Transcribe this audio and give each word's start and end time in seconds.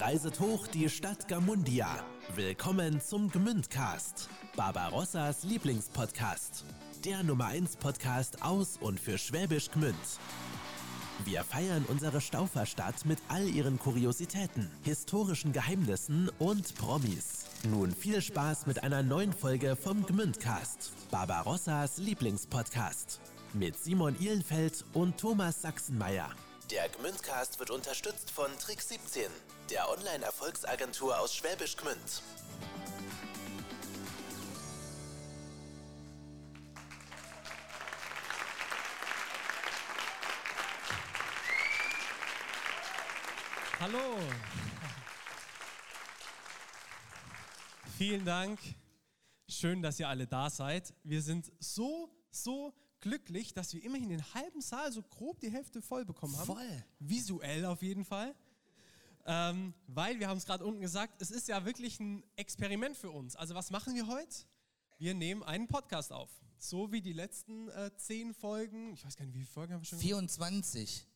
Reiset 0.00 0.38
hoch 0.38 0.68
die 0.68 0.88
Stadt 0.88 1.26
Gamundia. 1.26 1.88
Willkommen 2.36 3.00
zum 3.00 3.28
Gmündcast, 3.30 4.28
Barbarossas 4.54 5.42
Lieblingspodcast. 5.42 6.64
Der 7.04 7.24
Nummer 7.24 7.46
1 7.46 7.78
Podcast 7.78 8.42
aus 8.42 8.76
und 8.80 9.00
für 9.00 9.18
Schwäbisch 9.18 9.70
Gmünd. 9.72 9.96
Wir 11.24 11.42
feiern 11.42 11.84
unsere 11.88 12.20
Stauferstadt 12.20 13.06
mit 13.06 13.18
all 13.28 13.48
ihren 13.48 13.80
Kuriositäten, 13.80 14.70
historischen 14.84 15.52
Geheimnissen 15.52 16.30
und 16.38 16.76
Promis. 16.76 17.46
Nun 17.68 17.92
viel 17.92 18.22
Spaß 18.22 18.66
mit 18.66 18.84
einer 18.84 19.02
neuen 19.02 19.32
Folge 19.32 19.74
vom 19.74 20.06
Gmündcast, 20.06 20.92
Barbarossas 21.10 21.98
Lieblingspodcast. 21.98 23.20
Mit 23.52 23.76
Simon 23.76 24.14
Ihlenfeld 24.20 24.84
und 24.92 25.18
Thomas 25.18 25.62
Sachsenmeier. 25.62 26.30
Der 26.70 26.86
Gmündcast 26.90 27.58
wird 27.58 27.70
unterstützt 27.70 28.30
von 28.30 28.50
Trick 28.58 28.82
17, 28.82 29.30
der 29.70 29.88
Online-Erfolgsagentur 29.88 31.18
aus 31.18 31.34
Schwäbisch 31.34 31.78
Gmünd. 31.78 32.22
Hallo. 43.80 44.18
Vielen 47.96 48.26
Dank. 48.26 48.58
Schön, 49.48 49.80
dass 49.80 49.98
ihr 49.98 50.08
alle 50.08 50.26
da 50.26 50.50
seid. 50.50 50.92
Wir 51.02 51.22
sind 51.22 51.50
so, 51.60 52.14
so 52.30 52.74
glücklich, 53.00 53.52
dass 53.54 53.72
wir 53.74 53.82
immerhin 53.84 54.08
den 54.08 54.34
halben 54.34 54.60
Saal 54.60 54.92
so 54.92 55.02
grob 55.02 55.40
die 55.40 55.50
Hälfte 55.50 55.80
voll 55.82 56.04
bekommen 56.04 56.36
haben. 56.36 56.46
Voll. 56.46 56.84
Visuell 56.98 57.64
auf 57.64 57.82
jeden 57.82 58.04
Fall. 58.04 58.34
Ähm, 59.26 59.74
weil 59.86 60.18
wir 60.20 60.28
haben 60.28 60.38
es 60.38 60.46
gerade 60.46 60.64
unten 60.64 60.80
gesagt, 60.80 61.20
es 61.20 61.30
ist 61.30 61.48
ja 61.48 61.64
wirklich 61.64 62.00
ein 62.00 62.24
Experiment 62.36 62.96
für 62.96 63.10
uns. 63.10 63.36
Also 63.36 63.54
was 63.54 63.70
machen 63.70 63.94
wir 63.94 64.06
heute? 64.06 64.34
Wir 64.98 65.14
nehmen 65.14 65.42
einen 65.42 65.68
Podcast 65.68 66.12
auf. 66.12 66.30
So 66.56 66.90
wie 66.90 67.00
die 67.02 67.12
letzten 67.12 67.68
äh, 67.68 67.90
zehn 67.96 68.34
Folgen. 68.34 68.92
Ich 68.94 69.04
weiß 69.04 69.16
gar 69.16 69.24
nicht, 69.26 69.34
wie 69.34 69.40
viele 69.40 69.50
Folgen 69.50 69.74
haben 69.74 69.82
wir 69.82 69.86
schon 69.86 69.98
24. 69.98 71.06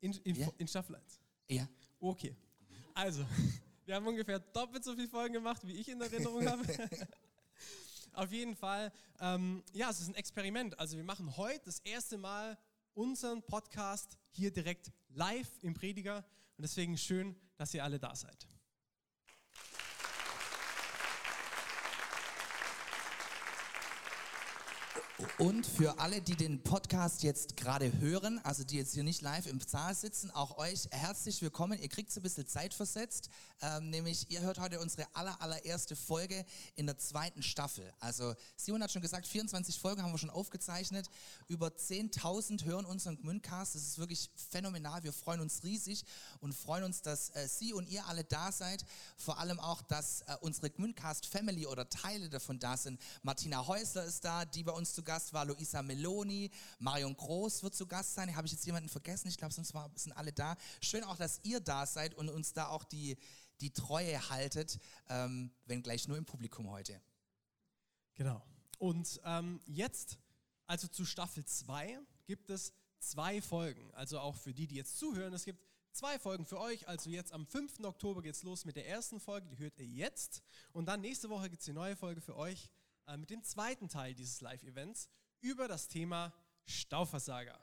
In, 0.00 0.12
in, 0.12 0.36
Ja. 0.36 0.48
in 0.58 0.68
Staffel 0.68 0.94
1. 0.96 1.20
Ja. 1.48 1.66
Okay. 1.98 2.36
Also, 2.92 3.24
wir 3.86 3.94
haben 3.96 4.06
ungefähr 4.06 4.38
doppelt 4.38 4.84
so 4.84 4.94
viele 4.94 5.08
Folgen 5.08 5.32
gemacht, 5.34 5.66
wie 5.66 5.72
ich 5.72 5.88
in 5.88 6.00
Erinnerung 6.00 6.46
habe. 6.46 6.62
Auf 8.14 8.32
jeden 8.32 8.54
Fall, 8.54 8.92
ähm, 9.20 9.62
ja, 9.72 9.90
es 9.90 10.00
ist 10.00 10.08
ein 10.08 10.14
Experiment. 10.14 10.78
Also 10.78 10.96
wir 10.96 11.04
machen 11.04 11.36
heute 11.36 11.64
das 11.64 11.80
erste 11.80 12.16
Mal 12.16 12.56
unseren 12.94 13.42
Podcast 13.42 14.16
hier 14.30 14.52
direkt 14.52 14.92
live 15.08 15.50
im 15.62 15.74
Prediger. 15.74 16.18
Und 16.56 16.62
deswegen 16.62 16.96
schön, 16.96 17.34
dass 17.56 17.74
ihr 17.74 17.82
alle 17.82 17.98
da 17.98 18.14
seid. 18.14 18.46
Und 25.38 25.66
für 25.66 25.98
alle, 25.98 26.22
die 26.22 26.36
den 26.36 26.62
Podcast 26.62 27.22
jetzt 27.22 27.56
gerade 27.56 27.92
hören, 28.00 28.40
also 28.44 28.62
die 28.62 28.76
jetzt 28.76 28.94
hier 28.94 29.02
nicht 29.02 29.20
live 29.20 29.46
im 29.46 29.60
Saal 29.60 29.94
sitzen, 29.94 30.30
auch 30.30 30.58
euch 30.58 30.88
herzlich 30.90 31.42
willkommen. 31.42 31.80
Ihr 31.80 31.88
kriegt 31.88 32.12
so 32.12 32.20
ein 32.20 32.22
bisschen 32.22 32.46
Zeit 32.46 32.72
versetzt, 32.72 33.30
ähm, 33.60 33.90
nämlich 33.90 34.30
ihr 34.30 34.42
hört 34.42 34.60
heute 34.60 34.80
unsere 34.80 35.06
aller, 35.14 35.40
allererste 35.40 35.96
Folge 35.96 36.44
in 36.76 36.86
der 36.86 36.98
zweiten 36.98 37.42
Staffel. 37.42 37.92
Also 37.98 38.34
Simon 38.56 38.82
hat 38.82 38.92
schon 38.92 39.02
gesagt, 39.02 39.26
24 39.26 39.78
Folgen 39.78 40.02
haben 40.02 40.12
wir 40.12 40.18
schon 40.18 40.30
aufgezeichnet. 40.30 41.08
Über 41.48 41.68
10.000 41.68 42.64
hören 42.64 42.84
unseren 42.84 43.16
Gmündcast. 43.16 43.74
Das 43.74 43.82
ist 43.82 43.98
wirklich 43.98 44.30
phänomenal. 44.50 45.02
Wir 45.02 45.12
freuen 45.12 45.40
uns 45.40 45.64
riesig 45.64 46.04
und 46.40 46.54
freuen 46.54 46.84
uns, 46.84 47.02
dass 47.02 47.30
äh, 47.30 47.48
Sie 47.48 47.72
und 47.72 47.88
ihr 47.88 48.06
alle 48.06 48.24
da 48.24 48.52
seid. 48.52 48.84
Vor 49.16 49.38
allem 49.38 49.58
auch, 49.58 49.82
dass 49.82 50.20
äh, 50.22 50.36
unsere 50.40 50.70
Gmündcast 50.70 51.26
Family 51.26 51.66
oder 51.66 51.88
Teile 51.88 52.28
davon 52.28 52.58
da 52.58 52.76
sind. 52.76 53.00
Martina 53.22 53.66
Häusler 53.66 54.04
ist 54.04 54.24
da, 54.24 54.44
die 54.44 54.62
bei 54.62 54.72
uns 54.72 54.94
zu 54.94 55.02
Gast 55.02 55.13
war. 55.32 55.44
Luisa 55.44 55.82
Meloni, 55.82 56.50
Marion 56.78 57.16
Groß 57.16 57.62
wird 57.62 57.74
zu 57.74 57.86
Gast 57.86 58.14
sein. 58.14 58.34
Habe 58.34 58.46
ich 58.46 58.52
jetzt 58.52 58.66
jemanden 58.66 58.88
vergessen? 58.88 59.28
Ich 59.28 59.36
glaube, 59.36 59.54
sonst 59.54 59.74
war, 59.74 59.90
sind 59.94 60.12
alle 60.12 60.32
da. 60.32 60.56
Schön 60.80 61.04
auch, 61.04 61.16
dass 61.16 61.40
ihr 61.42 61.60
da 61.60 61.86
seid 61.86 62.14
und 62.14 62.28
uns 62.28 62.52
da 62.52 62.68
auch 62.68 62.84
die, 62.84 63.16
die 63.60 63.72
Treue 63.72 64.28
haltet, 64.28 64.78
ähm, 65.08 65.52
wenn 65.66 65.82
gleich 65.82 66.08
nur 66.08 66.18
im 66.18 66.24
Publikum 66.24 66.70
heute. 66.70 67.00
Genau. 68.14 68.42
Und 68.78 69.20
ähm, 69.24 69.60
jetzt, 69.66 70.18
also 70.66 70.88
zu 70.88 71.04
Staffel 71.04 71.44
2, 71.44 71.98
gibt 72.26 72.50
es 72.50 72.72
zwei 72.98 73.40
Folgen. 73.40 73.92
Also 73.94 74.18
auch 74.18 74.36
für 74.36 74.52
die, 74.52 74.66
die 74.66 74.76
jetzt 74.76 74.98
zuhören, 74.98 75.32
es 75.32 75.44
gibt 75.44 75.60
zwei 75.92 76.18
Folgen 76.18 76.44
für 76.44 76.58
euch. 76.58 76.86
Also 76.88 77.10
jetzt 77.10 77.32
am 77.32 77.46
5. 77.46 77.80
Oktober 77.84 78.22
geht 78.22 78.34
es 78.34 78.42
los 78.42 78.64
mit 78.64 78.76
der 78.76 78.88
ersten 78.88 79.20
Folge, 79.20 79.48
die 79.48 79.58
hört 79.58 79.78
ihr 79.78 79.86
jetzt. 79.86 80.42
Und 80.72 80.86
dann 80.86 81.00
nächste 81.00 81.30
Woche 81.30 81.48
gibt 81.48 81.60
es 81.60 81.66
die 81.66 81.72
neue 81.72 81.96
Folge 81.96 82.20
für 82.20 82.36
euch 82.36 82.70
äh, 83.06 83.16
mit 83.16 83.30
dem 83.30 83.42
zweiten 83.42 83.88
Teil 83.88 84.14
dieses 84.14 84.40
Live-Events 84.40 85.08
über 85.40 85.68
das 85.68 85.88
Thema 85.88 86.32
Stauversager. 86.66 87.58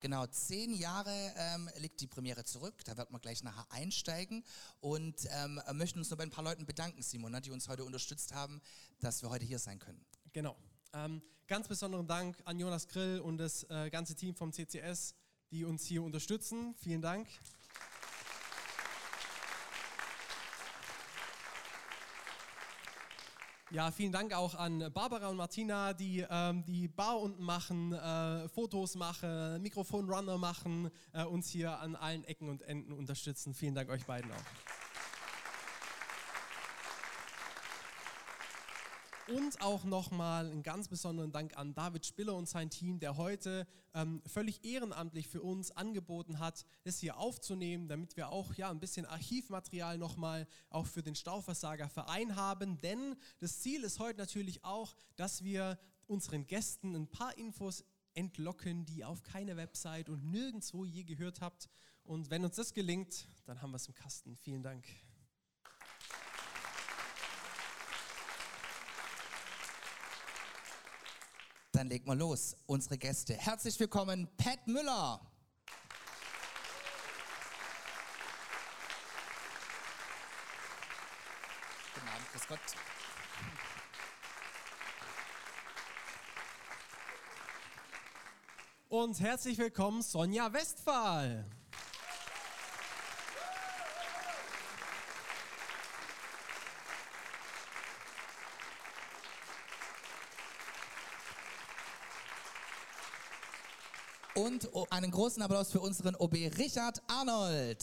Genau, 0.00 0.26
zehn 0.26 0.74
Jahre 0.74 1.32
ähm, 1.36 1.70
liegt 1.78 2.00
die 2.00 2.08
Premiere 2.08 2.42
zurück. 2.42 2.84
Da 2.84 2.96
werden 2.96 3.12
wir 3.12 3.20
gleich 3.20 3.44
nachher 3.44 3.64
einsteigen 3.70 4.44
und 4.80 5.28
ähm, 5.30 5.60
möchten 5.74 6.00
uns 6.00 6.10
nur 6.10 6.16
bei 6.16 6.24
ein 6.24 6.30
paar 6.30 6.42
Leuten 6.42 6.66
bedanken, 6.66 7.02
Simon, 7.02 7.30
ne, 7.30 7.40
die 7.40 7.52
uns 7.52 7.68
heute 7.68 7.84
unterstützt 7.84 8.34
haben, 8.34 8.60
dass 8.98 9.22
wir 9.22 9.30
heute 9.30 9.44
hier 9.44 9.60
sein 9.60 9.78
können. 9.78 10.04
Genau. 10.32 10.56
Ähm, 10.92 11.22
ganz 11.46 11.68
besonderen 11.68 12.08
Dank 12.08 12.36
an 12.44 12.58
Jonas 12.58 12.88
Grill 12.88 13.20
und 13.20 13.38
das 13.38 13.62
äh, 13.70 13.90
ganze 13.90 14.16
Team 14.16 14.34
vom 14.34 14.52
CCS, 14.52 15.14
die 15.52 15.64
uns 15.64 15.86
hier 15.86 16.02
unterstützen. 16.02 16.74
Vielen 16.74 17.00
Dank. 17.00 17.28
Ja, 23.72 23.90
vielen 23.90 24.12
Dank 24.12 24.34
auch 24.34 24.54
an 24.54 24.90
Barbara 24.92 25.28
und 25.28 25.38
Martina, 25.38 25.94
die 25.94 26.26
ähm, 26.28 26.62
die 26.66 26.88
Bar 26.88 27.18
unten 27.18 27.42
machen, 27.42 27.94
äh, 27.94 28.46
Fotos 28.50 28.96
machen, 28.96 29.62
Mikrofonrunner 29.62 30.36
machen, 30.36 30.90
äh, 31.14 31.24
uns 31.24 31.48
hier 31.48 31.80
an 31.80 31.96
allen 31.96 32.22
Ecken 32.24 32.50
und 32.50 32.60
Enden 32.60 32.92
unterstützen. 32.92 33.54
Vielen 33.54 33.74
Dank 33.74 33.88
euch 33.88 34.04
beiden 34.04 34.30
auch. 34.30 34.81
Und 39.28 39.62
auch 39.62 39.84
nochmal 39.84 40.50
einen 40.50 40.62
ganz 40.64 40.88
besonderen 40.88 41.30
Dank 41.30 41.56
an 41.56 41.74
David 41.74 42.04
Spiller 42.04 42.34
und 42.34 42.48
sein 42.48 42.70
Team, 42.70 42.98
der 42.98 43.16
heute 43.16 43.68
ähm, 43.94 44.20
völlig 44.26 44.64
ehrenamtlich 44.64 45.28
für 45.28 45.42
uns 45.42 45.70
angeboten 45.70 46.40
hat, 46.40 46.66
das 46.82 46.98
hier 46.98 47.16
aufzunehmen, 47.18 47.88
damit 47.88 48.16
wir 48.16 48.30
auch 48.30 48.54
ja, 48.54 48.70
ein 48.70 48.80
bisschen 48.80 49.06
Archivmaterial 49.06 49.96
nochmal 49.96 50.48
auch 50.70 50.86
für 50.86 51.02
den 51.02 51.14
Stauversager 51.14 51.88
Verein 51.88 52.34
haben. 52.34 52.80
Denn 52.80 53.16
das 53.38 53.60
Ziel 53.60 53.84
ist 53.84 54.00
heute 54.00 54.18
natürlich 54.18 54.64
auch, 54.64 54.94
dass 55.16 55.44
wir 55.44 55.78
unseren 56.06 56.46
Gästen 56.46 56.96
ein 56.96 57.06
paar 57.06 57.38
Infos 57.38 57.84
entlocken, 58.14 58.84
die 58.84 58.98
ihr 58.98 59.08
auf 59.08 59.22
keine 59.22 59.56
Website 59.56 60.08
und 60.08 60.24
nirgendwo 60.30 60.84
je 60.84 61.04
gehört 61.04 61.40
habt. 61.40 61.70
Und 62.02 62.30
wenn 62.30 62.44
uns 62.44 62.56
das 62.56 62.74
gelingt, 62.74 63.28
dann 63.46 63.62
haben 63.62 63.70
wir 63.70 63.76
es 63.76 63.86
im 63.86 63.94
Kasten. 63.94 64.36
Vielen 64.36 64.62
Dank. 64.62 64.84
Dann 71.82 71.88
legen 71.88 72.06
wir 72.06 72.14
los. 72.14 72.54
Unsere 72.66 72.96
Gäste. 72.96 73.34
Herzlich 73.34 73.80
willkommen, 73.80 74.28
Pat 74.36 74.68
Müller. 74.68 75.20
Guten 81.92 82.08
Abend, 82.08 82.30
grüß 82.30 82.46
Gott. 82.46 82.60
Und 88.88 89.18
herzlich 89.18 89.58
willkommen, 89.58 90.02
Sonja 90.02 90.52
Westphal. 90.52 91.50
Und 104.42 104.68
einen 104.90 105.12
großen 105.12 105.40
Applaus 105.40 105.70
für 105.70 105.78
unseren 105.78 106.16
OB 106.16 106.34
Richard 106.58 107.00
Arnold. 107.06 107.80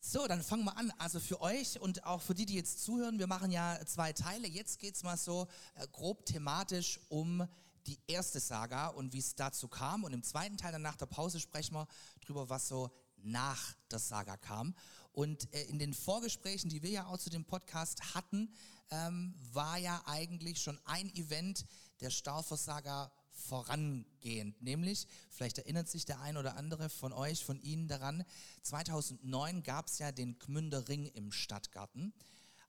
So, 0.00 0.28
dann 0.28 0.44
fangen 0.44 0.64
wir 0.64 0.76
an. 0.76 0.92
Also 0.98 1.18
für 1.18 1.40
euch 1.40 1.80
und 1.80 2.04
auch 2.04 2.22
für 2.22 2.34
die, 2.34 2.46
die 2.46 2.54
jetzt 2.54 2.84
zuhören, 2.84 3.18
wir 3.18 3.26
machen 3.26 3.50
ja 3.50 3.80
zwei 3.84 4.12
Teile. 4.12 4.46
Jetzt 4.46 4.78
geht's 4.78 5.02
mal 5.02 5.16
so 5.16 5.48
äh, 5.74 5.88
grob 5.90 6.24
thematisch 6.24 7.00
um 7.08 7.48
die 7.86 7.98
erste 8.06 8.38
Saga 8.38 8.88
und 8.88 9.12
wie 9.12 9.18
es 9.18 9.34
dazu 9.34 9.66
kam. 9.66 10.04
Und 10.04 10.12
im 10.12 10.22
zweiten 10.22 10.56
Teil, 10.56 10.70
dann 10.70 10.82
nach 10.82 10.96
der 10.96 11.06
Pause, 11.06 11.40
sprechen 11.40 11.74
wir 11.74 11.88
drüber, 12.24 12.48
was 12.48 12.68
so 12.68 12.92
nach 13.24 13.74
der 13.90 13.98
Saga 13.98 14.36
kam. 14.36 14.74
Und 15.12 15.52
äh, 15.54 15.62
in 15.64 15.78
den 15.78 15.94
Vorgesprächen, 15.94 16.70
die 16.70 16.82
wir 16.82 16.90
ja 16.90 17.06
auch 17.06 17.18
zu 17.18 17.30
dem 17.30 17.44
Podcast 17.44 18.14
hatten, 18.14 18.52
ähm, 18.90 19.34
war 19.52 19.78
ja 19.78 20.02
eigentlich 20.06 20.60
schon 20.60 20.78
ein 20.84 21.14
Event 21.14 21.66
der 22.00 22.10
Stauversager 22.10 23.12
vorangehend. 23.30 24.60
Nämlich, 24.62 25.06
vielleicht 25.30 25.58
erinnert 25.58 25.88
sich 25.88 26.04
der 26.04 26.20
ein 26.20 26.36
oder 26.36 26.56
andere 26.56 26.88
von 26.88 27.12
euch, 27.12 27.44
von 27.44 27.60
Ihnen 27.60 27.88
daran, 27.88 28.24
2009 28.62 29.62
gab 29.62 29.86
es 29.86 29.98
ja 29.98 30.12
den 30.12 30.38
Gmünder 30.38 30.88
Ring 30.88 31.06
im 31.06 31.32
Stadtgarten. 31.32 32.12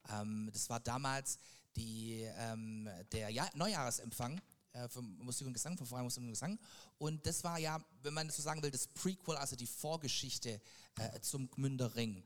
Ähm, 0.10 0.50
das 0.54 0.70
war 0.70 0.80
damals 0.80 1.38
die, 1.76 2.28
ähm, 2.38 2.90
der 3.12 3.30
ja 3.30 3.50
Neujahresempfang 3.56 4.42
äh, 4.74 4.88
vom 4.90 5.18
Musik 5.20 5.48
und 5.48 5.54
Gesang, 5.54 5.78
vom 5.78 5.88
Verein 5.88 6.04
Musik 6.04 6.24
und 6.24 6.30
Gesang. 6.30 6.60
Und 6.98 7.26
das 7.26 7.44
war 7.44 7.60
ja, 7.60 7.84
wenn 8.04 8.14
man 8.14 8.30
so 8.30 8.42
sagen 8.42 8.62
will, 8.62 8.72
das 8.72 8.88
Prequel, 8.88 9.36
also 9.38 9.56
die 9.56 9.68
Vorgeschichte 9.68 10.62
äh, 10.98 11.20
zum 11.22 11.50
Gmünder 11.52 11.96
Ring. 11.96 12.24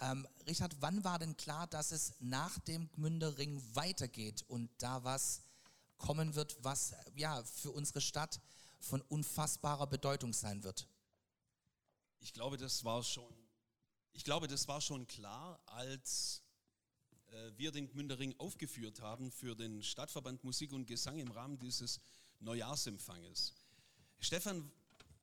Ähm, 0.00 0.26
Richard, 0.46 0.76
wann 0.80 1.04
war 1.04 1.18
denn 1.18 1.36
klar, 1.36 1.66
dass 1.66 1.92
es 1.92 2.14
nach 2.20 2.58
dem 2.60 2.90
Gmünder 2.92 3.36
Ring 3.36 3.62
weitergeht 3.74 4.44
und 4.48 4.70
da 4.78 5.04
was 5.04 5.42
kommen 5.98 6.34
wird, 6.34 6.56
was 6.62 6.94
ja 7.14 7.42
für 7.44 7.70
unsere 7.70 8.00
Stadt 8.00 8.40
von 8.78 9.02
unfassbarer 9.02 9.86
Bedeutung 9.86 10.32
sein 10.32 10.62
wird? 10.62 10.88
Ich 12.20 12.32
glaube, 12.32 12.56
das 12.56 12.84
war 12.84 13.02
schon, 13.02 13.32
ich 14.12 14.24
glaube, 14.24 14.48
das 14.48 14.68
war 14.68 14.80
schon 14.80 15.06
klar, 15.06 15.60
als 15.66 16.42
wir 17.56 17.70
den 17.70 17.88
Gmündering 17.88 18.34
aufgeführt 18.38 19.00
haben 19.00 19.30
für 19.30 19.54
den 19.54 19.82
Stadtverband 19.82 20.42
Musik 20.44 20.72
und 20.72 20.86
Gesang 20.86 21.18
im 21.18 21.30
Rahmen 21.30 21.58
dieses 21.58 22.00
Neujahrsempfanges. 22.40 23.54
Stefan 24.18 24.70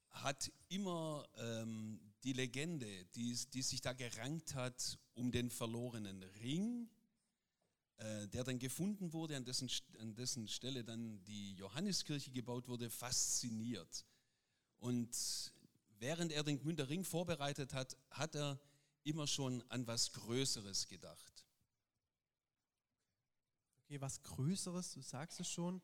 hat 0.09 0.51
immer 0.69 1.27
ähm, 1.37 1.99
die 2.23 2.33
Legende, 2.33 3.05
die, 3.15 3.37
die 3.53 3.61
sich 3.61 3.81
da 3.81 3.93
gerankt 3.93 4.55
hat 4.55 4.97
um 5.13 5.31
den 5.31 5.49
verlorenen 5.49 6.23
Ring, 6.41 6.89
äh, 7.97 8.27
der 8.27 8.43
dann 8.43 8.59
gefunden 8.59 9.13
wurde, 9.13 9.35
an 9.35 9.45
dessen, 9.45 9.69
an 9.99 10.15
dessen 10.15 10.47
Stelle 10.47 10.83
dann 10.83 11.23
die 11.23 11.53
Johanneskirche 11.55 12.31
gebaut 12.31 12.67
wurde, 12.67 12.89
fasziniert. 12.89 14.05
Und 14.79 15.09
während 15.99 16.31
er 16.31 16.43
den 16.43 16.59
Gmünder 16.59 16.89
Ring 16.89 17.03
vorbereitet 17.03 17.73
hat, 17.73 17.97
hat 18.11 18.35
er 18.35 18.59
immer 19.03 19.25
schon 19.25 19.63
an 19.69 19.87
was 19.87 20.11
Größeres 20.11 20.87
gedacht. 20.87 21.36
Okay, 23.87 24.01
was 24.01 24.21
Größeres, 24.23 24.91
du 24.91 25.01
sagst 25.01 25.39
es 25.39 25.49
schon. 25.49 25.81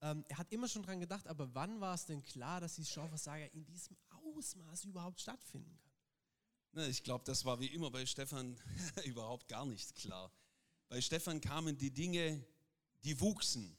Ähm, 0.00 0.24
er 0.28 0.38
hat 0.38 0.52
immer 0.52 0.68
schon 0.68 0.84
dran 0.84 1.00
gedacht, 1.00 1.26
aber 1.26 1.52
wann 1.52 1.80
war 1.80 1.92
es 1.96 2.06
denn 2.06 2.22
klar, 2.22 2.60
dass 2.60 2.76
die 2.76 2.84
Schauversager 2.84 3.52
in 3.52 3.64
diesem 3.64 3.96
Ausmaß 4.10 4.84
überhaupt 4.84 5.20
stattfinden 5.20 5.76
kann? 5.82 5.92
Na, 6.74 6.86
ich 6.86 7.02
glaube, 7.02 7.24
das 7.24 7.44
war 7.44 7.58
wie 7.58 7.66
immer 7.66 7.90
bei 7.90 8.06
Stefan 8.06 8.56
überhaupt 9.04 9.48
gar 9.48 9.66
nicht 9.66 9.96
klar. 9.96 10.30
Bei 10.88 11.00
Stefan 11.00 11.40
kamen 11.40 11.76
die 11.76 11.90
Dinge, 11.90 12.46
die 13.02 13.20
wuchsen, 13.20 13.76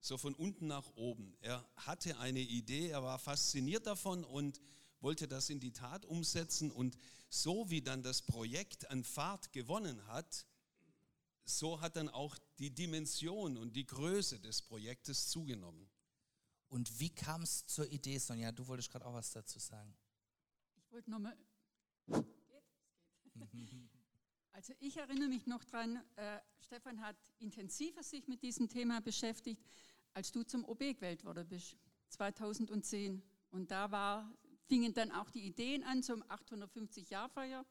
so 0.00 0.16
von 0.16 0.34
unten 0.34 0.66
nach 0.66 0.88
oben. 0.96 1.36
Er 1.42 1.68
hatte 1.76 2.18
eine 2.18 2.40
Idee, 2.40 2.88
er 2.88 3.02
war 3.02 3.18
fasziniert 3.18 3.86
davon 3.86 4.24
und 4.24 4.62
wollte 5.00 5.28
das 5.28 5.50
in 5.50 5.60
die 5.60 5.74
Tat 5.74 6.06
umsetzen. 6.06 6.70
Und 6.70 6.96
so 7.28 7.68
wie 7.68 7.82
dann 7.82 8.02
das 8.02 8.22
Projekt 8.22 8.90
an 8.90 9.04
Fahrt 9.04 9.52
gewonnen 9.52 10.06
hat, 10.06 10.46
so 11.44 11.82
hat 11.82 11.96
dann 11.96 12.08
auch 12.08 12.38
die 12.58 12.74
Dimension 12.74 13.56
und 13.56 13.74
die 13.74 13.86
Größe 13.86 14.40
des 14.40 14.62
Projektes 14.62 15.28
zugenommen. 15.28 15.88
Und 16.68 17.00
wie 17.00 17.10
kam 17.10 17.42
es 17.42 17.66
zur 17.66 17.90
Idee, 17.90 18.18
Sonja? 18.18 18.52
Du 18.52 18.66
wolltest 18.66 18.90
gerade 18.90 19.06
auch 19.06 19.14
was 19.14 19.30
dazu 19.30 19.58
sagen. 19.58 19.96
Ich 20.76 20.90
wollte 20.92 21.10
nochmal. 21.10 21.36
Geht? 22.06 22.26
Es 23.34 23.50
geht. 23.50 23.90
Also 24.52 24.74
ich 24.80 24.96
erinnere 24.96 25.28
mich 25.28 25.46
noch 25.46 25.62
dran, 25.62 26.02
äh, 26.16 26.40
Stefan 26.58 27.00
hat 27.00 27.16
intensiver 27.38 28.02
sich 28.02 28.26
mit 28.26 28.42
diesem 28.42 28.68
Thema 28.68 29.00
beschäftigt, 29.00 29.62
als 30.14 30.32
du 30.32 30.42
zum 30.42 30.64
OB 30.64 30.80
gewählt 30.80 31.24
worden 31.24 31.46
bist, 31.48 31.76
2010. 32.08 33.22
Und 33.50 33.70
da 33.70 33.90
war, 33.92 34.34
fingen 34.66 34.92
dann 34.92 35.12
auch 35.12 35.30
die 35.30 35.46
Ideen 35.46 35.84
an 35.84 36.02
zum 36.02 36.24
850-Jahr-Feier. 36.24 37.64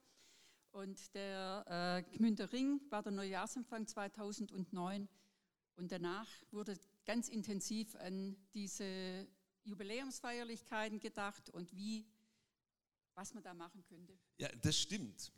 Und 0.78 1.12
der 1.12 2.04
äh, 2.08 2.16
Gmünder 2.16 2.52
Ring 2.52 2.80
war 2.88 3.02
der 3.02 3.10
Neujahrsempfang 3.10 3.88
2009. 3.88 5.08
Und 5.74 5.90
danach 5.90 6.28
wurde 6.52 6.78
ganz 7.04 7.28
intensiv 7.28 7.96
an 7.96 8.36
diese 8.54 9.26
Jubiläumsfeierlichkeiten 9.64 11.00
gedacht 11.00 11.50
und 11.50 11.74
wie, 11.74 12.06
was 13.16 13.34
man 13.34 13.42
da 13.42 13.54
machen 13.54 13.82
könnte. 13.88 14.16
Ja, 14.38 14.48
das 14.62 14.78
stimmt. 14.78 15.32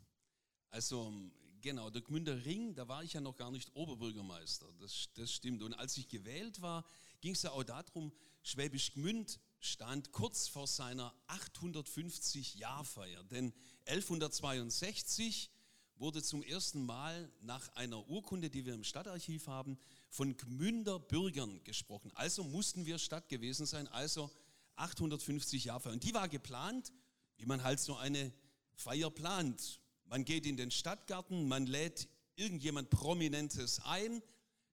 Also 0.69 1.11
genau, 1.59 1.89
der 1.89 2.03
Gmünder 2.03 2.45
Ring, 2.45 2.75
da 2.75 2.87
war 2.87 3.03
ich 3.03 3.13
ja 3.13 3.21
noch 3.21 3.35
gar 3.35 3.49
nicht 3.49 3.75
Oberbürgermeister, 3.75 4.67
das, 4.79 5.09
das 5.15 5.33
stimmt. 5.33 5.63
Und 5.63 5.73
als 5.73 5.97
ich 5.97 6.07
gewählt 6.07 6.61
war, 6.61 6.85
ging 7.19 7.33
es 7.33 7.41
ja 7.41 7.49
auch 7.49 7.63
darum, 7.63 8.11
Schwäbisch 8.43 8.93
Gmünd 8.93 9.39
stand 9.61 10.11
kurz 10.11 10.47
vor 10.47 10.67
seiner 10.67 11.13
850-Jahrfeier. 11.27 13.23
Denn 13.23 13.53
1162 13.85 15.49
wurde 15.95 16.23
zum 16.23 16.41
ersten 16.41 16.83
Mal 16.83 17.31
nach 17.41 17.69
einer 17.75 18.07
Urkunde, 18.09 18.49
die 18.49 18.65
wir 18.65 18.73
im 18.73 18.83
Stadtarchiv 18.83 19.47
haben, 19.47 19.77
von 20.09 20.35
Gmünder 20.35 20.99
Bürgern 20.99 21.63
gesprochen. 21.63 22.11
Also 22.15 22.43
mussten 22.43 22.85
wir 22.85 22.97
Stadt 22.97 23.29
gewesen 23.29 23.67
sein, 23.67 23.87
also 23.87 24.31
850 24.75 25.65
Jahre. 25.65 25.91
Und 25.91 26.03
die 26.03 26.13
war 26.13 26.27
geplant, 26.27 26.91
wie 27.37 27.45
man 27.45 27.63
halt 27.63 27.79
so 27.79 27.95
eine 27.95 28.33
Feier 28.73 29.11
plant. 29.11 29.79
Man 30.05 30.25
geht 30.25 30.47
in 30.47 30.57
den 30.57 30.71
Stadtgarten, 30.71 31.47
man 31.47 31.67
lädt 31.67 32.09
irgendjemand 32.35 32.89
Prominentes 32.89 33.79
ein, 33.81 34.23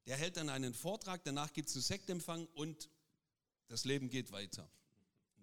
der 0.06 0.16
hält 0.16 0.38
dann 0.38 0.48
einen 0.48 0.72
Vortrag, 0.72 1.22
danach 1.24 1.52
gibt 1.52 1.68
es 1.68 1.76
einen 1.76 1.82
Sektempfang 1.82 2.46
und 2.54 2.88
das 3.68 3.84
Leben 3.84 4.08
geht 4.08 4.32
weiter. 4.32 4.68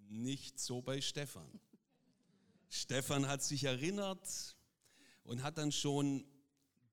Nicht 0.07 0.60
so 0.60 0.81
bei 0.81 1.01
Stefan. 1.01 1.60
Stefan 2.69 3.27
hat 3.27 3.44
sich 3.44 3.63
erinnert 3.63 4.56
und 5.24 5.42
hat 5.44 5.57
dann 5.57 5.72
schon 5.72 6.25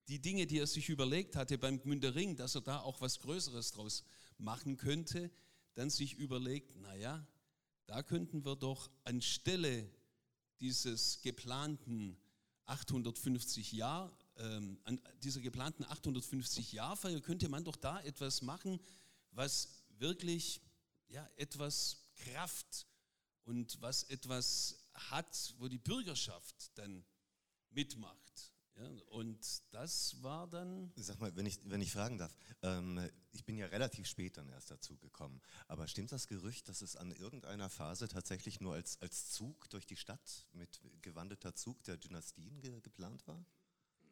die 0.08 0.20
Dinge, 0.20 0.46
die 0.46 0.58
er 0.58 0.66
sich 0.66 0.88
überlegt 0.88 1.36
hatte 1.36 1.58
beim 1.58 1.80
Gmündering, 1.80 2.36
dass 2.36 2.54
er 2.54 2.60
da 2.60 2.80
auch 2.80 3.00
was 3.00 3.20
Größeres 3.20 3.72
draus 3.72 4.04
machen 4.38 4.76
könnte, 4.76 5.30
dann 5.74 5.90
sich 5.90 6.14
überlegt, 6.14 6.76
naja, 6.76 7.26
da 7.86 8.02
könnten 8.02 8.44
wir 8.44 8.56
doch 8.56 8.90
anstelle 9.04 9.90
dieses 10.60 11.20
geplanten 11.22 12.16
850 12.66 13.72
Jahr, 13.72 14.16
ähm, 14.36 14.78
an 14.84 15.00
dieser 15.22 15.40
geplanten 15.40 15.84
850 15.84 16.72
Jahrfeier 16.72 17.20
könnte 17.20 17.48
man 17.48 17.64
doch 17.64 17.76
da 17.76 18.00
etwas 18.00 18.42
machen, 18.42 18.80
was 19.32 19.84
wirklich 19.98 20.61
ja, 21.12 21.28
etwas 21.36 21.98
Kraft 22.16 22.86
und 23.44 23.80
was 23.80 24.04
etwas 24.04 24.78
hat, 24.94 25.54
wo 25.58 25.68
die 25.68 25.78
Bürgerschaft 25.78 26.76
dann 26.76 27.04
mitmacht. 27.70 28.52
Ja, 28.76 28.88
und 29.10 29.62
das 29.70 30.22
war 30.22 30.48
dann. 30.48 30.90
Sag 30.96 31.20
mal, 31.20 31.36
wenn 31.36 31.44
ich, 31.44 31.60
wenn 31.64 31.82
ich 31.82 31.92
fragen 31.92 32.16
darf, 32.16 32.34
ähm, 32.62 33.10
ich 33.30 33.44
bin 33.44 33.58
ja 33.58 33.66
relativ 33.66 34.06
spät 34.06 34.38
dann 34.38 34.48
erst 34.48 34.70
dazu 34.70 34.96
gekommen, 34.96 35.42
aber 35.68 35.86
stimmt 35.86 36.10
das 36.10 36.26
Gerücht, 36.26 36.68
dass 36.70 36.80
es 36.80 36.96
an 36.96 37.12
irgendeiner 37.12 37.68
Phase 37.68 38.08
tatsächlich 38.08 38.60
nur 38.60 38.72
als, 38.72 38.98
als 39.02 39.30
Zug 39.30 39.68
durch 39.68 39.86
die 39.86 39.96
Stadt 39.96 40.46
mit 40.52 40.80
gewandeter 41.02 41.54
Zug 41.54 41.82
der 41.84 41.98
Dynastien 41.98 42.62
ge 42.62 42.80
geplant 42.80 43.26
war? 43.26 43.44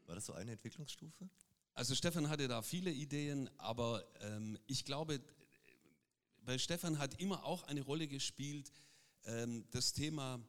War 0.05 0.15
das 0.15 0.27
so 0.27 0.35
eine 0.35 0.53
Entwicklungsstufe? 0.53 1.31
Also 1.73 1.95
Stefan 1.95 2.29
hatte 2.29 2.47
da 2.47 2.61
viele 2.61 2.91
Ideen, 2.91 3.49
aber 3.57 4.05
ähm, 4.21 4.59
ich 4.67 4.85
glaube, 4.85 5.23
bei 6.45 6.59
Stefan 6.59 6.99
hat 6.99 7.21
immer 7.21 7.45
auch 7.45 7.63
eine 7.65 7.83
Rolle 7.83 8.09
gespielt 8.09 8.73
ähm, 9.25 9.65
das 9.71 9.93
Thema 9.93 10.41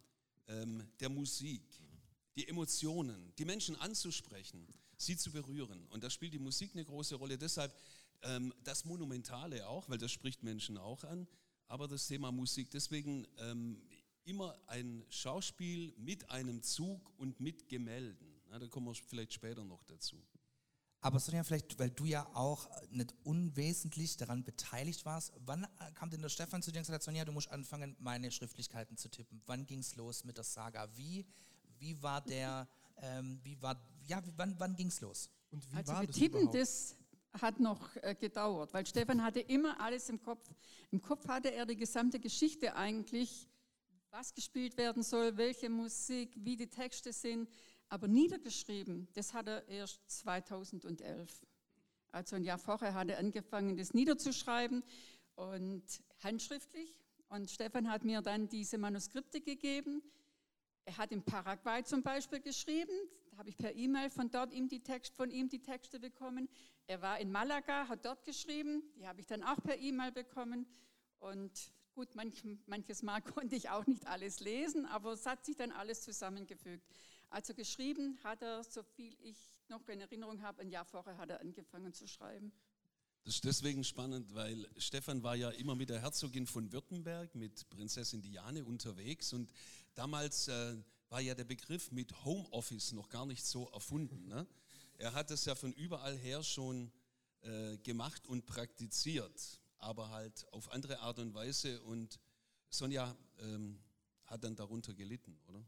ähm, 0.48 0.88
der 1.00 1.10
Musik 1.10 1.64
die 2.36 2.48
Emotionen, 2.48 3.34
die 3.38 3.46
Menschen 3.46 3.76
anzusprechen, 3.78 4.68
sie 4.98 5.18
zu 5.18 5.32
berühren. 5.32 5.86
Und 5.88 6.04
da 6.04 6.10
spielt 6.10 6.34
die 6.34 6.40
Musik 6.40 6.72
eine 6.74 6.86
große 6.86 7.16
Rolle. 7.16 7.38
Deshalb 7.38 7.76
ähm, 8.24 8.54
das 8.64 8.86
Monumentale 8.86 9.68
auch, 9.68 9.90
weil 9.90 9.98
das 9.98 10.12
spricht 10.12 10.44
Menschen 10.44 10.78
auch 10.78 11.04
an, 11.04 11.28
aber 11.68 11.88
das 11.88 12.08
Thema 12.08 12.32
Musik. 12.32 12.70
Deswegen 12.72 13.28
ähm, 13.38 13.82
immer 14.24 14.58
ein 14.68 15.04
Schauspiel 15.10 15.94
mit 15.98 16.30
einem 16.30 16.62
Zug 16.62 17.12
und 17.18 17.40
mit 17.40 17.68
Gemälden. 17.68 18.42
Ja, 18.50 18.60
da 18.60 18.68
kommen 18.68 18.88
wir 18.88 18.96
vielleicht 18.96 19.34
später 19.34 19.64
noch 19.64 19.84
dazu. 19.84 20.22
Aber 21.02 21.20
Sonja, 21.20 21.44
vielleicht, 21.44 21.78
weil 21.80 21.90
du 21.90 22.06
ja 22.06 22.28
auch 22.34 22.70
nicht 22.92 23.14
unwesentlich 23.24 24.18
daran 24.18 24.44
beteiligt 24.44 25.04
warst, 25.06 25.34
wann 25.46 25.68
kam 25.96 26.10
denn 26.12 26.22
der 26.22 26.30
Stefan 26.30 26.62
zu 26.62 26.72
dir 26.72 26.80
und 26.80 26.86
gesagt, 26.86 27.04
Sonja, 27.04 27.26
du 27.26 27.32
musst 27.32 27.50
anfangen, 27.52 27.96
meine 28.00 28.32
Schriftlichkeiten 28.32 28.98
zu 28.98 29.10
tippen? 29.10 29.42
Wann 29.48 29.66
ging 29.66 29.80
es 29.80 29.96
los 29.96 30.24
mit 30.24 30.38
der 30.38 30.44
Saga? 30.44 30.88
Wie 30.96 31.26
wie 31.82 32.02
war 32.02 32.22
der, 32.22 32.68
ähm, 32.98 33.40
wie 33.44 33.60
war, 33.62 33.76
ja, 34.08 34.22
wann, 34.38 34.56
wann 34.60 34.76
ging 34.76 34.88
es 34.88 35.02
los? 35.02 35.30
Und 35.50 35.70
wie 35.72 35.78
also 35.78 35.94
war 35.94 36.06
das 36.06 36.16
Tippen, 36.16 36.42
überhaupt? 36.42 36.56
das 36.56 36.96
hat 37.42 37.60
noch 37.60 37.96
äh, 37.98 38.16
gedauert, 38.16 38.74
weil 38.74 38.86
Stefan 38.86 39.22
hatte 39.22 39.40
immer 39.40 39.80
alles 39.82 40.08
im 40.10 40.22
Kopf. 40.22 40.48
Im 40.92 41.02
Kopf 41.02 41.28
hatte 41.28 41.52
er 41.52 41.66
die 41.66 41.76
gesamte 41.76 42.20
Geschichte 42.20 42.76
eigentlich, 42.76 43.48
was 44.12 44.34
gespielt 44.34 44.78
werden 44.78 45.04
soll, 45.04 45.36
welche 45.38 45.70
Musik, 45.70 46.36
wie 46.38 46.56
die 46.56 46.68
Texte 46.68 47.12
sind. 47.12 47.50
Aber 47.92 48.08
niedergeschrieben, 48.08 49.10
das 49.16 49.34
hat 49.34 49.50
er 49.50 49.68
erst 49.68 50.10
2011. 50.10 51.46
Also 52.14 52.38
ein 52.38 52.46
Jahr 52.46 52.58
vorher 52.58 52.94
hat 52.94 53.10
er 53.10 53.20
angefangen, 53.20 53.76
das 53.76 53.94
niederzuschreiben 53.94 54.82
und 55.36 55.84
handschriftlich. 56.24 56.96
Und 57.28 57.52
Stefan 57.52 57.92
hat 57.92 58.06
mir 58.06 58.22
dann 58.22 58.48
diese 58.48 58.78
Manuskripte 58.78 59.42
gegeben. 59.42 60.02
Er 60.86 60.96
hat 60.96 61.12
in 61.12 61.22
Paraguay 61.22 61.84
zum 61.84 62.02
Beispiel 62.02 62.40
geschrieben, 62.40 62.94
da 63.30 63.40
habe 63.40 63.50
ich 63.50 63.58
per 63.58 63.76
E-Mail 63.76 64.10
von 64.10 64.32
dort 64.32 64.54
ihm 64.54 64.70
die 64.70 64.82
Text, 64.82 65.14
von 65.14 65.30
ihm 65.30 65.50
die 65.50 65.62
Texte 65.62 66.00
bekommen. 66.00 66.48
Er 66.88 67.02
war 67.02 67.20
in 67.20 67.30
Malaga, 67.30 67.90
hat 67.90 68.06
dort 68.06 68.24
geschrieben, 68.24 68.84
die 68.96 69.06
habe 69.06 69.20
ich 69.20 69.28
dann 69.28 69.44
auch 69.44 69.62
per 69.62 69.78
E-Mail 69.78 70.14
bekommen. 70.14 70.66
Und 71.20 71.52
gut, 71.94 72.16
manch, 72.16 72.42
manches 72.68 73.04
Mal 73.04 73.22
konnte 73.36 73.58
ich 73.58 73.70
auch 73.70 73.86
nicht 73.86 74.08
alles 74.08 74.40
lesen, 74.40 74.86
aber 74.86 75.12
es 75.12 75.26
hat 75.26 75.44
sich 75.44 75.58
dann 75.58 75.74
alles 75.74 76.04
zusammengefügt. 76.04 76.88
Also 77.32 77.54
geschrieben 77.54 78.20
hat 78.24 78.42
er, 78.42 78.62
so 78.66 78.84
viel 78.84 79.16
ich 79.22 79.38
noch 79.70 79.88
in 79.88 80.02
Erinnerung 80.02 80.42
habe, 80.42 80.62
ein 80.62 80.70
Jahr 80.70 80.84
vorher 80.84 81.18
hat 81.18 81.30
er 81.30 81.40
angefangen 81.40 81.94
zu 81.94 82.06
schreiben. 82.06 82.52
Das 83.24 83.36
ist 83.36 83.46
deswegen 83.46 83.86
spannend, 83.86 84.36
weil 84.36 84.68
Stefan 84.78 85.24
war 85.24 85.36
ja 85.36 85.50
immer 85.52 85.76
mit 85.76 85.90
der 85.90 86.02
Herzogin 86.02 86.46
von 86.46 86.74
Württemberg, 86.74 87.34
mit 87.34 87.70
Prinzessin 87.70 88.22
Diane 88.22 88.66
unterwegs 88.66 89.32
und 89.32 89.54
damals 89.94 90.50
äh, 90.50 90.76
war 91.08 91.22
ja 91.22 91.34
der 91.34 91.46
Begriff 91.46 91.90
mit 91.92 92.26
Homeoffice 92.26 92.92
noch 92.92 93.08
gar 93.08 93.26
nicht 93.26 93.46
so 93.46 93.70
erfunden. 93.70 94.28
Ne? 94.28 94.46
Er 94.98 95.14
hat 95.14 95.32
es 95.32 95.46
ja 95.46 95.56
von 95.56 95.72
überall 95.72 96.18
her 96.18 96.44
schon 96.44 96.92
äh, 97.44 97.78
gemacht 97.78 98.28
und 98.28 98.46
praktiziert, 98.46 99.62
aber 99.78 100.10
halt 100.10 100.46
auf 100.52 100.70
andere 100.72 101.00
Art 101.00 101.20
und 101.20 101.34
Weise 101.34 101.82
und 101.84 102.20
Sonja 102.70 103.16
ähm, 103.40 103.80
hat 104.26 104.44
dann 104.44 104.58
darunter 104.58 104.94
gelitten, 104.94 105.40
oder? 105.48 105.64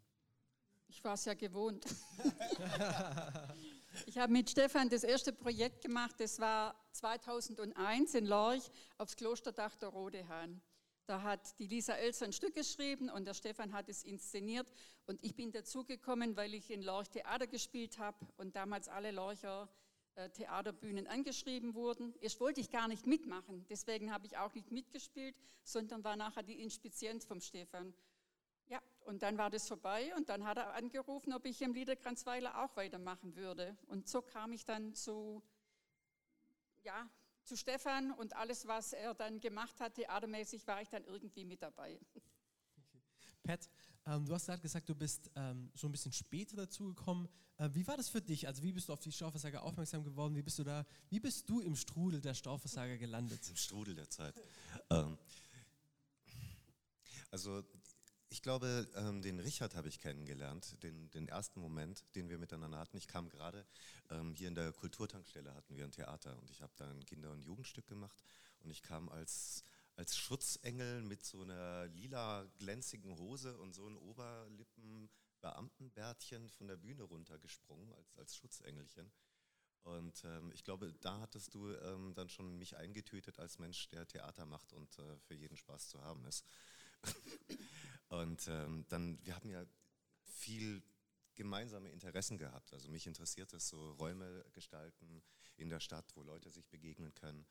Ich 0.93 1.03
war 1.03 1.15
es 1.15 1.25
ja 1.25 1.33
gewohnt. 1.33 1.83
ich 4.05 4.15
habe 4.19 4.31
mit 4.31 4.51
Stefan 4.51 4.89
das 4.89 5.03
erste 5.03 5.33
Projekt 5.33 5.81
gemacht, 5.81 6.19
das 6.19 6.39
war 6.39 6.75
2001 6.91 8.13
in 8.13 8.27
Lorch 8.27 8.69
aufs 8.99 9.15
Klosterdach 9.15 9.75
der 9.77 9.89
Rodehahn. 9.89 10.61
Da 11.07 11.23
hat 11.23 11.57
die 11.57 11.65
Lisa 11.65 11.93
Elser 11.93 12.25
ein 12.25 12.31
Stück 12.31 12.53
geschrieben 12.53 13.09
und 13.09 13.25
der 13.25 13.33
Stefan 13.33 13.73
hat 13.73 13.89
es 13.89 14.03
inszeniert. 14.03 14.71
Und 15.07 15.23
ich 15.23 15.35
bin 15.35 15.51
dazugekommen, 15.51 16.37
weil 16.37 16.53
ich 16.53 16.69
in 16.69 16.83
Lorch 16.83 17.09
Theater 17.09 17.47
gespielt 17.47 17.97
habe 17.97 18.17
und 18.37 18.55
damals 18.55 18.87
alle 18.87 19.09
Lorcher 19.09 19.67
äh, 20.13 20.29
Theaterbühnen 20.29 21.07
angeschrieben 21.07 21.73
wurden. 21.73 22.13
Erst 22.21 22.39
wollte 22.39 22.61
ich 22.61 22.69
gar 22.69 22.87
nicht 22.87 23.07
mitmachen, 23.07 23.65
deswegen 23.67 24.13
habe 24.13 24.27
ich 24.27 24.37
auch 24.37 24.53
nicht 24.53 24.71
mitgespielt, 24.71 25.35
sondern 25.63 26.03
war 26.03 26.15
nachher 26.15 26.43
die 26.43 26.61
Inspizienz 26.61 27.25
vom 27.25 27.41
Stefan. 27.41 27.95
Und 29.05 29.23
dann 29.23 29.37
war 29.37 29.49
das 29.49 29.67
vorbei 29.67 30.13
und 30.15 30.29
dann 30.29 30.45
hat 30.45 30.57
er 30.57 30.73
angerufen, 30.73 31.33
ob 31.33 31.45
ich 31.45 31.61
im 31.61 31.73
Liederkranzweiler 31.73 32.63
auch 32.63 32.75
weitermachen 32.75 33.35
würde. 33.35 33.77
Und 33.87 34.07
so 34.07 34.21
kam 34.21 34.51
ich 34.53 34.65
dann 34.65 34.93
zu, 34.95 35.43
ja, 36.83 37.09
zu 37.43 37.57
Stefan 37.57 38.11
und 38.11 38.35
alles, 38.35 38.67
was 38.67 38.93
er 38.93 39.13
dann 39.13 39.39
gemacht 39.39 39.79
hat, 39.79 39.95
theatermäßig, 39.95 40.65
war 40.67 40.81
ich 40.81 40.89
dann 40.89 41.03
irgendwie 41.03 41.45
mit 41.45 41.61
dabei. 41.61 41.99
Pat, 43.43 43.69
ähm, 44.05 44.25
du 44.25 44.33
hast 44.33 44.45
gerade 44.45 44.61
gesagt, 44.61 44.87
du 44.87 44.95
bist 44.95 45.29
ähm, 45.35 45.69
schon 45.75 45.89
ein 45.89 45.91
bisschen 45.91 46.13
später 46.13 46.55
dazugekommen. 46.55 47.27
Äh, 47.57 47.69
wie 47.73 47.85
war 47.85 47.97
das 47.97 48.09
für 48.09 48.21
dich? 48.21 48.47
Also 48.47 48.63
wie 48.63 48.71
bist 48.71 48.87
du 48.87 48.93
auf 48.93 48.99
die 48.99 49.11
Stauversager 49.11 49.63
aufmerksam 49.63 50.03
geworden? 50.03 50.35
Wie 50.35 50.41
bist 50.41 50.59
du 50.59 50.63
da? 50.63 50.85
Wie 51.09 51.19
bist 51.19 51.49
du 51.49 51.59
im 51.59 51.75
Strudel 51.75 52.21
der 52.21 52.33
Stauversager 52.33 52.97
gelandet? 52.97 53.47
Im 53.49 53.57
Strudel 53.57 53.95
der 53.95 54.09
Zeit. 54.09 54.41
Ähm, 54.89 55.17
also 57.31 57.63
ich 58.33 58.41
glaube, 58.41 58.87
ähm, 58.95 59.21
den 59.21 59.39
Richard 59.39 59.75
habe 59.75 59.87
ich 59.87 59.99
kennengelernt, 59.99 60.81
den, 60.81 61.11
den, 61.11 61.27
ersten 61.27 61.59
Moment, 61.59 62.03
den 62.15 62.29
wir 62.29 62.39
miteinander 62.39 62.79
hatten. 62.79 62.97
Ich 62.97 63.07
kam 63.07 63.29
gerade, 63.29 63.63
ähm, 64.09 64.33
hier 64.33 64.47
in 64.47 64.55
der 64.55 64.73
Kulturtankstelle 64.73 65.53
hatten 65.53 65.77
wir 65.77 65.83
ein 65.83 65.91
Theater 65.91 66.35
und 66.39 66.49
ich 66.49 66.63
habe 66.63 66.73
da 66.75 66.89
ein 66.89 67.05
Kinder- 67.05 67.29
und 67.29 67.43
Jugendstück 67.43 67.85
gemacht 67.85 68.23
und 68.61 68.71
ich 68.71 68.81
kam 68.81 69.07
als, 69.09 69.63
als 69.97 70.17
Schutzengel 70.17 71.03
mit 71.03 71.23
so 71.23 71.43
einer 71.43 71.85
lila 71.89 72.47
glänzigen 72.57 73.19
Hose 73.19 73.55
und 73.59 73.75
so 73.75 73.87
ein 73.87 73.97
Oberlippen 73.97 75.11
Beamtenbärtchen 75.41 76.49
von 76.49 76.67
der 76.67 76.77
Bühne 76.77 77.03
runtergesprungen 77.03 77.93
als, 77.93 78.17
als 78.17 78.35
Schutzengelchen. 78.35 79.11
Und 79.83 80.23
ähm, 80.23 80.51
ich 80.53 80.63
glaube, 80.63 80.91
da 81.01 81.19
hattest 81.19 81.53
du 81.53 81.71
ähm, 81.71 82.15
dann 82.15 82.29
schon 82.29 82.57
mich 82.57 82.77
eingetütet 82.77 83.37
als 83.37 83.59
Mensch, 83.59 83.89
der 83.89 84.07
Theater 84.07 84.47
macht 84.47 84.73
und 84.73 84.97
äh, 84.97 85.17
für 85.19 85.35
jeden 85.35 85.57
Spaß 85.57 85.89
zu 85.89 86.01
haben 86.01 86.25
ist. 86.25 86.47
Und 88.09 88.47
ähm, 88.47 88.85
dann, 88.89 89.19
wir 89.25 89.35
haben 89.35 89.49
ja 89.49 89.65
viel 90.23 90.83
gemeinsame 91.35 91.89
Interessen 91.89 92.37
gehabt. 92.37 92.73
Also 92.73 92.89
mich 92.89 93.07
interessiert 93.07 93.53
es 93.53 93.67
so 93.67 93.91
Räume 93.93 94.45
gestalten 94.53 95.23
in 95.55 95.69
der 95.69 95.79
Stadt, 95.79 96.05
wo 96.15 96.21
Leute 96.21 96.49
sich 96.49 96.67
begegnen 96.67 97.13
können. 97.15 97.45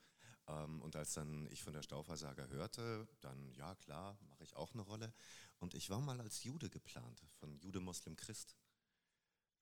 Ähm, 0.47 0.81
und 0.81 0.95
als 0.95 1.13
dann 1.13 1.47
ich 1.51 1.63
von 1.63 1.73
der 1.73 1.83
Stauversager 1.83 2.49
hörte, 2.49 3.07
dann 3.21 3.51
ja 3.53 3.75
klar, 3.75 4.17
mache 4.29 4.43
ich 4.43 4.55
auch 4.55 4.73
eine 4.73 4.83
Rolle. 4.83 5.13
Und 5.59 5.73
ich 5.73 5.89
war 5.89 6.01
mal 6.01 6.19
als 6.19 6.43
Jude 6.43 6.69
geplant, 6.69 7.23
von 7.39 7.57
Jude, 7.59 7.79
Muslim, 7.79 8.15
Christ. 8.15 8.55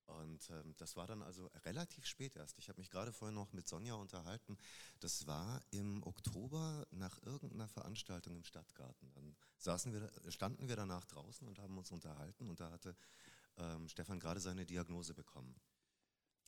Und 0.07 0.49
ähm, 0.49 0.75
das 0.77 0.95
war 0.95 1.07
dann 1.07 1.21
also 1.21 1.47
relativ 1.65 2.05
spät 2.05 2.35
erst. 2.35 2.57
Ich 2.57 2.69
habe 2.69 2.79
mich 2.79 2.89
gerade 2.89 3.13
vorher 3.13 3.33
noch 3.33 3.53
mit 3.53 3.67
Sonja 3.67 3.93
unterhalten. 3.95 4.57
Das 4.99 5.25
war 5.27 5.61
im 5.71 6.03
Oktober 6.03 6.85
nach 6.91 7.21
irgendeiner 7.23 7.67
Veranstaltung 7.67 8.35
im 8.35 8.43
Stadtgarten. 8.43 9.11
Dann 9.13 9.35
saßen 9.57 9.93
wir, 9.93 10.11
standen 10.31 10.67
wir 10.67 10.75
danach 10.75 11.05
draußen 11.05 11.47
und 11.47 11.59
haben 11.59 11.77
uns 11.77 11.91
unterhalten 11.91 12.49
und 12.49 12.59
da 12.59 12.71
hatte 12.71 12.95
ähm, 13.57 13.87
Stefan 13.87 14.19
gerade 14.19 14.39
seine 14.39 14.65
Diagnose 14.65 15.13
bekommen. 15.13 15.55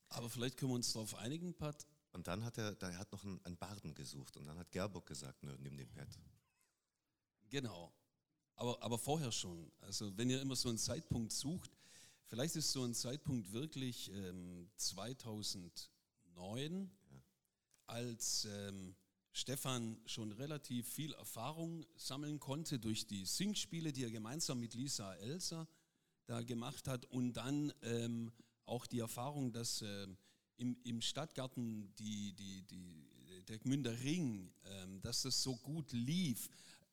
Aber 0.10 0.30
vielleicht 0.30 0.58
können 0.58 0.72
wir 0.72 0.76
uns 0.76 0.94
darauf 0.94 1.16
einigen, 1.16 1.54
Pat. 1.56 1.88
Und 2.12 2.28
dann 2.28 2.44
hat 2.44 2.58
er, 2.58 2.80
er 2.80 2.98
hat 3.00 3.12
noch 3.12 3.24
einen, 3.24 3.44
einen 3.46 3.58
Barden 3.58 3.96
gesucht 3.96 4.38
und 4.38 4.46
dann 4.46 4.60
hat 4.60 4.72
Gerburg 4.72 5.08
gesagt, 5.08 5.42
nimm 5.42 5.78
den 5.78 5.90
Pad. 5.90 6.08
Genau. 7.50 7.92
Aber, 8.56 8.82
aber 8.84 9.00
vorher 9.00 9.32
schon. 9.32 9.72
Also 9.82 10.16
wenn 10.18 10.30
ihr 10.30 10.42
immer 10.42 10.56
so 10.56 10.70
einen 10.70 10.78
Zeitpunkt 10.78 11.32
sucht, 11.32 11.72
Vielleicht 12.28 12.56
ist 12.56 12.72
so 12.72 12.84
ein 12.84 12.94
Zeitpunkt 12.94 13.52
wirklich 13.52 14.12
ähm, 14.12 14.70
2009, 14.78 16.92
ja. 17.12 17.24
als 17.88 18.46
ähm, 18.46 18.96
Stefan 19.32 20.00
schon 20.06 20.32
relativ 20.32 20.88
viel 20.88 21.14
Erfahrung 21.14 21.86
sammeln 21.96 22.40
konnte 22.40 22.80
durch 22.80 23.08
die 23.08 23.26
Singspiele, 23.26 23.92
die 23.92 24.04
er 24.04 24.12
gemeinsam 24.12 24.60
mit 24.60 24.76
Lisa 24.76 25.16
Elsa 25.16 25.68
da 26.26 26.42
gemacht 26.42 26.88
hat 26.88 27.06
und 27.06 27.34
dann 27.34 27.74
ähm, 27.82 28.32
auch 28.66 28.86
die 28.86 29.00
Erfahrung, 29.00 29.52
dass 29.52 29.82
ähm, 29.82 30.18
im, 30.58 30.78
im, 30.84 31.02
Stadtgarten 31.02 31.94
die, 31.96 32.34
die, 32.34 32.62
die, 32.64 33.10
der 33.48 33.60
Gmünder 33.60 34.00
Ring, 34.02 34.54
ähm, 34.66 35.02
dass 35.02 35.24
das 35.24 35.42
so 35.42 35.56
gut 35.58 35.92
lief, 35.92 36.50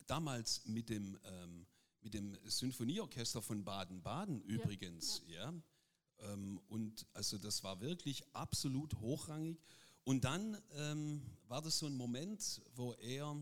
damals 0.06 0.64
mit 0.66 0.88
dem 0.88 1.18
ähm, 1.24 1.66
mit 2.02 2.14
dem 2.14 2.36
Sinfonieorchester 2.44 3.42
von 3.42 3.64
Baden-Baden 3.64 4.42
übrigens, 4.42 5.22
ja. 5.26 5.50
ja. 5.50 6.32
Ähm, 6.32 6.60
und 6.68 7.06
also 7.12 7.38
das 7.38 7.62
war 7.62 7.80
wirklich 7.80 8.24
absolut 8.32 8.94
hochrangig. 9.00 9.58
Und 10.04 10.24
dann 10.24 10.56
ähm, 10.74 11.22
war 11.48 11.62
das 11.62 11.78
so 11.78 11.86
ein 11.86 11.94
Moment, 11.94 12.62
wo 12.74 12.94
er 12.94 13.36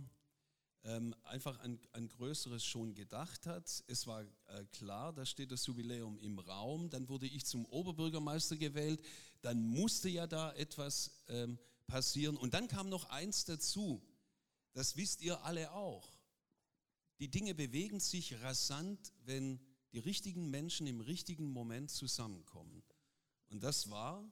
ähm, 0.85 1.15
einfach 1.25 1.59
an, 1.61 1.79
an 1.93 2.09
Größeres 2.09 2.65
schon 2.65 2.95
gedacht 2.95 3.47
hat. 3.47 3.85
Es 3.87 4.07
war 4.07 4.23
äh, 4.23 4.65
klar, 4.73 5.13
da 5.13 5.25
steht 5.25 5.53
das 5.53 5.67
Jubiläum 5.67 6.19
im 6.19 6.39
Raum. 6.39 6.91
Dann 6.91 7.09
wurde 7.09 7.27
ich 7.27 7.47
zum 7.47 7.65
Oberbürgermeister 7.67 8.57
gewählt. 8.57 9.03
Dann 9.41 9.63
musste 9.63 10.09
ja 10.09 10.27
da 10.27 10.53
etwas 10.53 11.11
ähm, 11.29 11.59
passieren. 11.87 12.37
Und 12.37 12.55
dann 12.55 12.69
kam 12.69 12.89
noch 12.89 13.09
eins 13.11 13.45
dazu. 13.45 14.03
Das 14.73 14.97
wisst 14.97 15.23
ihr 15.23 15.43
alle 15.45 15.73
auch. 15.73 16.18
Die 17.21 17.31
Dinge 17.31 17.55
bewegen 17.55 18.01
sich 18.01 18.41
rasant, 18.43 19.13
wenn 19.25 19.61
die 19.93 19.99
richtigen 19.99 20.51
Menschen 20.51 20.87
im 20.87 21.01
richtigen 21.01 21.51
Moment 21.51 21.91
zusammenkommen. 21.91 22.83
Und 23.49 23.63
das 23.63 23.91
war 23.91 24.31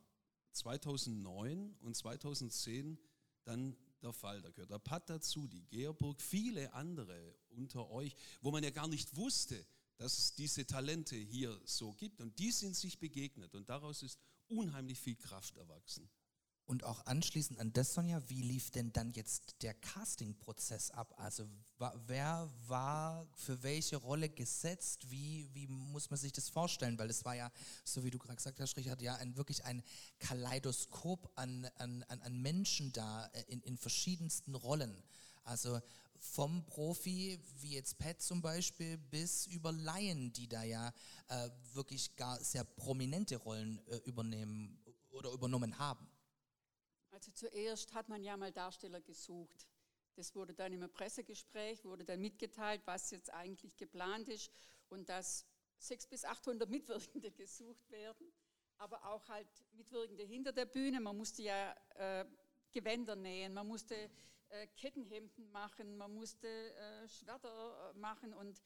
2009 0.53 1.75
und 1.81 1.97
2010 1.97 2.99
dann 3.45 3.77
der 4.03 4.13
Fall. 4.13 4.43
Da 4.43 4.51
gehört 4.51 4.71
der 4.71 4.79
Pat 4.79 5.09
dazu, 5.09 5.47
die 5.49 5.67
Gerburg, 5.67 6.21
viele 6.21 6.73
andere 6.75 7.35
unter 7.51 7.91
euch, 7.91 8.15
wo 8.41 8.51
man 8.51 8.63
ja 8.63 8.71
gar 8.71 8.89
nicht 8.89 9.17
wusste, 9.17 9.67
dass 9.97 10.19
es 10.19 10.35
diese 10.35 10.67
Talente 10.67 11.17
hier 11.17 11.59
so 11.65 11.93
gibt. 11.95 12.21
Und 12.21 12.39
die 12.39 12.53
sind 12.53 12.77
sich 12.77 12.99
begegnet 12.99 13.55
und 13.55 13.69
daraus 13.69 14.03
ist 14.03 14.21
unheimlich 14.49 14.99
viel 14.99 15.17
Kraft 15.17 15.57
erwachsen. 15.57 16.09
Und 16.67 16.83
auch 16.83 17.07
anschließend 17.07 17.61
an 17.61 17.73
das, 17.73 17.95
Sonja, 17.95 18.21
wie 18.29 18.43
lief 18.43 18.73
denn 18.73 18.93
dann 18.93 19.13
jetzt 19.13 19.63
der 19.63 19.73
Casting-Prozess 19.73 20.91
ab? 20.91 21.15
Also 21.17 21.47
wer 22.07 22.51
war 22.67 23.25
für 23.35 23.63
welche 23.63 23.97
Rolle 23.97 24.29
gesetzt? 24.29 25.09
Wie, 25.09 25.49
wie 25.53 25.69
muss 25.69 26.11
man 26.11 26.19
sich 26.19 26.33
das 26.33 26.49
vorstellen? 26.49 26.99
Weil 26.99 27.09
es 27.09 27.25
war 27.25 27.37
ja, 27.37 27.53
so 27.85 28.03
wie 28.03 28.11
du 28.11 28.19
gerade 28.19 28.35
gesagt 28.35 28.59
hast, 28.59 28.77
Richard, 28.77 29.01
ja 29.01 29.15
ein, 29.15 29.37
wirklich 29.37 29.65
ein 29.65 29.81
Kaleidoskop 30.19 31.31
an, 31.37 31.71
an, 31.77 32.03
an 32.09 32.43
Menschen 32.43 32.93
da 32.93 33.27
äh, 33.27 33.45
in, 33.47 33.63
in 33.63 33.77
verschiedensten 33.77 34.57
Rollen. 34.57 35.05
Also 35.45 35.81
vom 36.19 36.65
Profi, 36.67 37.39
wie 37.61 37.75
jetzt 37.75 37.97
Pat 37.99 38.21
zum 38.21 38.43
Beispiel, 38.43 38.99
bis 38.99 39.47
über 39.47 39.71
Laien, 39.71 40.33
die 40.33 40.49
da 40.49 40.65
ja 40.65 40.93
äh, 41.29 41.49
wirklich 41.75 42.17
gar 42.17 42.43
sehr 42.43 42.65
prominente 42.65 43.37
Rollen 43.37 43.79
äh, 43.87 43.99
übernehmen 43.99 44.77
oder 45.11 45.31
übernommen 45.31 45.79
haben. 45.79 46.09
Also 47.17 47.31
zuerst 47.33 47.95
hat 47.95 48.11
man 48.11 48.23
ja 48.23 48.37
mal 48.37 48.53
Darsteller 48.53 49.01
gesucht. 49.01 49.67
Das 50.17 50.35
wurde 50.35 50.53
dann 50.53 50.75
im 50.75 50.87
Pressegespräch, 50.93 51.83
wurde 51.83 52.05
dann 52.05 52.21
mitgeteilt, 52.21 52.83
was 52.85 53.11
jetzt 53.11 53.33
eigentlich 53.33 53.75
geplant 53.79 54.29
ist 54.29 54.51
und 54.91 55.09
dass 55.09 55.47
600 55.79 56.11
bis 56.11 56.25
800 56.27 56.69
Mitwirkende 56.69 57.31
gesucht 57.33 57.91
werden, 57.91 58.31
aber 58.77 59.03
auch 59.07 59.27
halt 59.29 59.49
Mitwirkende 59.73 60.25
hinter 60.25 60.53
der 60.53 60.67
Bühne. 60.67 61.01
Man 61.01 61.17
musste 61.17 61.41
ja 61.41 61.75
äh, 61.95 62.27
Gewänder 62.71 63.17
nähen, 63.17 63.55
man 63.55 63.67
musste 63.67 63.95
äh, 64.51 64.67
Kettenhemden 64.77 65.51
machen, 65.53 65.97
man 65.97 66.13
musste 66.15 66.47
äh, 66.47 67.09
Schwerter 67.09 67.95
äh, 67.95 67.99
machen 67.99 68.35
und 68.35 68.61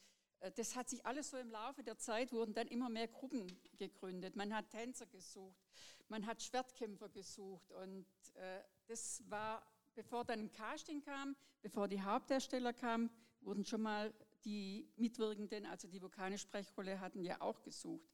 das 0.56 0.76
hat 0.76 0.88
sich 0.88 1.04
alles 1.04 1.30
so 1.30 1.36
im 1.36 1.50
Laufe 1.50 1.82
der 1.82 1.98
Zeit, 1.98 2.32
wurden 2.32 2.54
dann 2.54 2.68
immer 2.68 2.88
mehr 2.88 3.08
Gruppen 3.08 3.46
gegründet. 3.78 4.36
Man 4.36 4.54
hat 4.54 4.70
Tänzer 4.70 5.06
gesucht, 5.06 5.60
man 6.08 6.26
hat 6.26 6.42
Schwertkämpfer 6.42 7.08
gesucht 7.08 7.70
und 7.72 8.06
äh, 8.34 8.60
das 8.86 9.22
war 9.28 9.62
bevor 9.94 10.24
dann 10.24 10.40
ein 10.40 10.52
Casting 10.52 11.02
kam, 11.02 11.36
bevor 11.62 11.88
die 11.88 12.00
Hauptdarsteller 12.00 12.72
kamen, 12.72 13.10
wurden 13.40 13.64
schon 13.64 13.82
mal 13.82 14.14
die 14.44 14.88
Mitwirkenden, 14.96 15.66
also 15.66 15.88
die 15.88 16.00
vokale 16.00 16.38
Sprechrolle 16.38 17.00
hatten, 17.00 17.22
ja 17.22 17.40
auch 17.40 17.62
gesucht. 17.62 18.08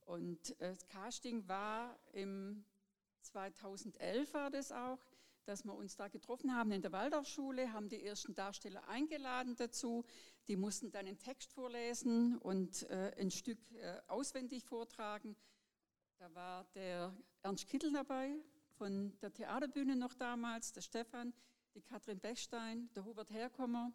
Und 0.00 0.50
äh, 0.60 0.74
das 0.74 0.86
Casting 0.86 1.48
war 1.48 1.98
im 2.12 2.64
2011 3.22 4.34
war 4.34 4.50
das 4.50 4.70
auch, 4.70 5.00
dass 5.44 5.64
wir 5.64 5.74
uns 5.74 5.96
da 5.96 6.08
getroffen 6.08 6.54
haben 6.54 6.72
in 6.72 6.82
der 6.82 6.92
Waldorfschule, 6.92 7.72
haben 7.72 7.88
die 7.88 8.04
ersten 8.04 8.34
Darsteller 8.34 8.88
eingeladen 8.88 9.56
dazu. 9.56 10.04
Die 10.48 10.56
mussten 10.56 10.90
dann 10.90 11.06
einen 11.06 11.18
Text 11.18 11.52
vorlesen 11.52 12.38
und 12.38 12.82
äh, 12.90 13.14
ein 13.18 13.30
Stück 13.30 13.58
äh, 13.72 14.00
auswendig 14.08 14.64
vortragen. 14.64 15.36
Da 16.18 16.34
war 16.34 16.64
der 16.74 17.14
Ernst 17.42 17.66
Kittel 17.66 17.92
dabei, 17.92 18.36
von 18.78 19.18
der 19.20 19.32
Theaterbühne 19.32 19.96
noch 19.96 20.14
damals, 20.14 20.72
der 20.72 20.80
Stefan, 20.80 21.34
die 21.74 21.82
Katrin 21.82 22.20
Bechstein, 22.20 22.90
der 22.94 23.04
Hubert 23.04 23.30
Herkommer. 23.30 23.92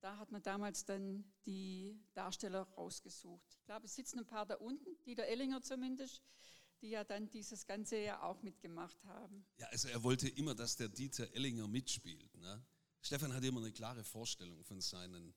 Da 0.00 0.16
hat 0.18 0.30
man 0.30 0.42
damals 0.42 0.84
dann 0.84 1.24
die 1.44 1.98
Darsteller 2.14 2.62
rausgesucht. 2.76 3.56
Ich 3.58 3.64
glaube, 3.64 3.86
es 3.86 3.94
sitzen 3.94 4.20
ein 4.20 4.26
paar 4.26 4.46
da 4.46 4.56
unten, 4.56 5.00
Dieter 5.04 5.24
Ellinger 5.24 5.60
zumindest, 5.60 6.22
die 6.80 6.90
ja 6.90 7.04
dann 7.04 7.28
dieses 7.30 7.66
ganze 7.66 7.98
ja 7.98 8.22
auch 8.22 8.42
mitgemacht 8.42 9.02
haben. 9.04 9.44
Ja, 9.58 9.66
also 9.68 9.88
er 9.88 10.02
wollte 10.02 10.28
immer, 10.28 10.54
dass 10.54 10.76
der 10.76 10.88
Dieter 10.88 11.32
Ellinger 11.34 11.68
mitspielt. 11.68 12.34
Ne? 12.36 12.64
Stefan 13.02 13.32
hatte 13.32 13.46
immer 13.46 13.60
eine 13.60 13.72
klare 13.72 14.04
Vorstellung 14.04 14.62
von 14.64 14.80
seinen, 14.80 15.34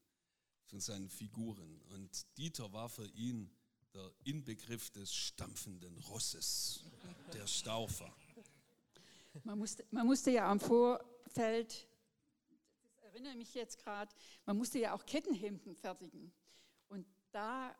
von 0.66 0.80
seinen 0.80 1.10
Figuren. 1.10 1.82
Und 1.90 2.38
Dieter 2.38 2.72
war 2.72 2.90
für 2.90 3.08
ihn 3.08 3.52
der 3.94 4.12
Inbegriff 4.24 4.90
des 4.92 5.14
stampfenden 5.14 5.98
Rosses, 5.98 6.86
der 7.34 7.48
Staufer. 7.48 8.14
Man 9.44 9.60
musste, 9.60 9.86
man 9.92 10.06
musste 10.06 10.32
ja 10.32 10.50
am 10.50 10.60
Vorfeld, 10.60 11.88
das 12.90 13.04
erinnere 13.04 13.32
ich 13.32 13.38
mich 13.38 13.54
jetzt 13.54 13.80
gerade, 13.80 14.14
man 14.46 14.58
musste 14.58 14.80
ja 14.80 14.94
auch 14.94 15.06
Kettenhemden 15.06 15.76
fertigen. 15.76 16.32
Und 16.88 17.06
da 17.32 17.76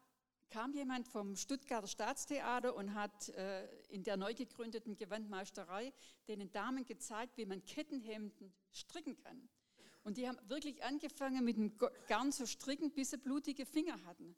kam 0.52 0.74
jemand 0.74 1.08
vom 1.08 1.36
Stuttgarter 1.36 1.88
Staatstheater 1.88 2.76
und 2.76 2.94
hat 2.94 3.30
äh, 3.30 3.66
in 3.88 4.04
der 4.04 4.18
neu 4.18 4.34
gegründeten 4.34 4.98
Gewandmeisterei 4.98 5.94
den 6.28 6.52
Damen 6.52 6.86
gezeigt, 6.86 7.38
wie 7.38 7.46
man 7.46 7.64
Kettenhemden 7.66 8.54
stricken 8.72 9.16
kann. 9.16 9.50
Und 10.04 10.18
die 10.18 10.28
haben 10.28 10.38
wirklich 10.50 10.84
angefangen, 10.84 11.46
mit 11.46 11.58
dem 11.58 11.78
Garn 12.08 12.32
zu 12.32 12.46
stricken, 12.46 12.92
bis 12.92 13.12
sie 13.12 13.18
blutige 13.18 13.66
Finger 13.66 14.04
hatten. 14.06 14.36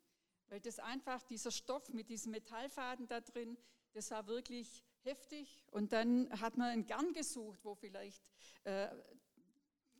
Weil 0.48 0.60
das 0.60 0.78
einfach, 0.78 1.22
dieser 1.24 1.50
Stoff 1.50 1.92
mit 1.92 2.08
diesem 2.10 2.32
Metallfaden 2.32 3.08
da 3.08 3.20
drin, 3.20 3.56
das 3.92 4.10
war 4.10 4.26
wirklich 4.26 4.84
heftig. 5.02 5.64
Und 5.72 5.92
dann 5.92 6.30
hat 6.40 6.56
man 6.56 6.68
ein 6.68 6.86
Garn 6.86 7.12
gesucht, 7.12 7.58
wo 7.64 7.74
vielleicht 7.74 8.30
äh, 8.64 8.88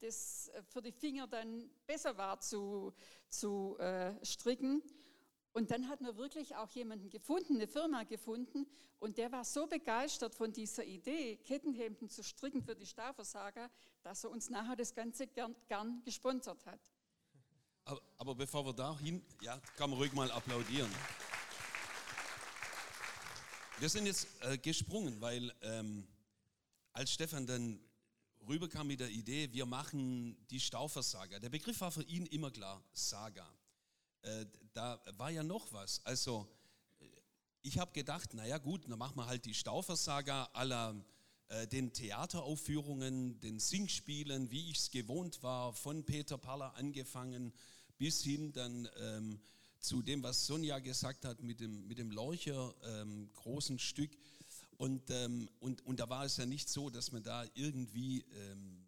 das 0.00 0.52
für 0.68 0.82
die 0.82 0.92
Finger 0.92 1.26
dann 1.26 1.70
besser 1.86 2.16
war 2.16 2.38
zu, 2.40 2.92
zu 3.28 3.76
äh, 3.78 4.24
stricken. 4.24 4.82
Und 5.54 5.70
dann 5.70 5.88
hat 5.88 6.00
man 6.00 6.16
wirklich 6.16 6.56
auch 6.56 6.70
jemanden 6.72 7.08
gefunden, 7.10 7.54
eine 7.54 7.68
Firma 7.68 8.02
gefunden, 8.02 8.66
und 8.98 9.18
der 9.18 9.30
war 9.30 9.44
so 9.44 9.66
begeistert 9.66 10.34
von 10.34 10.52
dieser 10.52 10.84
Idee, 10.84 11.36
Kettenhemden 11.36 12.08
zu 12.08 12.24
stricken 12.24 12.62
für 12.62 12.74
die 12.74 12.86
Stauversager, 12.86 13.70
dass 14.02 14.24
er 14.24 14.30
uns 14.30 14.50
nachher 14.50 14.76
das 14.76 14.94
ganze 14.94 15.26
gern, 15.26 15.54
gern 15.68 16.02
gesponsert 16.04 16.64
hat. 16.66 16.80
Aber, 17.84 18.02
aber 18.16 18.34
bevor 18.34 18.64
wir 18.66 18.72
dahin, 18.72 19.22
ja, 19.42 19.60
kann 19.76 19.90
man 19.90 19.98
ruhig 19.98 20.12
mal 20.12 20.30
applaudieren. 20.30 20.90
Wir 23.78 23.88
sind 23.88 24.06
jetzt 24.06 24.26
äh, 24.40 24.58
gesprungen, 24.58 25.20
weil 25.20 25.52
ähm, 25.62 26.06
als 26.94 27.12
Stefan 27.12 27.46
dann 27.46 27.78
rüberkam 28.48 28.88
mit 28.88 29.00
der 29.00 29.10
Idee, 29.10 29.52
wir 29.52 29.66
machen 29.66 30.36
die 30.48 30.60
Staufersaga. 30.60 31.38
Der 31.38 31.50
Begriff 31.50 31.80
war 31.80 31.92
für 31.92 32.04
ihn 32.04 32.26
immer 32.26 32.50
klar, 32.50 32.82
Saga. 32.92 33.48
Äh, 34.24 34.46
da 34.72 35.00
war 35.16 35.30
ja 35.30 35.42
noch 35.42 35.72
was. 35.72 36.04
Also 36.04 36.48
äh, 37.00 37.04
ich 37.62 37.78
habe 37.78 37.92
gedacht, 37.92 38.34
naja 38.34 38.58
gut, 38.58 38.88
dann 38.88 38.98
machen 38.98 39.16
wir 39.16 39.26
halt 39.26 39.44
die 39.44 39.54
Staufersaga 39.54 40.50
aller 40.52 40.94
äh, 41.48 41.66
den 41.66 41.92
Theateraufführungen, 41.92 43.38
den 43.40 43.60
Singspielen, 43.60 44.50
wie 44.50 44.70
ich 44.70 44.78
es 44.78 44.90
gewohnt 44.90 45.42
war, 45.42 45.74
von 45.74 46.04
Peter 46.04 46.38
Paller 46.38 46.74
angefangen 46.74 47.52
bis 47.98 48.22
hin 48.22 48.52
dann 48.52 48.88
ähm, 48.98 49.40
zu 49.78 50.02
dem, 50.02 50.22
was 50.22 50.46
Sonja 50.46 50.78
gesagt 50.78 51.24
hat 51.24 51.42
mit 51.42 51.60
dem, 51.60 51.86
mit 51.86 51.98
dem 51.98 52.10
Lorcher 52.10 52.74
ähm, 52.82 53.30
großen 53.34 53.78
Stück. 53.78 54.10
Und, 54.78 55.10
ähm, 55.10 55.48
und, 55.60 55.82
und 55.82 56.00
da 56.00 56.08
war 56.08 56.24
es 56.24 56.38
ja 56.38 56.46
nicht 56.46 56.68
so, 56.68 56.90
dass 56.90 57.12
man 57.12 57.22
da 57.22 57.44
irgendwie 57.54 58.24
ähm, 58.32 58.86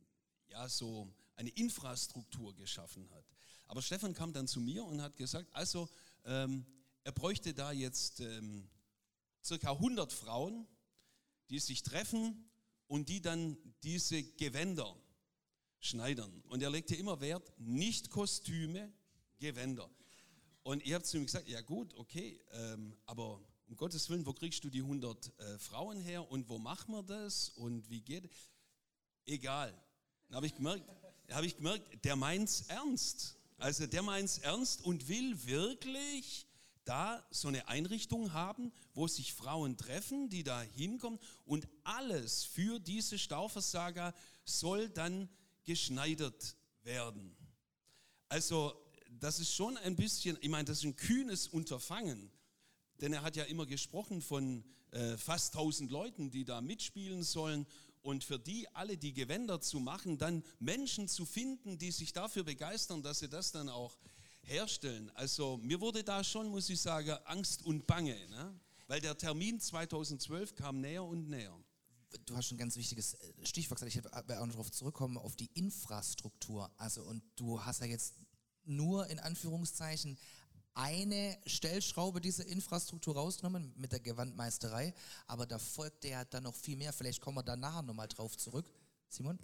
ja, 0.48 0.68
so 0.68 1.12
eine 1.36 1.50
Infrastruktur 1.50 2.54
geschaffen 2.56 3.08
hat. 3.10 3.35
Aber 3.66 3.82
Stefan 3.82 4.14
kam 4.14 4.32
dann 4.32 4.46
zu 4.46 4.60
mir 4.60 4.84
und 4.84 5.02
hat 5.02 5.16
gesagt, 5.16 5.48
also 5.52 5.88
ähm, 6.24 6.64
er 7.04 7.12
bräuchte 7.12 7.54
da 7.54 7.72
jetzt 7.72 8.20
ähm, 8.20 8.68
circa 9.44 9.72
100 9.72 10.12
Frauen, 10.12 10.66
die 11.50 11.60
sich 11.60 11.82
treffen 11.82 12.48
und 12.86 13.08
die 13.08 13.20
dann 13.20 13.56
diese 13.82 14.22
Gewänder 14.22 14.96
schneidern. 15.80 16.42
Und 16.48 16.62
er 16.62 16.70
legte 16.70 16.96
immer 16.96 17.20
Wert, 17.20 17.52
nicht 17.58 18.10
Kostüme, 18.10 18.92
Gewänder. 19.38 19.88
Und 20.62 20.84
ich 20.84 20.94
habe 20.94 21.04
zu 21.04 21.16
ihm 21.16 21.26
gesagt, 21.26 21.48
ja 21.48 21.60
gut, 21.60 21.94
okay, 21.94 22.40
ähm, 22.52 22.96
aber 23.06 23.40
um 23.68 23.76
Gottes 23.76 24.08
Willen, 24.10 24.26
wo 24.26 24.32
kriegst 24.32 24.64
du 24.64 24.70
die 24.70 24.80
100 24.80 25.38
äh, 25.38 25.58
Frauen 25.58 26.00
her 26.00 26.28
und 26.30 26.48
wo 26.48 26.58
machen 26.58 26.94
wir 26.94 27.02
das 27.02 27.50
und 27.50 27.88
wie 27.88 28.00
geht 28.00 28.24
es? 28.24 28.50
Egal. 29.26 29.72
Dann 30.28 30.36
habe 30.36 30.46
ich 30.46 30.54
gemerkt, 30.54 30.84
habe 31.30 31.46
ich 31.46 31.56
gemerkt, 31.56 32.04
der 32.04 32.16
meint's 32.16 32.62
ernst. 32.68 33.36
Also 33.58 33.86
der 33.86 34.02
meint's 34.02 34.38
ernst 34.38 34.82
und 34.82 35.08
will 35.08 35.46
wirklich 35.46 36.46
da 36.84 37.26
so 37.30 37.48
eine 37.48 37.68
Einrichtung 37.68 38.32
haben, 38.32 38.72
wo 38.94 39.08
sich 39.08 39.34
Frauen 39.34 39.76
treffen, 39.76 40.28
die 40.28 40.44
da 40.44 40.62
hinkommen 40.62 41.18
und 41.44 41.66
alles 41.82 42.44
für 42.44 42.78
diese 42.78 43.18
Stauversager 43.18 44.14
soll 44.44 44.88
dann 44.88 45.28
geschneidert 45.64 46.56
werden. 46.82 47.36
Also 48.28 48.80
das 49.10 49.40
ist 49.40 49.52
schon 49.52 49.76
ein 49.78 49.96
bisschen, 49.96 50.38
ich 50.40 50.48
meine, 50.48 50.64
das 50.64 50.78
ist 50.78 50.84
ein 50.84 50.96
kühnes 50.96 51.48
Unterfangen, 51.48 52.30
denn 53.00 53.12
er 53.12 53.22
hat 53.22 53.36
ja 53.36 53.44
immer 53.44 53.66
gesprochen 53.66 54.22
von 54.22 54.64
äh, 54.92 55.16
fast 55.16 55.54
1000 55.54 55.90
Leuten, 55.90 56.30
die 56.30 56.44
da 56.44 56.60
mitspielen 56.60 57.22
sollen 57.22 57.66
und 58.06 58.22
für 58.22 58.38
die 58.38 58.68
alle 58.72 58.96
die 58.96 59.12
Gewänder 59.12 59.60
zu 59.60 59.80
machen, 59.80 60.16
dann 60.16 60.44
Menschen 60.60 61.08
zu 61.08 61.26
finden, 61.26 61.76
die 61.76 61.90
sich 61.90 62.12
dafür 62.12 62.44
begeistern, 62.44 63.02
dass 63.02 63.18
sie 63.18 63.28
das 63.28 63.50
dann 63.50 63.68
auch 63.68 63.98
herstellen. 64.42 65.10
Also 65.14 65.56
mir 65.56 65.80
wurde 65.80 66.04
da 66.04 66.22
schon, 66.22 66.48
muss 66.48 66.70
ich 66.70 66.80
sagen, 66.80 67.16
Angst 67.24 67.64
und 67.64 67.84
Bange, 67.88 68.16
ne? 68.28 68.54
weil 68.86 69.00
der 69.00 69.18
Termin 69.18 69.58
2012 69.58 70.54
kam 70.54 70.80
näher 70.80 71.02
und 71.02 71.28
näher. 71.28 71.58
Du 72.26 72.36
hast 72.36 72.52
ein 72.52 72.58
ganz 72.58 72.76
wichtiges 72.76 73.14
äh, 73.14 73.32
Stichwort 73.44 73.80
gesagt, 73.80 73.96
ich 73.96 74.04
werde 74.04 74.40
auch 74.40 74.46
noch 74.46 74.54
darauf 74.54 74.70
zurückkommen, 74.70 75.18
auf 75.18 75.34
die 75.34 75.50
Infrastruktur. 75.54 76.70
Also 76.76 77.02
und 77.02 77.24
du 77.34 77.64
hast 77.64 77.80
ja 77.80 77.86
jetzt 77.86 78.14
nur 78.64 79.08
in 79.08 79.18
Anführungszeichen 79.18 80.16
eine 80.76 81.38
Stellschraube 81.46 82.20
dieser 82.20 82.46
Infrastruktur 82.46 83.14
rausgenommen 83.16 83.72
mit 83.76 83.92
der 83.92 84.00
Gewandmeisterei, 84.00 84.94
aber 85.26 85.46
da 85.46 85.58
folgt 85.58 86.04
ja 86.04 86.24
dann 86.26 86.42
noch 86.42 86.54
viel 86.54 86.76
mehr. 86.76 86.92
Vielleicht 86.92 87.20
kommen 87.20 87.38
wir 87.38 87.42
da 87.42 87.56
nachher 87.56 87.82
nochmal 87.82 88.08
drauf 88.08 88.36
zurück. 88.36 88.70
Simon? 89.08 89.38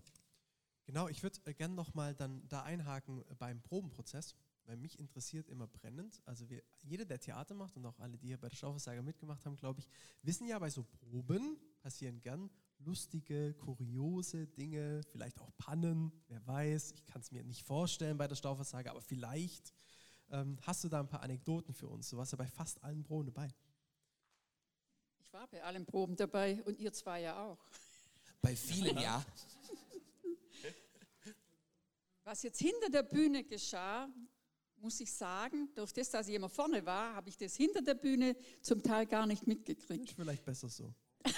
Genau, 0.85 1.09
ich 1.09 1.23
würde 1.23 1.38
äh, 1.45 1.55
gerne 1.55 1.75
nochmal 1.75 2.14
dann 2.14 2.47
da 2.49 2.62
einhaken 2.62 3.23
äh, 3.23 3.35
beim 3.37 3.62
Probenprozess, 3.62 4.35
weil 4.64 4.77
mich 4.77 4.99
interessiert 4.99 5.49
immer 5.49 5.66
brennend. 5.66 6.21
Also 6.27 6.51
wir, 6.51 6.62
jeder, 6.83 7.07
der 7.07 7.18
Theater 7.18 7.55
macht 7.55 7.77
und 7.77 7.87
auch 7.87 7.99
alle, 7.99 8.18
die 8.18 8.27
hier 8.27 8.38
bei 8.38 8.49
der 8.49 8.57
Schaufelsager 8.57 9.03
mitgemacht 9.03 9.47
haben, 9.47 9.57
glaube 9.57 9.81
ich, 9.81 9.88
wissen 10.23 10.47
ja, 10.47 10.59
bei 10.59 10.68
so 10.68 10.85
Proben 10.85 11.57
passieren 11.81 12.21
gern 12.21 12.51
lustige, 12.79 13.55
kuriose 13.55 14.49
Dinge, 14.49 15.03
vielleicht 15.11 15.40
auch 15.40 15.51
Pannen, 15.57 16.12
wer 16.29 16.47
weiß. 16.47 16.92
Ich 16.92 17.07
kann 17.07 17.23
es 17.23 17.31
mir 17.31 17.45
nicht 17.45 17.62
vorstellen 17.62 18.18
bei 18.18 18.29
der 18.29 18.37
Stauversage, 18.37 18.90
aber 18.90 19.01
vielleicht 19.01 19.73
ähm, 20.33 20.59
hast 20.62 20.83
du 20.83 20.88
da 20.88 21.01
ein 21.01 21.09
paar 21.09 21.23
Anekdoten 21.23 21.73
für 21.75 21.87
uns. 21.88 22.11
Du 22.11 22.16
warst 22.16 22.33
ja 22.33 22.37
bei 22.37 22.47
fast 22.47 22.83
allen 22.83 23.03
Proben 23.05 23.27
dabei. 23.27 23.49
Ich 25.21 25.33
war 25.33 25.47
bei 25.47 25.62
allen 25.62 25.87
Proben 25.87 26.16
dabei 26.16 26.62
und 26.64 26.79
ihr 26.79 26.92
zwei 26.92 27.21
ja 27.21 27.40
auch. 27.40 27.59
Bei 28.40 28.57
vielen, 28.57 28.99
ja. 28.99 29.25
Was 32.25 32.42
jetzt 32.42 32.59
hinter 32.59 32.90
der 32.90 33.03
Bühne 33.03 33.45
geschah, 33.45 34.09
muss 34.77 34.99
ich 35.01 35.12
sagen, 35.12 35.68
durch 35.75 35.92
das, 35.92 36.11
dass 36.11 36.29
ich 36.29 36.35
immer 36.35 36.49
vorne 36.49 36.85
war, 36.85 37.14
habe 37.14 37.29
ich 37.29 37.37
das 37.37 37.55
hinter 37.55 37.83
der 37.83 37.95
Bühne 37.95 38.37
zum 38.61 38.83
Teil 38.83 39.07
gar 39.07 39.27
nicht 39.27 39.47
mitgekriegt. 39.47 40.09
Ist 40.09 40.16
vielleicht 40.16 40.45
besser 40.45 40.68
so. 40.68 40.92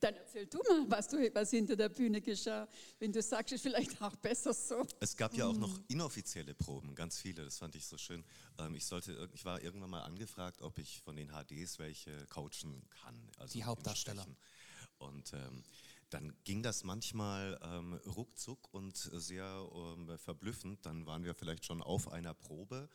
Dann 0.00 0.14
erzähl 0.14 0.46
du 0.46 0.58
mal, 0.58 0.84
was, 0.88 1.08
du, 1.08 1.16
was 1.34 1.50
hinter 1.50 1.74
der 1.74 1.88
Bühne 1.88 2.20
geschah. 2.20 2.68
Wenn 2.98 3.12
du 3.12 3.20
sagst, 3.20 3.52
ist 3.52 3.62
vielleicht 3.62 4.00
auch 4.00 4.14
besser 4.16 4.54
so. 4.54 4.86
Es 5.00 5.16
gab 5.16 5.34
ja 5.34 5.46
auch 5.46 5.56
noch 5.56 5.80
inoffizielle 5.88 6.54
Proben, 6.54 6.94
ganz 6.94 7.18
viele, 7.18 7.44
das 7.44 7.58
fand 7.58 7.74
ich 7.74 7.86
so 7.86 7.98
schön. 7.98 8.24
Ähm, 8.58 8.74
ich, 8.74 8.86
sollte, 8.86 9.28
ich 9.32 9.44
war 9.44 9.62
irgendwann 9.62 9.90
mal 9.90 10.02
angefragt, 10.02 10.62
ob 10.62 10.78
ich 10.78 11.00
von 11.00 11.16
den 11.16 11.30
HDs 11.30 11.78
welche 11.78 12.26
coachen 12.26 12.82
kann. 12.90 13.16
Also 13.38 13.52
Die 13.52 13.64
Hauptdarsteller. 13.64 14.26
Und 14.98 15.32
ähm, 15.32 15.62
dann 16.10 16.32
ging 16.44 16.62
das 16.62 16.84
manchmal 16.84 17.58
ähm, 17.62 17.94
ruckzuck 18.06 18.72
und 18.72 18.96
sehr 18.96 19.68
ähm, 19.74 20.16
verblüffend. 20.18 20.84
Dann 20.86 21.06
waren 21.06 21.24
wir 21.24 21.34
vielleicht 21.34 21.66
schon 21.66 21.82
auf 21.82 22.10
einer 22.10 22.34
Probe 22.34 22.88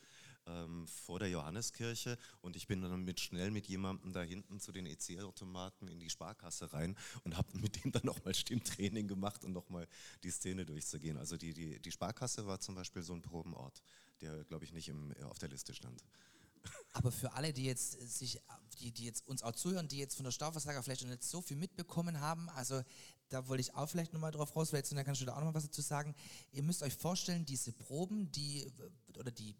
ähm, 0.48 0.88
vor 0.88 1.20
der 1.20 1.30
Johanneskirche 1.30 2.18
und 2.42 2.56
ich 2.56 2.68
bin 2.68 2.82
dann 2.82 3.04
mit 3.04 3.20
schnell 3.20 3.52
mit 3.52 3.68
jemandem 3.68 4.14
da 4.14 4.22
hinten 4.22 4.60
zu 4.60 4.72
den 4.72 4.86
EC-Automaten 4.86 5.88
in 5.88 6.00
die 6.00 6.10
Sparkasse 6.10 6.74
rein 6.74 6.98
und 7.24 7.38
habe 7.38 7.58
mit 7.58 7.84
dem 7.84 7.92
dann 7.92 8.06
nochmal 8.06 8.34
Stimmtraining 8.34 9.08
gemacht 9.08 9.44
und 9.44 9.54
nochmal 9.54 9.88
die 10.24 10.32
Szene 10.32 10.66
durchzugehen. 10.66 11.18
Also 11.18 11.38
die, 11.38 11.54
die, 11.54 11.80
die 11.80 11.92
Sparkasse 11.92 12.46
war 12.46 12.60
zum 12.60 12.76
Beispiel 12.76 13.04
so 13.04 13.14
ein 13.14 13.22
Probenort, 13.22 13.82
der, 14.22 14.44
glaube 14.46 14.66
ich, 14.66 14.74
nicht 14.74 14.90
im, 14.90 15.14
auf 15.24 15.40
der 15.40 15.50
Liste 15.50 15.74
stand. 15.74 16.04
Aber 16.94 17.12
für 17.12 17.34
alle, 17.34 17.54
die 17.54 17.66
jetzt 17.66 17.92
sich, 18.18 18.40
die, 18.80 18.92
die 18.92 19.06
jetzt 19.06 19.28
uns 19.28 19.44
auch 19.44 19.54
zuhören, 19.54 19.88
die 19.88 19.98
jetzt 19.98 20.16
von 20.16 20.26
der 20.26 20.32
Stauversager 20.32 20.84
vielleicht 20.84 21.02
noch 21.02 21.10
nicht 21.10 21.24
so 21.24 21.42
viel 21.42 21.58
mitbekommen 21.58 22.20
haben, 22.20 22.50
also 22.50 22.82
da 23.30 23.48
wollte 23.48 23.62
ich 23.62 23.74
auch 23.74 23.90
vielleicht 23.90 24.14
nochmal 24.14 24.32
drauf 24.32 24.56
raus, 24.56 24.72
weil 24.74 24.84
dann 24.84 25.04
kannst 25.04 25.22
du 25.22 25.26
da 25.26 25.34
auch 25.34 25.38
nochmal 25.38 25.56
was 25.56 25.64
dazu 25.64 25.82
sagen. 25.82 26.14
Ihr 26.52 26.62
müsst 26.62 26.84
euch 26.84 26.94
vorstellen, 26.94 27.46
diese 27.46 27.72
Proben, 27.72 28.32
die, 28.32 28.72
oder 29.18 29.32
die, 29.32 29.56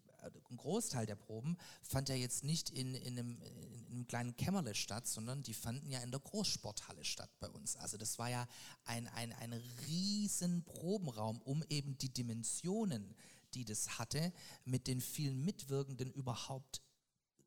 ein 0.48 0.56
Großteil 0.56 1.06
der 1.06 1.16
Proben 1.16 1.56
fand 1.82 2.08
ja 2.08 2.14
jetzt 2.14 2.44
nicht 2.44 2.70
in, 2.70 2.94
in, 2.94 3.18
einem, 3.18 3.42
in 3.42 3.86
einem 3.86 4.06
kleinen 4.06 4.36
Kämmerle 4.36 4.76
statt, 4.76 5.08
sondern 5.08 5.42
die 5.42 5.54
fanden 5.54 5.90
ja 5.90 6.00
in 6.00 6.12
der 6.12 6.20
Großsporthalle 6.20 7.04
statt 7.04 7.30
bei 7.40 7.48
uns. 7.50 7.76
Also 7.76 7.96
das 7.96 8.18
war 8.18 8.30
ja 8.30 8.46
ein, 8.84 9.08
ein, 9.08 9.32
ein 9.32 9.52
riesen 9.88 10.62
Probenraum, 10.64 11.42
um 11.42 11.64
eben 11.68 11.98
die 11.98 12.12
Dimensionen, 12.12 13.16
die 13.54 13.64
das 13.64 13.98
hatte, 13.98 14.32
mit 14.64 14.86
den 14.86 15.00
vielen 15.00 15.44
Mitwirkenden 15.44 16.12
überhaupt 16.12 16.80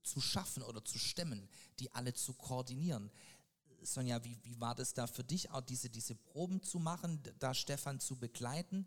zu 0.07 0.21
schaffen 0.21 0.63
oder 0.63 0.83
zu 0.83 0.97
stemmen, 0.97 1.49
die 1.79 1.93
alle 1.93 2.13
zu 2.13 2.33
koordinieren. 2.33 3.11
Sonja, 3.81 4.23
wie, 4.23 4.37
wie 4.43 4.59
war 4.59 4.75
das 4.75 4.93
da 4.93 5.07
für 5.07 5.23
dich, 5.23 5.51
auch 5.51 5.61
diese, 5.61 5.89
diese 5.89 6.15
Proben 6.15 6.63
zu 6.63 6.79
machen, 6.79 7.21
da 7.39 7.53
Stefan 7.53 7.99
zu 7.99 8.17
begleiten? 8.17 8.85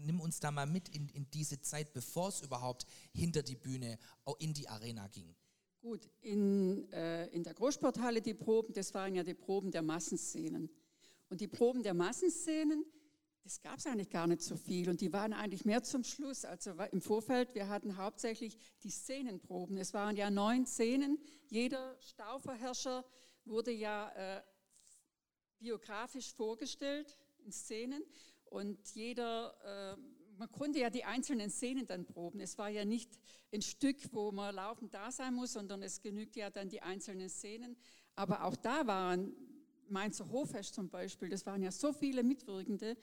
Nimm 0.00 0.20
uns 0.20 0.40
da 0.40 0.50
mal 0.50 0.66
mit 0.66 0.88
in, 0.88 1.08
in 1.10 1.30
diese 1.30 1.60
Zeit, 1.60 1.92
bevor 1.92 2.28
es 2.28 2.42
überhaupt 2.42 2.86
hinter 3.12 3.42
die 3.42 3.56
Bühne, 3.56 3.98
auch 4.24 4.38
in 4.38 4.52
die 4.54 4.68
Arena 4.68 5.08
ging. 5.08 5.34
Gut, 5.80 6.08
in, 6.20 6.90
äh, 6.92 7.26
in 7.28 7.44
der 7.44 7.54
Großsporthalle 7.54 8.20
die 8.20 8.34
Proben, 8.34 8.72
das 8.72 8.92
waren 8.94 9.14
ja 9.14 9.22
die 9.22 9.34
Proben 9.34 9.70
der 9.70 9.82
Massenszenen. 9.82 10.68
Und 11.28 11.40
die 11.40 11.48
Proben 11.48 11.82
der 11.82 11.94
Massenszenen, 11.94 12.84
das 13.46 13.62
gab 13.62 13.78
es 13.78 13.86
eigentlich 13.86 14.10
gar 14.10 14.26
nicht 14.26 14.42
so 14.42 14.56
viel 14.56 14.90
und 14.90 15.00
die 15.00 15.12
waren 15.12 15.32
eigentlich 15.32 15.64
mehr 15.64 15.80
zum 15.84 16.02
Schluss. 16.02 16.44
Also 16.44 16.72
im 16.90 17.00
Vorfeld, 17.00 17.54
wir 17.54 17.68
hatten 17.68 17.96
hauptsächlich 17.96 18.58
die 18.82 18.90
Szenenproben. 18.90 19.78
Es 19.78 19.94
waren 19.94 20.16
ja 20.16 20.30
neun 20.30 20.66
Szenen. 20.66 21.16
Jeder 21.48 21.96
Stauverherrscher 22.00 23.04
wurde 23.44 23.70
ja 23.70 24.10
äh, 24.16 24.42
biografisch 25.60 26.34
vorgestellt 26.34 27.16
in 27.44 27.52
Szenen 27.52 28.02
und 28.46 28.96
jeder, 28.96 29.94
äh, 29.96 30.00
man 30.38 30.50
konnte 30.50 30.80
ja 30.80 30.90
die 30.90 31.04
einzelnen 31.04 31.48
Szenen 31.48 31.86
dann 31.86 32.04
proben. 32.04 32.40
Es 32.40 32.58
war 32.58 32.68
ja 32.68 32.84
nicht 32.84 33.16
ein 33.52 33.62
Stück, 33.62 34.12
wo 34.12 34.32
man 34.32 34.56
laufend 34.56 34.92
da 34.92 35.12
sein 35.12 35.34
muss, 35.34 35.52
sondern 35.52 35.84
es 35.84 36.02
genügt 36.02 36.34
ja 36.34 36.50
dann 36.50 36.68
die 36.68 36.82
einzelnen 36.82 37.28
Szenen. 37.28 37.76
Aber 38.16 38.42
auch 38.42 38.56
da 38.56 38.88
waren 38.88 39.36
Mainzer 39.88 40.30
Hoffest 40.32 40.74
zum 40.74 40.88
Beispiel, 40.88 41.28
das 41.28 41.46
waren 41.46 41.62
ja 41.62 41.70
so 41.70 41.92
viele 41.92 42.24
Mitwirkende. 42.24 42.96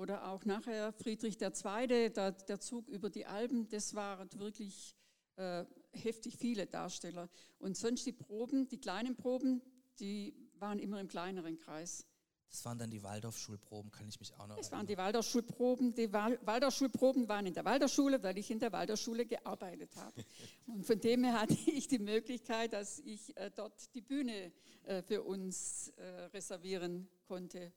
Oder 0.00 0.30
auch 0.30 0.46
nachher 0.46 0.94
Friedrich 0.94 1.38
II., 1.42 2.08
der, 2.08 2.32
der 2.32 2.58
Zug 2.58 2.88
über 2.88 3.10
die 3.10 3.26
Alpen, 3.26 3.68
das 3.68 3.94
waren 3.94 4.30
wirklich 4.38 4.96
äh, 5.36 5.66
heftig 5.92 6.38
viele 6.38 6.66
Darsteller. 6.66 7.28
Und 7.58 7.76
sonst 7.76 8.06
die 8.06 8.12
Proben, 8.12 8.66
die 8.66 8.78
kleinen 8.80 9.14
Proben, 9.14 9.60
die 9.98 10.34
waren 10.54 10.78
immer 10.78 11.00
im 11.00 11.08
kleineren 11.08 11.58
Kreis. 11.58 12.06
Das 12.48 12.64
waren 12.64 12.78
dann 12.78 12.90
die 12.90 13.02
Waldorfschulproben, 13.02 13.90
kann 13.90 14.08
ich 14.08 14.18
mich 14.18 14.32
auch 14.38 14.46
noch 14.46 14.56
Das 14.56 14.72
waren 14.72 14.86
die 14.86 14.96
Waldorfschulproben. 14.96 15.94
Die 15.94 16.10
Wal 16.10 16.38
Waldorfschulproben 16.46 17.28
waren 17.28 17.44
in 17.44 17.52
der 17.52 17.66
Waldorfschule, 17.66 18.22
weil 18.22 18.38
ich 18.38 18.50
in 18.50 18.58
der 18.58 18.72
Waldorfschule 18.72 19.26
gearbeitet 19.26 19.94
habe. 19.96 20.24
Und 20.66 20.86
von 20.86 20.98
dem 20.98 21.24
her 21.24 21.42
hatte 21.42 21.58
ich 21.66 21.88
die 21.88 21.98
Möglichkeit, 21.98 22.72
dass 22.72 23.00
ich 23.00 23.36
äh, 23.36 23.50
dort 23.54 23.94
die 23.94 24.00
Bühne 24.00 24.50
äh, 24.84 25.02
für 25.02 25.22
uns 25.22 25.88
äh, 25.98 26.02
reservieren 26.32 27.06
konnte. 27.28 27.70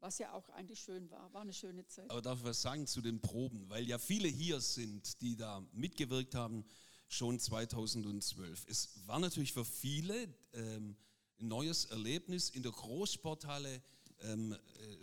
Was 0.00 0.18
ja 0.18 0.32
auch 0.32 0.48
eigentlich 0.50 0.80
schön 0.80 1.10
war, 1.10 1.32
war 1.34 1.42
eine 1.42 1.52
schöne 1.52 1.86
Zeit. 1.86 2.10
Aber 2.10 2.22
darf 2.22 2.38
ich 2.38 2.44
was 2.44 2.62
sagen 2.62 2.86
zu 2.86 3.02
den 3.02 3.20
Proben? 3.20 3.68
Weil 3.68 3.86
ja 3.86 3.98
viele 3.98 4.28
hier 4.28 4.60
sind, 4.60 5.20
die 5.20 5.36
da 5.36 5.62
mitgewirkt 5.72 6.34
haben, 6.34 6.64
schon 7.08 7.38
2012. 7.38 8.66
Es 8.68 9.06
war 9.06 9.18
natürlich 9.18 9.52
für 9.52 9.64
viele 9.64 10.32
ähm, 10.54 10.96
ein 11.38 11.48
neues 11.48 11.86
Erlebnis, 11.86 12.48
in 12.50 12.62
der 12.62 12.72
Großsporthalle 12.72 13.82
ähm, 14.22 14.56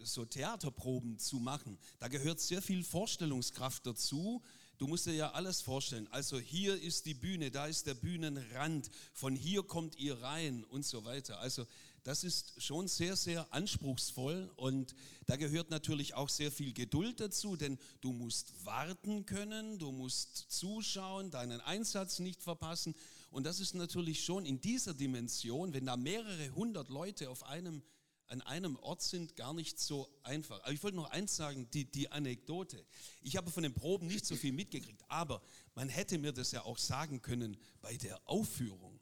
so 0.04 0.26
Theaterproben 0.26 1.20
zu 1.20 1.38
machen. 1.38 1.78
Da 2.00 2.08
gehört 2.08 2.40
sehr 2.40 2.62
viel 2.62 2.84
Vorstellungskraft 2.84 3.86
dazu. 3.86 4.42
Du 4.78 4.88
musst 4.88 5.08
dir 5.08 5.14
ja 5.14 5.32
alles 5.32 5.62
vorstellen. 5.62 6.08
Also 6.12 6.40
hier 6.40 6.80
ist 6.80 7.08
die 7.08 7.16
Bühne, 7.16 7.50
da 7.50 7.66
ist 7.66 7.88
der 7.88 7.96
Bühnenrand, 7.96 8.90
von 9.14 9.36
hier 9.36 9.64
kommt 9.64 9.98
ihr 9.98 10.22
rein 10.22 10.64
und 10.66 10.86
so 10.86 11.04
weiter. 11.04 11.40
Also 11.40 11.66
das 12.08 12.24
ist 12.24 12.64
schon 12.64 12.88
sehr, 12.88 13.18
sehr 13.18 13.54
anspruchsvoll 13.54 14.50
und 14.56 14.96
da 15.26 15.36
gehört 15.36 15.72
natürlich 15.72 16.14
auch 16.14 16.30
sehr 16.30 16.54
viel 16.54 16.72
Geduld 16.72 17.20
dazu, 17.20 17.58
denn 17.58 17.78
du 18.00 18.14
musst 18.14 18.66
warten 18.66 19.26
können, 19.26 19.78
du 19.78 19.92
musst 19.92 20.46
zuschauen, 20.48 21.32
deinen 21.32 21.60
Einsatz 21.60 22.20
nicht 22.20 22.42
verpassen 22.42 22.96
und 23.30 23.44
das 23.44 23.60
ist 23.60 23.76
natürlich 23.76 24.24
schon 24.24 24.46
in 24.46 24.62
dieser 24.62 24.94
Dimension, 24.94 25.74
wenn 25.74 25.86
da 25.86 25.98
mehrere 25.98 26.50
hundert 26.56 26.88
Leute 26.88 27.30
auf 27.30 27.44
einem 27.44 27.84
an 28.28 28.42
einem 28.42 28.78
Ort 28.78 29.02
sind, 29.02 29.36
gar 29.36 29.54
nicht 29.54 29.80
so 29.80 30.10
einfach. 30.24 30.62
Aber 30.64 30.74
ich 30.74 30.84
wollte 30.84 30.98
noch 30.98 31.10
eins 31.12 31.38
sagen, 31.38 31.70
die, 31.72 31.90
die 31.90 32.12
Anekdote. 32.12 32.86
Ich 33.22 33.38
habe 33.38 33.52
von 33.52 33.64
den 33.64 33.74
Proben 33.74 34.08
nicht 34.08 34.26
so 34.26 34.36
viel 34.36 34.52
mitgekriegt, 34.52 35.02
aber 35.08 35.42
man 35.76 35.88
hätte 35.88 36.18
mir 36.18 36.34
das 36.34 36.52
ja 36.52 36.64
auch 36.64 36.78
sagen 36.78 37.22
können 37.22 37.56
bei 37.82 37.96
der 37.96 38.20
Aufführung. 38.28 39.00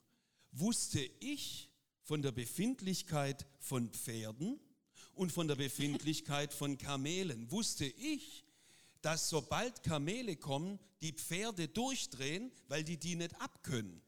Wusste 0.52 1.00
ich 1.18 1.70
von 2.06 2.22
der 2.22 2.30
Befindlichkeit 2.30 3.44
von 3.58 3.90
Pferden 3.90 4.60
und 5.14 5.32
von 5.32 5.48
der 5.48 5.56
Befindlichkeit 5.56 6.54
von 6.54 6.78
Kamelen, 6.78 7.50
wusste 7.50 7.84
ich, 7.84 8.44
dass 9.02 9.28
sobald 9.28 9.82
Kamele 9.82 10.36
kommen, 10.36 10.78
die 11.02 11.12
Pferde 11.12 11.66
durchdrehen, 11.66 12.52
weil 12.68 12.84
die 12.84 12.96
die 12.96 13.16
nicht 13.16 13.34
abkönnen. 13.40 14.00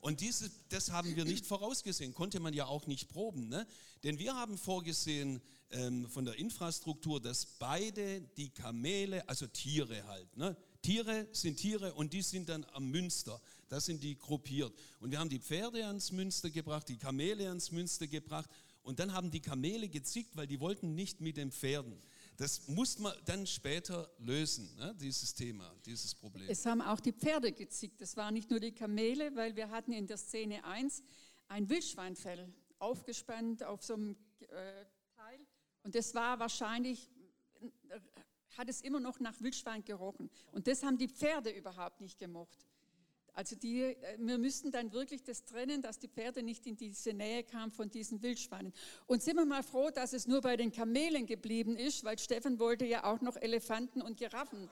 Und 0.00 0.20
diese, 0.20 0.50
das 0.70 0.90
haben 0.90 1.14
wir 1.16 1.24
nicht 1.26 1.44
vorausgesehen, 1.44 2.14
konnte 2.14 2.40
man 2.40 2.54
ja 2.54 2.64
auch 2.64 2.86
nicht 2.86 3.08
proben. 3.08 3.48
Ne? 3.48 3.66
Denn 4.04 4.18
wir 4.18 4.34
haben 4.34 4.56
vorgesehen 4.56 5.42
ähm, 5.70 6.08
von 6.08 6.24
der 6.24 6.36
Infrastruktur, 6.36 7.20
dass 7.20 7.44
beide 7.44 8.22
die 8.38 8.48
Kamele, 8.50 9.28
also 9.28 9.46
Tiere 9.46 10.06
halt, 10.06 10.34
ne? 10.36 10.56
Tiere 10.82 11.26
sind 11.32 11.56
Tiere 11.56 11.94
und 11.94 12.12
die 12.12 12.20
sind 12.20 12.50
dann 12.50 12.64
am 12.72 12.90
Münster. 12.90 13.40
Da 13.74 13.80
sind 13.80 14.04
die 14.04 14.16
gruppiert. 14.16 14.72
Und 15.00 15.10
wir 15.10 15.18
haben 15.18 15.28
die 15.28 15.40
Pferde 15.40 15.84
ans 15.84 16.12
Münster 16.12 16.48
gebracht, 16.48 16.88
die 16.88 16.96
Kamele 16.96 17.48
ans 17.48 17.72
Münster 17.72 18.06
gebracht. 18.06 18.48
Und 18.84 19.00
dann 19.00 19.12
haben 19.12 19.32
die 19.32 19.40
Kamele 19.40 19.88
gezickt, 19.88 20.36
weil 20.36 20.46
die 20.46 20.60
wollten 20.60 20.94
nicht 20.94 21.20
mit 21.20 21.36
den 21.36 21.50
Pferden. 21.50 21.98
Das 22.36 22.68
muss 22.68 23.00
man 23.00 23.12
dann 23.24 23.48
später 23.48 24.08
lösen, 24.18 24.72
ne, 24.76 24.94
dieses 25.00 25.34
Thema, 25.34 25.74
dieses 25.86 26.14
Problem. 26.14 26.48
Es 26.48 26.64
haben 26.66 26.82
auch 26.82 27.00
die 27.00 27.10
Pferde 27.10 27.50
gezickt. 27.50 28.00
Es 28.00 28.16
waren 28.16 28.34
nicht 28.34 28.48
nur 28.48 28.60
die 28.60 28.70
Kamele, 28.70 29.34
weil 29.34 29.56
wir 29.56 29.68
hatten 29.70 29.90
in 29.90 30.06
der 30.06 30.18
Szene 30.18 30.62
1 30.64 31.02
ein 31.48 31.68
Wildschweinfell 31.68 32.54
aufgespannt 32.78 33.64
auf 33.64 33.82
so 33.82 33.94
einem 33.94 34.16
äh, 34.38 34.84
Teil. 35.16 35.40
Und 35.82 35.96
das 35.96 36.14
war 36.14 36.38
wahrscheinlich, 36.38 37.10
äh, 37.88 37.98
hat 38.56 38.68
es 38.68 38.82
immer 38.82 39.00
noch 39.00 39.18
nach 39.18 39.40
Wildschwein 39.40 39.84
gerochen. 39.84 40.30
Und 40.52 40.68
das 40.68 40.84
haben 40.84 40.96
die 40.96 41.08
Pferde 41.08 41.50
überhaupt 41.50 42.00
nicht 42.00 42.20
gemocht. 42.20 42.64
Also 43.34 43.56
die, 43.56 43.82
äh, 43.82 43.96
wir 44.18 44.38
müssten 44.38 44.70
dann 44.70 44.92
wirklich 44.92 45.22
das 45.24 45.44
trennen, 45.44 45.82
dass 45.82 45.98
die 45.98 46.08
Pferde 46.08 46.42
nicht 46.42 46.66
in 46.66 46.76
diese 46.76 47.12
Nähe 47.12 47.42
kamen 47.42 47.72
von 47.72 47.90
diesen 47.90 48.22
Wildschweinen. 48.22 48.72
Und 49.06 49.22
sind 49.22 49.36
wir 49.36 49.44
mal 49.44 49.64
froh, 49.64 49.90
dass 49.90 50.12
es 50.12 50.28
nur 50.28 50.40
bei 50.40 50.56
den 50.56 50.70
Kamelen 50.70 51.26
geblieben 51.26 51.76
ist, 51.76 52.04
weil 52.04 52.18
Stefan 52.18 52.58
wollte 52.60 52.86
ja 52.86 53.04
auch 53.04 53.20
noch 53.20 53.36
Elefanten 53.36 54.02
und 54.02 54.16
Giraffen 54.16 54.68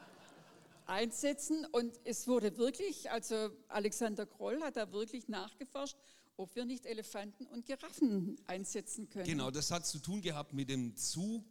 einsetzen. 0.86 1.66
Und 1.72 1.98
es 2.04 2.28
wurde 2.28 2.58
wirklich, 2.58 3.10
also 3.10 3.50
Alexander 3.68 4.26
Kroll 4.26 4.60
hat 4.60 4.76
da 4.76 4.92
wirklich 4.92 5.28
nachgeforscht, 5.28 5.96
ob 6.36 6.54
wir 6.54 6.66
nicht 6.66 6.84
Elefanten 6.84 7.46
und 7.46 7.64
Giraffen 7.64 8.36
einsetzen 8.46 9.08
können. 9.08 9.26
Genau, 9.26 9.50
das 9.50 9.70
hat 9.70 9.86
zu 9.86 9.98
tun 9.98 10.20
gehabt 10.20 10.52
mit 10.52 10.68
dem 10.68 10.96
Zug 10.96 11.44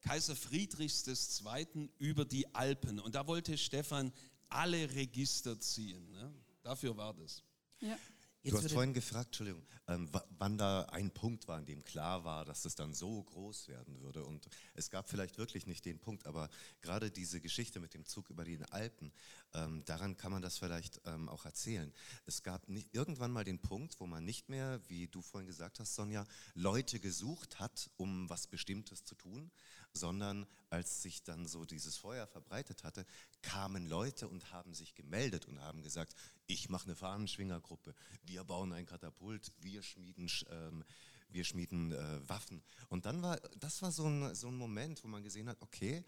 Kaiser 0.00 0.36
Friedrichs 0.36 1.06
II. 1.06 1.90
über 1.98 2.24
die 2.24 2.54
Alpen. 2.54 3.00
Und 3.00 3.14
da 3.14 3.26
wollte 3.26 3.58
Stefan 3.58 4.12
alle 4.48 4.94
Register 4.94 5.58
ziehen. 5.60 6.10
Ne? 6.10 6.32
Dafür 6.62 6.96
war 6.96 7.14
das. 7.14 7.42
Ja. 7.80 7.96
du 8.42 8.56
hast 8.56 8.72
vorhin 8.72 8.94
gefragt, 8.94 9.26
Entschuldigung, 9.26 9.66
ähm, 9.88 10.08
wann 10.38 10.56
da 10.56 10.82
ein 10.86 11.12
Punkt 11.12 11.46
war, 11.46 11.58
an 11.58 11.66
dem 11.66 11.84
klar 11.84 12.24
war, 12.24 12.44
dass 12.44 12.64
es 12.64 12.74
dann 12.74 12.94
so 12.94 13.22
groß 13.22 13.68
werden 13.68 14.00
würde. 14.00 14.24
Und 14.24 14.48
es 14.74 14.90
gab 14.90 15.10
vielleicht 15.10 15.38
wirklich 15.38 15.66
nicht 15.66 15.84
den 15.84 15.98
Punkt, 15.98 16.26
aber 16.26 16.48
gerade 16.80 17.10
diese 17.10 17.40
Geschichte 17.40 17.80
mit 17.80 17.94
dem 17.94 18.04
Zug 18.04 18.30
über 18.30 18.44
die 18.44 18.58
Alpen, 18.70 19.12
ähm, 19.54 19.84
daran 19.84 20.16
kann 20.16 20.32
man 20.32 20.42
das 20.42 20.58
vielleicht 20.58 21.00
ähm, 21.04 21.28
auch 21.28 21.44
erzählen. 21.44 21.92
Es 22.24 22.42
gab 22.42 22.68
nicht, 22.68 22.94
irgendwann 22.94 23.30
mal 23.30 23.44
den 23.44 23.60
Punkt, 23.60 24.00
wo 24.00 24.06
man 24.06 24.24
nicht 24.24 24.48
mehr, 24.48 24.80
wie 24.88 25.08
du 25.08 25.22
vorhin 25.22 25.46
gesagt 25.46 25.78
hast, 25.80 25.94
Sonja, 25.94 26.24
Leute 26.54 26.98
gesucht 26.98 27.60
hat, 27.60 27.90
um 27.96 28.28
was 28.28 28.46
Bestimmtes 28.46 29.04
zu 29.04 29.14
tun, 29.14 29.50
sondern 29.96 30.46
als 30.70 31.02
sich 31.02 31.22
dann 31.22 31.46
so 31.46 31.64
dieses 31.64 31.96
Feuer 31.96 32.26
verbreitet 32.26 32.84
hatte, 32.84 33.06
kamen 33.42 33.88
Leute 33.88 34.28
und 34.28 34.52
haben 34.52 34.74
sich 34.74 34.94
gemeldet 34.94 35.46
und 35.46 35.60
haben 35.60 35.82
gesagt, 35.82 36.14
ich 36.46 36.68
mache 36.68 36.84
eine 36.84 36.96
Fahnenschwingergruppe, 36.96 37.94
wir 38.24 38.44
bauen 38.44 38.72
ein 38.72 38.86
Katapult, 38.86 39.52
wir 39.60 39.82
schmieden, 39.82 40.30
ähm, 40.50 40.84
wir 41.28 41.44
schmieden 41.44 41.92
äh, 41.92 42.28
Waffen. 42.28 42.62
Und 42.88 43.06
dann 43.06 43.22
war, 43.22 43.36
das 43.58 43.82
war 43.82 43.90
so 43.90 44.06
ein, 44.06 44.34
so 44.34 44.48
ein 44.48 44.56
Moment, 44.56 45.02
wo 45.02 45.08
man 45.08 45.22
gesehen 45.22 45.48
hat, 45.48 45.60
okay, 45.60 46.04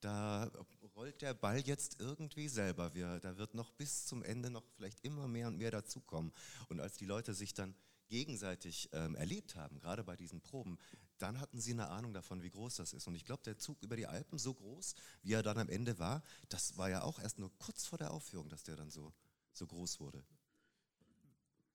da 0.00 0.50
rollt 0.96 1.22
der 1.22 1.34
Ball 1.34 1.60
jetzt 1.60 2.00
irgendwie 2.00 2.48
selber. 2.48 2.92
Wir, 2.94 3.20
da 3.20 3.36
wird 3.36 3.54
noch 3.54 3.70
bis 3.70 4.06
zum 4.06 4.22
Ende 4.22 4.50
noch 4.50 4.64
vielleicht 4.76 5.00
immer 5.04 5.28
mehr 5.28 5.48
und 5.48 5.58
mehr 5.58 5.70
dazukommen. 5.70 6.32
Und 6.68 6.80
als 6.80 6.96
die 6.96 7.06
Leute 7.06 7.34
sich 7.34 7.54
dann 7.54 7.74
gegenseitig 8.08 8.90
ähm, 8.92 9.14
erlebt 9.14 9.54
haben, 9.54 9.78
gerade 9.78 10.04
bei 10.04 10.16
diesen 10.16 10.40
Proben, 10.40 10.78
dann 11.22 11.40
hatten 11.40 11.60
sie 11.60 11.72
eine 11.72 11.88
Ahnung 11.88 12.12
davon, 12.12 12.42
wie 12.42 12.50
groß 12.50 12.76
das 12.76 12.92
ist. 12.92 13.06
Und 13.06 13.14
ich 13.14 13.24
glaube, 13.24 13.42
der 13.44 13.56
Zug 13.56 13.80
über 13.82 13.96
die 13.96 14.06
Alpen, 14.06 14.38
so 14.38 14.54
groß, 14.54 14.94
wie 15.22 15.32
er 15.32 15.42
dann 15.42 15.58
am 15.58 15.68
Ende 15.68 15.98
war, 15.98 16.22
das 16.48 16.76
war 16.76 16.90
ja 16.90 17.02
auch 17.02 17.20
erst 17.20 17.38
nur 17.38 17.56
kurz 17.58 17.86
vor 17.86 17.98
der 17.98 18.10
Aufführung, 18.10 18.48
dass 18.48 18.64
der 18.64 18.76
dann 18.76 18.90
so, 18.90 19.12
so 19.52 19.66
groß 19.66 20.00
wurde. 20.00 20.24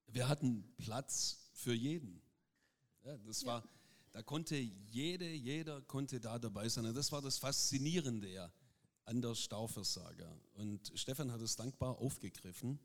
Wir 0.07 0.27
hatten 0.27 0.63
Platz 0.77 1.49
für 1.53 1.73
jeden. 1.73 2.21
Ja, 3.03 3.17
das 3.19 3.41
ja. 3.41 3.47
war, 3.47 3.63
da 4.12 4.21
konnte 4.21 4.57
jede, 4.57 5.29
jeder 5.29 5.81
konnte 5.81 6.19
da 6.19 6.39
dabei 6.39 6.67
sein. 6.67 6.93
Das 6.93 7.12
war 7.12 7.21
das 7.21 7.38
Faszinierende 7.38 8.29
ja 8.29 8.51
an 9.05 9.21
der 9.21 9.36
Stauversager. 9.36 10.38
Und 10.55 10.91
Stefan 10.95 11.31
hat 11.31 11.41
es 11.41 11.55
dankbar 11.55 11.97
aufgegriffen 11.99 12.79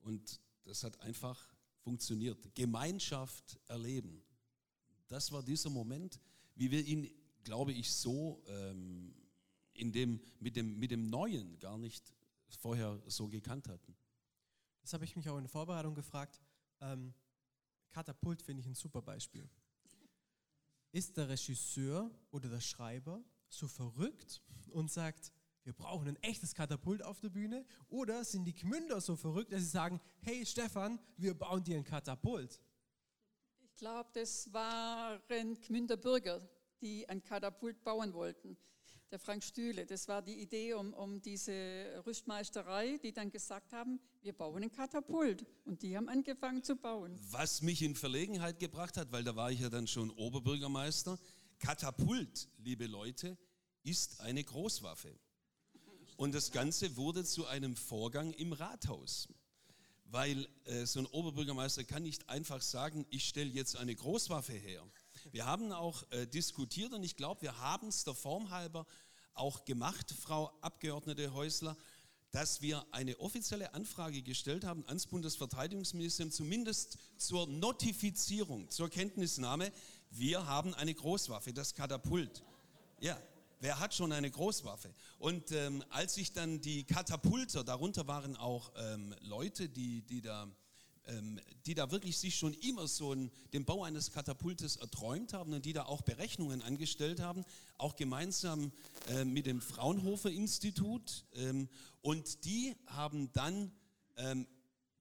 und 0.00 0.40
das 0.64 0.82
hat 0.82 1.00
einfach 1.00 1.54
funktioniert. 1.82 2.54
Gemeinschaft 2.54 3.60
erleben. 3.66 4.24
Das 5.12 5.30
war 5.30 5.42
dieser 5.42 5.68
Moment, 5.68 6.18
wie 6.54 6.70
wir 6.70 6.82
ihn, 6.86 7.10
glaube 7.44 7.74
ich, 7.74 7.92
so 7.92 8.42
ähm, 8.46 9.14
in 9.74 9.92
dem, 9.92 10.18
mit, 10.40 10.56
dem, 10.56 10.78
mit 10.78 10.90
dem 10.90 11.10
Neuen 11.10 11.58
gar 11.58 11.76
nicht 11.76 12.14
vorher 12.48 12.98
so 13.08 13.28
gekannt 13.28 13.68
hatten. 13.68 13.94
Das 14.80 14.94
habe 14.94 15.04
ich 15.04 15.14
mich 15.14 15.28
auch 15.28 15.36
in 15.36 15.42
der 15.42 15.50
Vorbereitung 15.50 15.94
gefragt. 15.94 16.40
Ähm, 16.80 17.12
Katapult 17.90 18.40
finde 18.40 18.62
ich 18.62 18.66
ein 18.66 18.74
super 18.74 19.02
Beispiel. 19.02 19.46
Ist 20.92 21.14
der 21.18 21.28
Regisseur 21.28 22.10
oder 22.30 22.48
der 22.48 22.60
Schreiber 22.60 23.22
so 23.50 23.68
verrückt 23.68 24.40
und 24.70 24.90
sagt, 24.90 25.30
wir 25.64 25.74
brauchen 25.74 26.08
ein 26.08 26.16
echtes 26.22 26.54
Katapult 26.54 27.02
auf 27.02 27.20
der 27.20 27.28
Bühne? 27.28 27.66
Oder 27.90 28.24
sind 28.24 28.46
die 28.46 28.54
Gmünder 28.54 28.98
so 29.02 29.14
verrückt, 29.14 29.52
dass 29.52 29.60
sie 29.60 29.68
sagen, 29.68 30.00
hey 30.22 30.46
Stefan, 30.46 30.98
wir 31.18 31.34
bauen 31.34 31.62
dir 31.62 31.76
ein 31.76 31.84
Katapult? 31.84 32.58
Ich 33.82 33.84
glaube, 33.84 34.10
das 34.12 34.52
waren 34.52 35.60
Gmünder 35.60 35.96
Bürger, 35.96 36.40
die 36.80 37.08
ein 37.08 37.20
Katapult 37.20 37.82
bauen 37.82 38.14
wollten. 38.14 38.56
Der 39.10 39.18
Frank 39.18 39.42
Stühle, 39.42 39.84
das 39.84 40.06
war 40.06 40.22
die 40.22 40.40
Idee 40.40 40.74
um, 40.74 40.94
um 40.94 41.20
diese 41.20 42.00
Rüstmeisterei, 42.06 42.98
die 43.02 43.12
dann 43.12 43.28
gesagt 43.32 43.72
haben, 43.72 43.98
wir 44.20 44.34
bauen 44.34 44.62
ein 44.62 44.70
Katapult. 44.70 45.44
Und 45.64 45.82
die 45.82 45.96
haben 45.96 46.08
angefangen 46.08 46.62
zu 46.62 46.76
bauen. 46.76 47.18
Was 47.32 47.60
mich 47.60 47.82
in 47.82 47.96
Verlegenheit 47.96 48.60
gebracht 48.60 48.96
hat, 48.96 49.10
weil 49.10 49.24
da 49.24 49.34
war 49.34 49.50
ich 49.50 49.58
ja 49.58 49.68
dann 49.68 49.88
schon 49.88 50.10
Oberbürgermeister, 50.10 51.18
Katapult, 51.58 52.48
liebe 52.58 52.86
Leute, 52.86 53.36
ist 53.82 54.20
eine 54.20 54.44
Großwaffe. 54.44 55.12
Und 56.16 56.36
das 56.36 56.52
Ganze 56.52 56.96
wurde 56.96 57.24
zu 57.24 57.46
einem 57.46 57.74
Vorgang 57.74 58.32
im 58.34 58.52
Rathaus. 58.52 59.26
Weil 60.12 60.46
äh, 60.66 60.84
so 60.84 61.00
ein 61.00 61.06
Oberbürgermeister 61.06 61.84
kann 61.84 62.02
nicht 62.02 62.28
einfach 62.28 62.60
sagen, 62.60 63.06
ich 63.08 63.26
stelle 63.26 63.48
jetzt 63.48 63.76
eine 63.76 63.94
Großwaffe 63.94 64.52
her. 64.52 64.86
Wir 65.30 65.46
haben 65.46 65.72
auch 65.72 66.04
äh, 66.10 66.26
diskutiert 66.26 66.92
und 66.92 67.02
ich 67.02 67.16
glaube, 67.16 67.40
wir 67.40 67.58
haben 67.58 67.88
es 67.88 68.04
der 68.04 68.12
Form 68.12 68.50
halber 68.50 68.86
auch 69.32 69.64
gemacht, 69.64 70.14
Frau 70.20 70.52
Abgeordnete 70.60 71.32
Häusler, 71.32 71.78
dass 72.30 72.60
wir 72.60 72.84
eine 72.90 73.18
offizielle 73.20 73.72
Anfrage 73.72 74.20
gestellt 74.20 74.64
haben 74.64 74.86
ans 74.86 75.06
Bundesverteidigungsministerium, 75.06 76.30
zumindest 76.30 76.98
zur 77.16 77.46
Notifizierung, 77.46 78.68
zur 78.68 78.90
Kenntnisnahme, 78.90 79.72
wir 80.10 80.46
haben 80.46 80.74
eine 80.74 80.92
Großwaffe, 80.92 81.54
das 81.54 81.74
Katapult. 81.74 82.42
Ja, 83.00 83.18
wer 83.62 83.78
hat 83.78 83.94
schon 83.94 84.12
eine 84.12 84.30
Großwaffe? 84.30 84.92
Und 85.18 85.52
ähm, 85.52 85.82
als 85.88 86.14
sich 86.14 86.32
dann 86.32 86.60
die 86.60 86.84
Katapulter, 86.84 87.64
darunter 87.64 88.06
waren 88.06 88.36
auch 88.36 88.72
ähm, 88.76 89.14
Leute, 89.20 89.68
die, 89.68 90.02
die, 90.02 90.20
da, 90.20 90.48
ähm, 91.06 91.40
die 91.64 91.74
da 91.74 91.90
wirklich 91.92 92.18
sich 92.18 92.36
schon 92.36 92.54
immer 92.54 92.88
so 92.88 93.14
den 93.14 93.64
Bau 93.64 93.84
eines 93.84 94.10
Katapultes 94.10 94.76
erträumt 94.76 95.32
haben 95.32 95.54
und 95.54 95.64
die 95.64 95.72
da 95.72 95.84
auch 95.84 96.02
Berechnungen 96.02 96.60
angestellt 96.60 97.20
haben, 97.20 97.44
auch 97.78 97.94
gemeinsam 97.94 98.72
äh, 99.08 99.24
mit 99.24 99.46
dem 99.46 99.60
Fraunhofer 99.60 100.30
Institut. 100.30 101.24
Ähm, 101.34 101.68
und 102.02 102.44
die 102.44 102.74
haben 102.86 103.32
dann 103.32 103.70
ähm, 104.16 104.46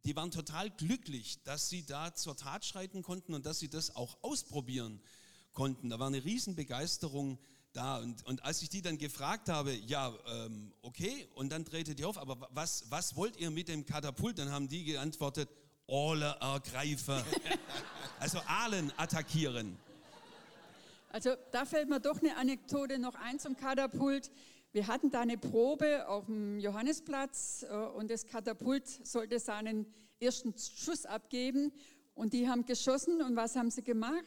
die 0.03 0.15
waren 0.15 0.31
total 0.31 0.71
glücklich, 0.71 1.43
dass 1.43 1.69
sie 1.69 1.85
da 1.85 2.15
zur 2.15 2.35
Tat 2.35 2.65
schreiten 2.65 3.03
konnten 3.03 3.35
und 3.35 3.45
dass 3.45 3.59
sie 3.59 3.69
das 3.69 3.95
auch 3.95 4.17
ausprobieren 4.23 4.99
konnten. 5.53 5.89
Da 5.89 5.99
war 5.99 6.07
eine 6.07 6.23
Riesenbegeisterung 6.23 7.37
da. 7.73 7.97
Und, 7.97 8.25
und 8.25 8.43
als 8.43 8.61
ich 8.61 8.69
die 8.69 8.81
dann 8.81 8.97
gefragt 8.97 9.49
habe, 9.49 9.73
ja, 9.73 10.13
ähm, 10.27 10.73
okay, 10.81 11.27
und 11.35 11.51
dann 11.51 11.63
drehte 11.63 11.95
die 11.95 12.05
auf, 12.05 12.17
aber 12.17 12.49
was, 12.51 12.85
was 12.89 13.15
wollt 13.15 13.37
ihr 13.37 13.51
mit 13.51 13.67
dem 13.67 13.85
Katapult? 13.85 14.39
Dann 14.39 14.51
haben 14.51 14.67
die 14.67 14.83
geantwortet, 14.83 15.49
Aale 15.87 16.37
ergreifen. 16.39 17.21
also 18.19 18.39
Aalen 18.47 18.91
attackieren. 18.97 19.77
Also 21.09 21.31
da 21.51 21.65
fällt 21.65 21.89
mir 21.89 21.99
doch 21.99 22.21
eine 22.21 22.37
Anekdote 22.37 22.97
noch 22.97 23.15
ein 23.15 23.39
zum 23.39 23.57
Katapult. 23.57 24.31
Wir 24.71 24.87
hatten 24.87 25.11
da 25.11 25.21
eine 25.21 25.37
Probe 25.37 26.07
auf 26.07 26.27
dem 26.27 26.57
Johannesplatz 26.59 27.65
äh, 27.69 27.75
und 27.75 28.09
das 28.09 28.25
Katapult 28.25 28.87
sollte 29.05 29.39
seinen 29.39 29.85
ersten 30.21 30.53
Schuss 30.57 31.05
abgeben 31.05 31.73
und 32.15 32.31
die 32.31 32.47
haben 32.47 32.65
geschossen 32.65 33.21
und 33.21 33.35
was 33.35 33.57
haben 33.57 33.69
sie 33.69 33.83
gemacht? 33.83 34.23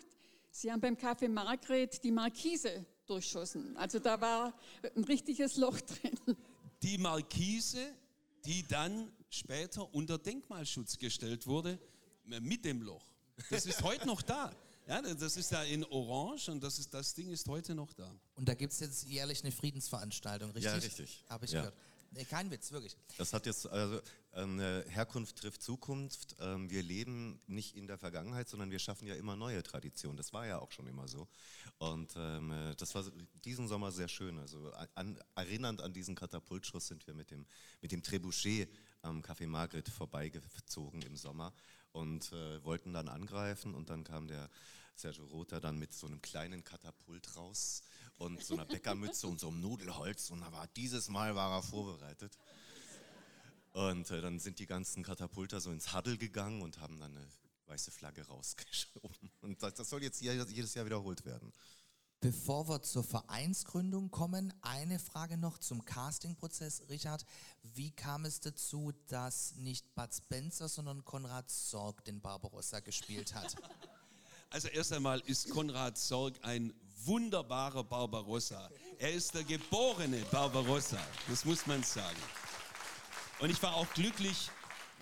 Sie 0.51 0.71
haben 0.71 0.81
beim 0.81 0.97
Café 0.97 1.29
Margret 1.29 2.05
die 2.05 2.13
Markise 2.13 2.85
durchschossen. 3.07 3.77
Also 3.77 3.99
da 3.99 4.21
war 4.21 4.55
ein 4.97 5.05
richtiges 5.05 5.57
Loch 5.57 5.81
drin. 5.81 6.19
Die 6.83 6.99
Markise, 6.99 7.95
die 8.45 8.63
dann 8.67 9.11
später 9.31 9.93
unter 9.95 10.19
Denkmalschutz 10.19 10.99
gestellt 10.99 11.47
wurde, 11.47 11.79
mit 12.25 12.65
dem 12.65 12.83
Loch. 12.83 13.07
Das 13.51 13.67
ist 13.67 13.83
heute 13.83 14.07
noch 14.07 14.23
da. 14.23 14.53
Ja, 14.87 15.01
das 15.01 15.37
ist 15.37 15.51
da 15.51 15.63
in 15.63 15.83
Orange 15.85 16.51
und 16.51 16.63
das, 16.63 16.79
ist, 16.79 16.93
das 16.93 17.15
Ding 17.15 17.31
ist 17.31 17.49
heute 17.49 17.75
noch 17.75 17.93
da. 17.95 18.15
Und 18.35 18.49
da 18.49 18.55
gibt 18.55 18.73
es 18.73 18.81
jetzt 18.81 19.05
jährlich 19.09 19.43
eine 19.43 19.51
Friedensveranstaltung, 19.51 20.51
richtig? 20.51 20.65
Ja, 20.65 20.75
richtig. 20.75 21.25
Habe 21.29 21.47
ich 21.47 21.53
ja. 21.53 21.61
gehört. 21.61 21.75
Nee, 22.17 22.25
kein 22.25 22.49
Witz, 22.51 22.71
wirklich. 22.71 22.97
Das 23.19 23.33
hat 23.33 23.45
jetzt, 23.45 23.69
also 23.69 24.01
ähm, 24.35 24.61
Herkunft 24.61 25.37
trifft 25.37 25.63
Zukunft. 25.63 26.37
Ähm, 26.39 26.71
wir 26.71 26.83
leben 26.83 27.41
nicht 27.49 27.77
in 27.77 27.89
der 27.89 27.99
Vergangenheit, 27.99 28.49
sondern 28.49 28.71
wir 28.71 28.79
schaffen 28.79 29.09
ja 29.09 29.17
immer 29.17 29.35
neue 29.35 29.65
Traditionen. 29.65 30.17
Das 30.17 30.33
war 30.33 30.47
ja 30.47 30.61
auch 30.61 30.71
schon 30.71 30.87
immer 30.87 31.09
so. 31.09 31.27
Und 31.79 32.13
ähm, 32.17 32.53
äh, 32.53 32.77
das 32.77 32.95
war 32.95 33.05
diesen 33.45 33.67
Sommer 33.67 33.91
sehr 33.91 34.07
schön. 34.07 34.39
Also 34.39 34.73
an, 34.95 35.19
erinnernd 35.35 35.81
an 35.81 35.93
diesen 35.93 36.15
Katapultschuss 36.15 36.87
sind 36.87 37.05
wir 37.09 37.15
mit 37.15 37.33
dem, 37.33 37.47
mit 37.81 37.91
dem 37.91 38.03
Trebuchet 38.03 38.71
am 39.03 39.21
Café 39.21 39.49
Margret 39.49 39.89
vorbeigezogen 39.89 41.03
im 41.03 41.17
Sommer 41.17 41.53
und 41.91 42.33
äh, 42.33 42.63
wollten 42.63 42.93
dann 42.93 43.09
angreifen 43.09 43.75
und 43.75 43.91
dann 43.91 44.05
kam 44.05 44.29
der 44.29 44.49
Sergio 44.95 45.25
Rota 45.27 45.59
dann 45.59 45.79
mit 45.79 45.93
so 45.93 46.07
einem 46.07 46.23
kleinen 46.23 46.63
Katapult 46.63 47.37
raus 47.37 47.83
und 48.19 48.43
so 48.43 48.55
einer 48.55 48.65
Bäckermütze 48.65 49.27
und 49.27 49.41
so 49.41 49.49
einem 49.49 49.61
Nudelholz 49.61 50.31
und 50.31 50.43
aber 50.43 50.67
dieses 50.77 51.09
Mal 51.09 51.35
war 51.35 51.53
er 51.53 51.63
vorbereitet. 51.63 52.39
Und 53.73 54.11
äh, 54.11 54.21
dann 54.21 54.39
sind 54.39 54.61
die 54.61 54.67
ganzen 54.67 55.03
Katapulter 55.03 55.61
so 55.61 55.73
ins 55.73 55.93
Huddle 55.93 56.17
gegangen 56.17 56.63
und 56.63 56.81
haben 56.81 57.01
dann 57.01 57.17
eine 57.17 57.27
weiße 57.67 57.91
Flagge 57.91 58.27
rausgeschoben. 58.27 59.31
Und 59.41 59.63
das, 59.63 59.75
das 59.75 59.89
soll 59.89 60.03
jetzt 60.03 60.21
jedes 60.21 60.75
Jahr 60.75 60.87
wiederholt 60.87 61.25
werden. 61.25 61.53
Bevor 62.21 62.69
wir 62.69 62.81
zur 62.83 63.05
Vereinsgründung 63.05 64.11
kommen, 64.11 64.55
eine 64.63 64.99
Frage 64.99 65.37
noch 65.37 65.59
zum 65.59 65.85
Castingprozess. 65.85 66.89
Richard, 66.89 67.27
wie 67.63 67.91
kam 67.91 68.25
es 68.25 68.41
dazu, 68.41 68.93
dass 69.09 69.57
nicht 69.57 69.95
Bud 69.95 70.15
Spencer, 70.15 70.69
sondern 70.69 71.05
Konrad 71.05 71.51
Sorg 71.51 72.05
den 72.05 72.21
Barbarossa 72.21 72.81
gespielt 72.81 73.35
hat? 73.35 73.57
Also 74.55 74.69
erst 74.69 74.93
einmal 74.93 75.21
ist 75.27 75.51
Konrad 75.51 75.99
Sorg 75.99 76.35
ein 76.43 76.73
wunderbarer 77.05 77.83
Barbarossa. 77.83 78.71
Er 78.99 79.13
ist 79.13 79.35
der 79.35 79.43
geborene 79.43 80.19
Barbarossa, 80.31 81.01
das 81.29 81.45
muss 81.45 81.67
man 81.67 81.83
sagen. 81.83 82.21
Und 83.41 83.51
ich 83.51 83.61
war 83.65 83.75
auch 83.75 83.93
glücklich, 83.95 84.49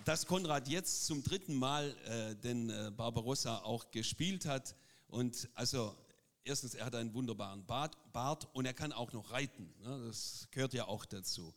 dass 0.05 0.25
Konrad 0.25 0.67
jetzt 0.67 1.05
zum 1.05 1.21
dritten 1.21 1.53
Mal 1.53 1.95
äh, 2.07 2.35
den 2.35 2.71
äh, 2.71 2.89
Barbarossa 2.97 3.59
auch 3.59 3.91
gespielt 3.91 4.47
hat. 4.47 4.75
Und 5.05 5.47
also 5.53 5.95
erstens, 6.43 6.73
er 6.73 6.87
hat 6.87 6.95
einen 6.95 7.13
wunderbaren 7.13 7.63
Bart, 7.63 7.95
Bart 8.11 8.47
und 8.53 8.65
er 8.65 8.73
kann 8.73 8.91
auch 8.91 9.13
noch 9.13 9.29
reiten. 9.29 9.71
Ne? 9.83 10.05
Das 10.07 10.47
gehört 10.49 10.73
ja 10.73 10.87
auch 10.87 11.05
dazu. 11.05 11.53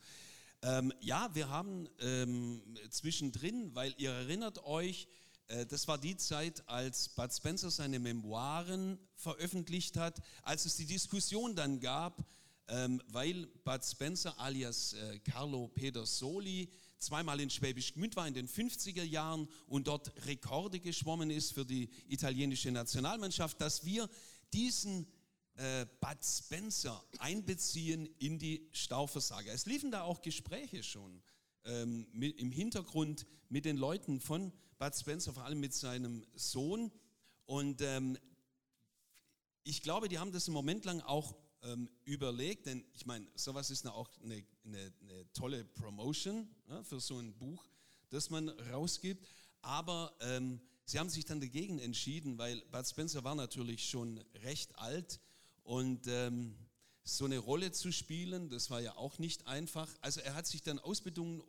Ähm, 0.60 0.92
ja, 1.00 1.30
wir 1.32 1.48
haben 1.48 1.88
ähm, 2.00 2.60
zwischendrin, 2.90 3.74
weil 3.74 3.94
ihr 3.96 4.12
erinnert 4.12 4.64
euch, 4.64 5.08
das 5.68 5.86
war 5.86 5.98
die 5.98 6.16
Zeit, 6.16 6.68
als 6.68 7.08
Bud 7.10 7.32
Spencer 7.32 7.70
seine 7.70 7.98
Memoiren 7.98 8.98
veröffentlicht 9.14 9.96
hat, 9.96 10.20
als 10.42 10.64
es 10.64 10.76
die 10.76 10.86
Diskussion 10.86 11.54
dann 11.54 11.80
gab, 11.80 12.24
ähm, 12.68 13.00
weil 13.08 13.46
Bud 13.64 13.84
Spencer 13.84 14.38
alias 14.40 14.94
äh, 14.94 15.18
Carlo 15.20 15.68
Pedersoli 15.68 16.68
zweimal 16.98 17.40
in 17.40 17.50
Schwäbisch 17.50 17.94
Gmünd 17.94 18.16
war 18.16 18.26
in 18.26 18.34
den 18.34 18.48
50er 18.48 19.04
Jahren 19.04 19.48
und 19.66 19.86
dort 19.86 20.12
Rekorde 20.26 20.80
geschwommen 20.80 21.30
ist 21.30 21.52
für 21.52 21.64
die 21.64 21.88
italienische 22.08 22.72
Nationalmannschaft, 22.72 23.60
dass 23.60 23.84
wir 23.84 24.08
diesen 24.52 25.06
äh, 25.54 25.86
Bud 26.00 26.24
Spencer 26.24 27.04
einbeziehen 27.18 28.06
in 28.18 28.38
die 28.38 28.68
Stauversager. 28.72 29.52
Es 29.52 29.66
liefen 29.66 29.90
da 29.90 30.02
auch 30.02 30.22
Gespräche 30.22 30.82
schon 30.82 31.22
ähm, 31.64 32.06
im 32.12 32.50
Hintergrund 32.50 33.26
mit 33.48 33.64
den 33.64 33.76
Leuten 33.76 34.20
von 34.20 34.52
Bud 34.78 34.94
Spencer, 34.94 35.32
vor 35.32 35.44
allem 35.44 35.60
mit 35.60 35.74
seinem 35.74 36.26
Sohn. 36.34 36.90
Und 37.46 37.80
ähm, 37.82 38.18
ich 39.64 39.82
glaube, 39.82 40.08
die 40.08 40.18
haben 40.18 40.32
das 40.32 40.48
im 40.48 40.54
Moment 40.54 40.84
lang 40.84 41.00
auch 41.00 41.34
ähm, 41.62 41.88
überlegt, 42.04 42.66
denn 42.66 42.84
ich 42.94 43.06
meine, 43.06 43.26
sowas 43.34 43.70
ist 43.70 43.86
auch 43.86 44.10
eine, 44.22 44.44
eine, 44.64 44.92
eine 45.00 45.32
tolle 45.32 45.64
Promotion 45.64 46.48
ja, 46.68 46.82
für 46.82 47.00
so 47.00 47.18
ein 47.18 47.34
Buch, 47.34 47.68
das 48.10 48.30
man 48.30 48.48
rausgibt. 48.48 49.26
Aber 49.62 50.14
ähm, 50.20 50.60
sie 50.84 50.98
haben 50.98 51.08
sich 51.08 51.24
dann 51.24 51.40
dagegen 51.40 51.78
entschieden, 51.78 52.38
weil 52.38 52.60
Bud 52.66 52.86
Spencer 52.86 53.24
war 53.24 53.34
natürlich 53.34 53.88
schon 53.88 54.18
recht 54.42 54.78
alt 54.78 55.20
und 55.62 56.06
ähm, 56.06 56.56
so 57.02 57.24
eine 57.24 57.38
Rolle 57.38 57.72
zu 57.72 57.92
spielen, 57.92 58.50
das 58.50 58.70
war 58.70 58.80
ja 58.80 58.96
auch 58.96 59.18
nicht 59.18 59.46
einfach. 59.46 59.88
Also 60.00 60.20
er 60.20 60.34
hat 60.34 60.46
sich 60.46 60.62
dann 60.62 60.78
ausbedungen, 60.78 61.42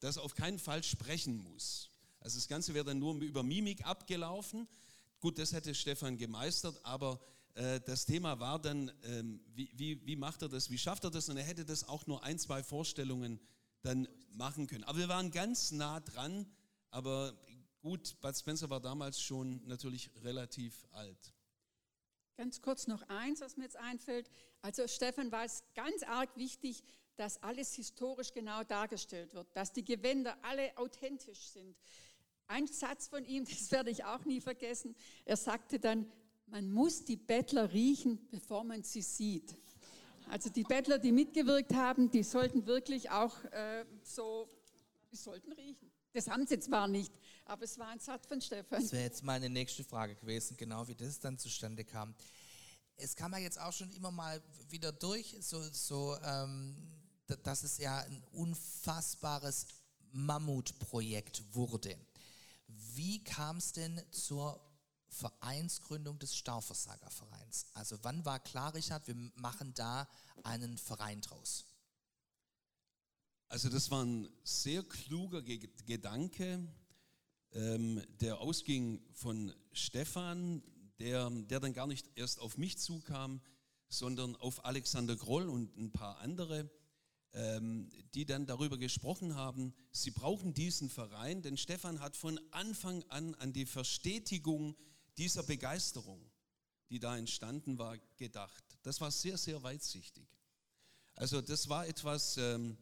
dass 0.00 0.16
er 0.16 0.22
auf 0.22 0.34
keinen 0.34 0.58
Fall 0.58 0.82
sprechen 0.82 1.36
muss. 1.36 1.91
Also 2.22 2.38
das 2.38 2.48
Ganze 2.48 2.74
wäre 2.74 2.84
dann 2.84 2.98
nur 2.98 3.14
über 3.20 3.42
Mimik 3.42 3.84
abgelaufen. 3.84 4.68
Gut, 5.20 5.38
das 5.38 5.52
hätte 5.52 5.74
Stefan 5.74 6.16
gemeistert, 6.16 6.80
aber 6.84 7.20
äh, 7.54 7.80
das 7.80 8.06
Thema 8.06 8.40
war 8.40 8.60
dann, 8.60 8.90
ähm, 9.04 9.40
wie, 9.54 9.70
wie, 9.74 10.06
wie 10.06 10.16
macht 10.16 10.42
er 10.42 10.48
das, 10.48 10.70
wie 10.70 10.78
schafft 10.78 11.04
er 11.04 11.10
das? 11.10 11.28
Und 11.28 11.36
er 11.36 11.44
hätte 11.44 11.64
das 11.64 11.88
auch 11.88 12.06
nur 12.06 12.22
ein, 12.24 12.38
zwei 12.38 12.62
Vorstellungen 12.62 13.40
dann 13.82 14.08
machen 14.30 14.66
können. 14.66 14.84
Aber 14.84 14.98
wir 14.98 15.08
waren 15.08 15.30
ganz 15.30 15.72
nah 15.72 16.00
dran, 16.00 16.46
aber 16.90 17.34
gut, 17.80 18.20
Bud 18.20 18.36
Spencer 18.36 18.70
war 18.70 18.80
damals 18.80 19.20
schon 19.20 19.66
natürlich 19.66 20.10
relativ 20.22 20.86
alt. 20.92 21.34
Ganz 22.36 22.62
kurz 22.62 22.86
noch 22.86 23.02
eins, 23.08 23.40
was 23.40 23.56
mir 23.56 23.64
jetzt 23.64 23.76
einfällt. 23.76 24.30
Also 24.62 24.88
Stefan 24.88 25.30
war 25.30 25.44
es 25.44 25.62
ganz 25.74 26.02
arg 26.04 26.36
wichtig, 26.36 26.82
dass 27.16 27.42
alles 27.42 27.74
historisch 27.74 28.32
genau 28.32 28.64
dargestellt 28.64 29.34
wird, 29.34 29.54
dass 29.54 29.72
die 29.72 29.84
Gewänder 29.84 30.36
alle 30.42 30.76
authentisch 30.78 31.48
sind. 31.48 31.76
Ein 32.52 32.66
Satz 32.66 33.08
von 33.08 33.24
ihm, 33.24 33.44
das 33.48 33.70
werde 33.70 33.90
ich 33.90 34.04
auch 34.04 34.24
nie 34.26 34.40
vergessen. 34.40 34.94
Er 35.24 35.38
sagte 35.38 35.78
dann, 35.78 36.06
man 36.46 36.70
muss 36.70 37.02
die 37.04 37.16
Bettler 37.16 37.72
riechen, 37.72 38.18
bevor 38.30 38.62
man 38.62 38.82
sie 38.82 39.00
sieht. 39.00 39.56
Also 40.28 40.50
die 40.50 40.62
Bettler, 40.62 40.98
die 40.98 41.12
mitgewirkt 41.12 41.72
haben, 41.74 42.10
die 42.10 42.22
sollten 42.22 42.66
wirklich 42.66 43.10
auch 43.10 43.42
äh, 43.44 43.86
so, 44.02 44.50
die 45.10 45.16
sollten 45.16 45.52
riechen. 45.52 45.90
Das 46.12 46.28
haben 46.28 46.46
sie 46.46 46.60
zwar 46.60 46.88
nicht, 46.88 47.12
aber 47.46 47.64
es 47.64 47.78
war 47.78 47.88
ein 47.88 48.00
Satz 48.00 48.26
von 48.26 48.38
Stefan. 48.40 48.82
Das 48.82 48.92
wäre 48.92 49.04
jetzt 49.04 49.24
meine 49.24 49.48
nächste 49.48 49.82
Frage 49.82 50.14
gewesen, 50.14 50.54
genau 50.58 50.86
wie 50.86 50.94
das 50.94 51.18
dann 51.18 51.38
zustande 51.38 51.84
kam. 51.84 52.14
Es 52.96 53.16
kam 53.16 53.32
ja 53.32 53.38
jetzt 53.38 53.58
auch 53.58 53.72
schon 53.72 53.90
immer 53.92 54.10
mal 54.10 54.42
wieder 54.68 54.92
durch, 54.92 55.38
so, 55.40 55.58
so 55.72 56.18
ähm, 56.22 56.76
dass 57.42 57.62
es 57.62 57.78
ja 57.78 58.00
ein 58.00 58.22
unfassbares 58.32 59.66
Mammutprojekt 60.12 61.42
wurde. 61.54 61.96
Wie 62.94 63.22
kam 63.24 63.56
es 63.58 63.72
denn 63.72 64.00
zur 64.10 64.60
Vereinsgründung 65.08 66.18
des 66.18 66.34
Stauversagervereins? 66.34 67.66
Also 67.74 67.98
wann 68.02 68.24
war 68.24 68.40
klar, 68.40 68.74
Richard, 68.74 69.06
wir 69.06 69.14
machen 69.36 69.72
da 69.74 70.08
einen 70.42 70.78
Verein 70.78 71.20
draus? 71.20 71.66
Also 73.48 73.68
das 73.68 73.90
war 73.90 74.04
ein 74.04 74.28
sehr 74.44 74.82
kluger 74.82 75.42
Ge 75.42 75.68
Gedanke, 75.86 76.66
ähm, 77.52 78.02
der 78.20 78.40
ausging 78.40 79.04
von 79.12 79.54
Stefan, 79.72 80.62
der, 80.98 81.28
der 81.30 81.60
dann 81.60 81.74
gar 81.74 81.86
nicht 81.86 82.08
erst 82.14 82.38
auf 82.38 82.56
mich 82.56 82.78
zukam, 82.78 83.42
sondern 83.88 84.36
auf 84.36 84.64
Alexander 84.64 85.16
Groll 85.16 85.48
und 85.48 85.76
ein 85.76 85.92
paar 85.92 86.18
andere 86.18 86.70
die 87.34 88.26
dann 88.26 88.46
darüber 88.46 88.76
gesprochen 88.76 89.36
haben, 89.36 89.72
sie 89.90 90.10
brauchen 90.10 90.52
diesen 90.52 90.90
Verein, 90.90 91.40
denn 91.40 91.56
Stefan 91.56 92.00
hat 92.00 92.16
von 92.16 92.38
Anfang 92.50 93.02
an 93.04 93.34
an 93.36 93.54
die 93.54 93.64
Verstetigung 93.64 94.76
dieser 95.16 95.42
Begeisterung, 95.42 96.30
die 96.90 96.98
da 96.98 97.16
entstanden 97.16 97.78
war, 97.78 97.96
gedacht. 98.16 98.62
Das 98.82 99.00
war 99.00 99.10
sehr, 99.10 99.38
sehr 99.38 99.62
weitsichtig. 99.62 100.28
Also 101.14 101.40
das 101.40 101.68
war 101.68 101.86
etwas, 101.86 102.36
ähm, 102.36 102.76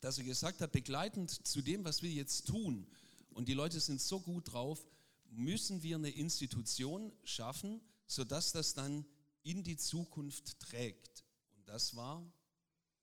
das 0.00 0.18
er 0.18 0.24
gesagt 0.24 0.60
hat, 0.60 0.72
begleitend 0.72 1.46
zu 1.46 1.60
dem, 1.62 1.84
was 1.84 2.02
wir 2.02 2.10
jetzt 2.10 2.46
tun. 2.46 2.86
Und 3.30 3.48
die 3.48 3.54
Leute 3.54 3.80
sind 3.80 4.00
so 4.00 4.20
gut 4.20 4.52
drauf, 4.52 4.86
müssen 5.28 5.82
wir 5.82 5.96
eine 5.96 6.10
Institution 6.10 7.12
schaffen, 7.24 7.80
sodass 8.06 8.52
das 8.52 8.74
dann 8.74 9.04
in 9.42 9.62
die 9.62 9.76
Zukunft 9.76 10.58
trägt. 10.60 11.24
Und 11.56 11.68
das 11.68 11.94
war 11.96 12.24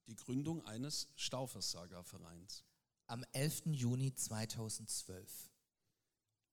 die 0.07 0.15
Gründung 0.15 0.65
eines 0.65 1.09
Stauversagervereins. 1.15 2.63
Am 3.07 3.23
11. 3.31 3.63
Juni 3.67 4.13
2012. 4.13 5.51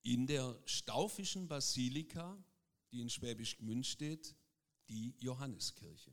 In 0.02 0.26
der 0.26 0.58
Staufischen 0.64 1.48
Basilika, 1.48 2.42
die 2.90 3.00
in 3.00 3.10
Schwäbisch 3.10 3.58
Gmünd 3.58 3.86
steht, 3.86 4.34
die 4.88 5.14
Johanneskirche. 5.18 6.12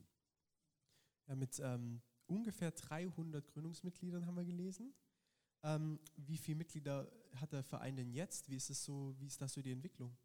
Ja, 1.26 1.34
mit 1.34 1.58
ähm, 1.58 2.00
ungefähr 2.26 2.70
300 2.70 3.46
Gründungsmitgliedern 3.46 4.26
haben 4.26 4.36
wir 4.36 4.44
gelesen. 4.44 4.94
Ähm, 5.62 5.98
wie 6.16 6.38
viele 6.38 6.58
Mitglieder 6.58 7.10
hat 7.34 7.52
der 7.52 7.62
Verein 7.62 7.96
denn 7.96 8.10
jetzt? 8.10 8.48
Wie 8.48 8.56
ist, 8.56 8.70
es 8.70 8.84
so, 8.84 9.14
wie 9.18 9.26
ist 9.26 9.40
das 9.40 9.52
so 9.52 9.60
die 9.60 9.72
Entwicklung? 9.72 10.16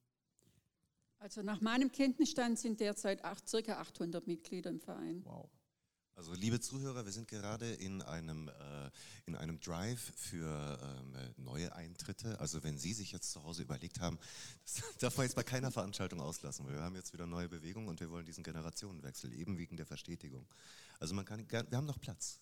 Also 1.18 1.42
nach 1.42 1.62
meinem 1.62 1.92
Kenntnisstand 1.92 2.60
sind 2.60 2.80
derzeit 2.80 3.24
acht, 3.24 3.48
circa 3.48 3.80
800 3.80 4.28
Mitglieder 4.28 4.70
im 4.70 4.80
Verein. 4.80 5.24
Wow. 5.26 5.50
Also 6.16 6.34
liebe 6.34 6.60
Zuhörer, 6.60 7.06
wir 7.06 7.12
sind 7.12 7.28
gerade 7.28 7.74
in 7.74 8.02
einem, 8.04 8.48
äh, 8.48 8.92
in 9.26 9.36
einem 9.36 9.60
Drive 9.60 10.14
für 10.16 10.80
ähm, 10.82 11.44
neue 11.44 11.74
Eintritte. 11.76 12.40
Also 12.40 12.64
wenn 12.64 12.78
Sie 12.78 12.94
sich 12.94 13.12
jetzt 13.12 13.32
zu 13.32 13.44
Hause 13.44 13.64
überlegt 13.64 14.00
haben, 14.00 14.20
das 14.64 14.84
darf 15.00 15.18
man 15.18 15.26
jetzt 15.26 15.36
bei 15.36 15.44
keiner 15.44 15.72
Veranstaltung 15.72 16.22
auslassen, 16.22 16.68
wir 16.70 16.82
haben 16.82 16.96
jetzt 16.96 17.14
wieder 17.14 17.26
neue 17.26 17.50
Bewegungen 17.50 17.88
und 17.88 18.00
wir 18.00 18.12
wollen 18.12 18.26
diesen 18.26 18.44
Generationenwechsel, 18.44 19.34
eben 19.34 19.58
wegen 19.58 19.76
der 19.76 19.88
Verstetigung. 19.88 20.48
Also 21.00 21.16
man 21.16 21.26
kann, 21.26 21.50
wir 21.50 21.78
haben 21.78 21.88
noch 21.88 22.00
Platz. 22.00 22.40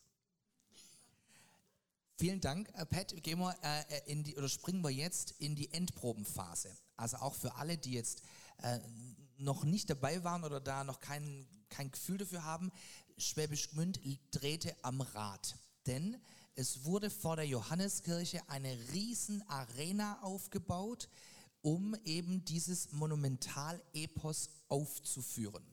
Vielen 2.21 2.41
Dank, 2.41 2.69
äh, 2.75 2.85
Pat. 2.85 3.15
Gehen 3.23 3.39
wir 3.39 3.55
äh, 3.63 4.11
in 4.11 4.23
die, 4.23 4.35
oder 4.35 4.49
springen 4.49 4.83
wir 4.83 4.91
jetzt 4.91 5.31
in 5.39 5.55
die 5.55 5.73
Endprobenphase. 5.73 6.75
Also 6.97 7.17
auch 7.17 7.33
für 7.33 7.55
alle, 7.55 7.77
die 7.77 7.93
jetzt 7.93 8.21
äh, 8.57 8.79
noch 9.37 9.63
nicht 9.63 9.89
dabei 9.89 10.23
waren 10.23 10.43
oder 10.43 10.59
da 10.59 10.83
noch 10.83 10.99
kein, 10.99 11.47
kein 11.69 11.89
Gefühl 11.89 12.19
dafür 12.19 12.43
haben. 12.43 12.71
Schwäbisch 13.21 13.69
Gmünd 13.69 13.99
drehte 14.31 14.75
am 14.83 15.01
Rad. 15.01 15.55
Denn 15.87 16.17
es 16.55 16.83
wurde 16.83 17.09
vor 17.09 17.37
der 17.37 17.47
Johanneskirche 17.47 18.41
eine 18.49 18.77
riesen 18.91 19.41
Arena 19.47 20.21
aufgebaut, 20.21 21.09
um 21.61 21.95
eben 22.03 22.43
dieses 22.43 22.91
Monumental-Epos 22.91 24.49
aufzuführen. 24.67 25.63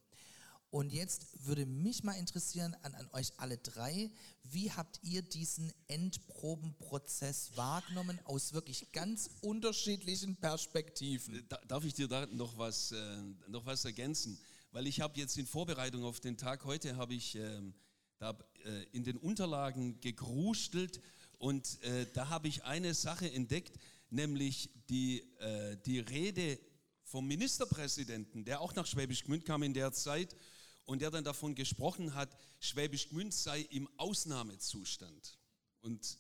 Und 0.70 0.92
jetzt 0.92 1.26
würde 1.46 1.64
mich 1.64 2.05
mal 2.05 2.12
interessieren 2.12 2.76
an, 2.82 2.94
an 2.94 3.09
euch 3.12 3.32
alle 3.38 3.57
drei, 3.57 4.11
wie 4.42 4.70
habt 4.70 5.01
ihr 5.03 5.22
diesen 5.22 5.72
Endprobenprozess 5.86 7.57
wahrgenommen 7.57 8.20
aus 8.24 8.53
wirklich 8.53 8.92
ganz 8.92 9.30
unterschiedlichen 9.40 10.36
Perspektiven? 10.36 11.42
Da, 11.49 11.59
darf 11.66 11.84
ich 11.84 11.94
dir 11.94 12.07
da 12.07 12.26
noch 12.26 12.59
was, 12.59 12.92
äh, 12.92 13.22
noch 13.46 13.64
was 13.64 13.86
ergänzen? 13.86 14.38
Weil 14.71 14.87
ich 14.87 15.01
habe 15.01 15.19
jetzt 15.19 15.39
in 15.39 15.47
Vorbereitung 15.47 16.05
auf 16.05 16.21
den 16.21 16.37
Tag 16.37 16.64
heute, 16.64 16.97
habe 16.97 17.14
ich 17.14 17.35
ähm, 17.37 17.75
da, 18.19 18.39
äh, 18.64 18.85
in 18.93 19.05
den 19.05 19.16
Unterlagen 19.16 20.01
gegrustelt 20.01 21.01
und 21.39 21.83
äh, 21.83 22.07
da 22.12 22.29
habe 22.29 22.49
ich 22.49 22.64
eine 22.64 22.93
Sache 22.95 23.31
entdeckt, 23.33 23.79
nämlich 24.11 24.71
die, 24.89 25.21
äh, 25.39 25.77
die 25.87 26.01
Rede 26.01 26.59
vom 27.05 27.27
Ministerpräsidenten, 27.27 28.45
der 28.45 28.61
auch 28.61 28.75
nach 28.75 28.87
Schwäbisch 28.87 29.25
Gmünd 29.25 29.47
kam 29.47 29.62
in 29.62 29.73
der 29.73 29.93
Zeit 29.93 30.37
und 30.85 31.01
der 31.01 31.11
dann 31.11 31.25
davon 31.25 31.55
gesprochen 31.55 32.14
hat, 32.14 32.37
Schwäbisch 32.61 33.09
Gmünd 33.09 33.33
sei 33.33 33.62
im 33.71 33.89
Ausnahmezustand. 33.97 35.39
Und 35.81 36.19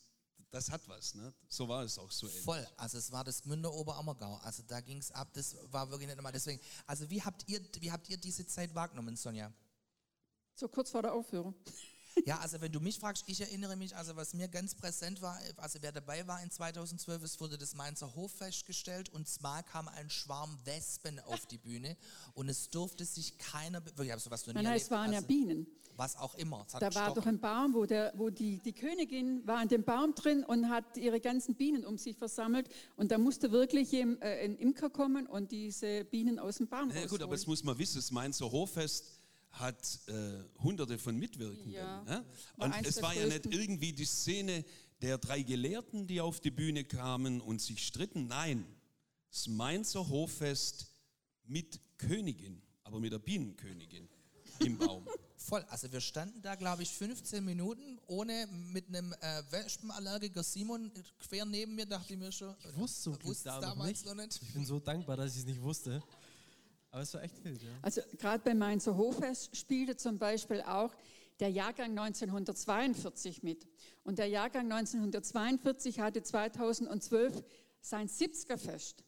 das 0.50 0.70
hat 0.70 0.86
was, 0.88 1.14
ne? 1.14 1.32
So 1.48 1.68
war 1.68 1.82
es 1.84 1.98
auch 1.98 2.10
so 2.10 2.26
ähnlich. 2.26 2.42
Voll, 2.42 2.66
also 2.76 2.98
es 2.98 3.12
war 3.12 3.24
das 3.24 3.42
Gmünder 3.42 3.72
Oberammergau, 3.72 4.36
also 4.38 4.62
da 4.66 4.80
ging 4.80 4.98
es 4.98 5.10
ab, 5.10 5.28
das 5.34 5.56
war 5.70 5.90
wirklich 5.90 6.08
nicht 6.08 6.18
immer 6.18 6.32
deswegen. 6.32 6.60
Also 6.86 7.08
wie 7.10 7.22
habt 7.22 7.48
ihr, 7.48 7.60
wie 7.80 7.92
habt 7.92 8.08
ihr 8.08 8.16
diese 8.16 8.46
Zeit 8.46 8.74
wahrgenommen, 8.74 9.16
Sonja? 9.16 9.52
So 10.54 10.68
kurz 10.68 10.90
vor 10.90 11.02
der 11.02 11.12
Aufführung. 11.12 11.54
Ja, 12.26 12.38
also 12.38 12.60
wenn 12.60 12.72
du 12.72 12.80
mich 12.80 12.98
fragst, 12.98 13.24
ich 13.26 13.40
erinnere 13.40 13.76
mich, 13.76 13.94
also 13.94 14.16
was 14.16 14.34
mir 14.34 14.48
ganz 14.48 14.74
präsent 14.74 15.20
war, 15.22 15.38
also 15.56 15.78
wer 15.82 15.92
dabei 15.92 16.26
war 16.26 16.42
in 16.42 16.50
2012, 16.50 17.22
es 17.22 17.40
wurde 17.40 17.58
das 17.58 17.74
Mainzer 17.74 18.14
Hoffest 18.16 18.66
gestellt 18.66 19.08
und 19.10 19.28
zwar 19.28 19.62
kam 19.62 19.88
ein 19.88 20.10
Schwarm 20.10 20.58
Wespen 20.64 21.20
auf 21.20 21.46
die 21.46 21.58
Bühne 21.58 21.96
und 22.34 22.48
es 22.48 22.70
durfte 22.70 23.04
sich 23.04 23.38
keiner, 23.38 23.82
ich 23.86 24.10
habe 24.10 24.20
sowas 24.20 24.46
noch 24.46 24.54
nie 24.54 24.62
Nein, 24.62 24.64
nein, 24.64 24.76
es 24.76 24.88
erlebt, 24.88 24.90
waren 24.90 25.12
ja 25.12 25.18
also 25.18 25.28
Bienen. 25.28 25.66
Was 25.98 26.16
auch 26.16 26.36
immer. 26.36 26.64
Da 26.74 26.80
war 26.80 26.88
gestochen. 26.88 27.14
doch 27.16 27.26
ein 27.26 27.40
Baum, 27.40 27.74
wo, 27.74 27.84
der, 27.84 28.12
wo 28.16 28.30
die, 28.30 28.60
die 28.60 28.72
Königin 28.72 29.44
war 29.44 29.60
in 29.60 29.68
dem 29.68 29.82
Baum 29.82 30.14
drin 30.14 30.44
und 30.44 30.68
hat 30.68 30.96
ihre 30.96 31.18
ganzen 31.20 31.56
Bienen 31.56 31.84
um 31.84 31.98
sich 31.98 32.16
versammelt. 32.16 32.68
Und 32.94 33.10
da 33.10 33.18
musste 33.18 33.50
wirklich 33.50 33.90
jem- 33.90 34.16
äh, 34.20 34.44
ein 34.44 34.56
Imker 34.56 34.90
kommen 34.90 35.26
und 35.26 35.50
diese 35.50 36.04
Bienen 36.04 36.38
aus 36.38 36.58
dem 36.58 36.68
Baum 36.68 36.90
Ja, 36.90 37.04
gut, 37.06 37.20
aber 37.20 37.34
das 37.34 37.48
muss 37.48 37.64
man 37.64 37.76
wissen, 37.78 37.96
das 37.96 38.12
Mainzer 38.12 38.50
Hoffest 38.52 39.20
hat 39.50 39.98
äh, 40.06 40.44
hunderte 40.62 40.98
von 40.98 41.16
Mitwirkenden. 41.16 41.72
Ja, 41.72 42.04
war 42.56 42.66
Und 42.66 42.86
es 42.86 43.02
war 43.02 43.12
ja 43.14 43.26
nicht 43.26 43.46
irgendwie 43.46 43.92
die 43.92 44.04
Szene 44.04 44.64
der 45.02 45.18
drei 45.18 45.42
Gelehrten, 45.42 46.06
die 46.06 46.20
auf 46.20 46.38
die 46.38 46.52
Bühne 46.52 46.84
kamen 46.84 47.40
und 47.40 47.60
sich 47.60 47.84
stritten. 47.84 48.28
Nein, 48.28 48.64
das 49.30 49.48
Mainzer 49.48 50.08
Hoffest 50.08 50.92
mit 51.44 51.80
Königin, 51.98 52.62
aber 52.84 53.00
mit 53.00 53.10
der 53.12 53.18
Bienenkönigin 53.18 54.08
im 54.60 54.78
Baum. 54.78 55.04
Voll, 55.48 55.64
also 55.70 55.90
wir 55.90 56.02
standen 56.02 56.42
da, 56.42 56.56
glaube 56.56 56.82
ich, 56.82 56.90
15 56.90 57.42
Minuten 57.42 57.98
ohne 58.06 58.46
mit 58.70 58.86
einem 58.88 59.14
äh, 59.14 59.42
Wespenallergiker 59.50 60.42
Simon 60.42 60.92
quer 61.26 61.46
neben 61.46 61.74
mir, 61.74 61.86
dachte 61.86 62.12
ich 62.12 62.18
mir 62.18 62.30
schon. 62.30 62.54
Ich 62.68 62.76
wusste 62.76 63.02
so 63.02 63.16
wusste 63.22 63.44
da 63.48 63.58
damals 63.58 64.04
noch 64.04 64.14
noch 64.14 64.24
nicht. 64.24 64.42
Ich 64.42 64.52
bin 64.52 64.66
so 64.66 64.78
dankbar, 64.78 65.16
dass 65.16 65.32
ich 65.32 65.38
es 65.38 65.46
nicht 65.46 65.62
wusste. 65.62 66.02
Aber 66.90 67.00
es 67.00 67.14
war 67.14 67.22
echt 67.22 67.42
wild, 67.42 67.62
ja. 67.62 67.70
Also 67.80 68.02
gerade 68.18 68.44
beim 68.44 68.58
Mainzer 68.58 68.94
Hoffest 68.94 69.56
spielte 69.56 69.96
zum 69.96 70.18
Beispiel 70.18 70.60
auch 70.60 70.92
der 71.40 71.48
Jahrgang 71.48 71.98
1942 71.98 73.42
mit. 73.42 73.66
Und 74.04 74.18
der 74.18 74.26
Jahrgang 74.26 74.70
1942 74.70 76.00
hatte 76.00 76.22
2012 76.22 77.42
sein 77.80 78.06
70er 78.06 78.58
Fest. 78.58 79.02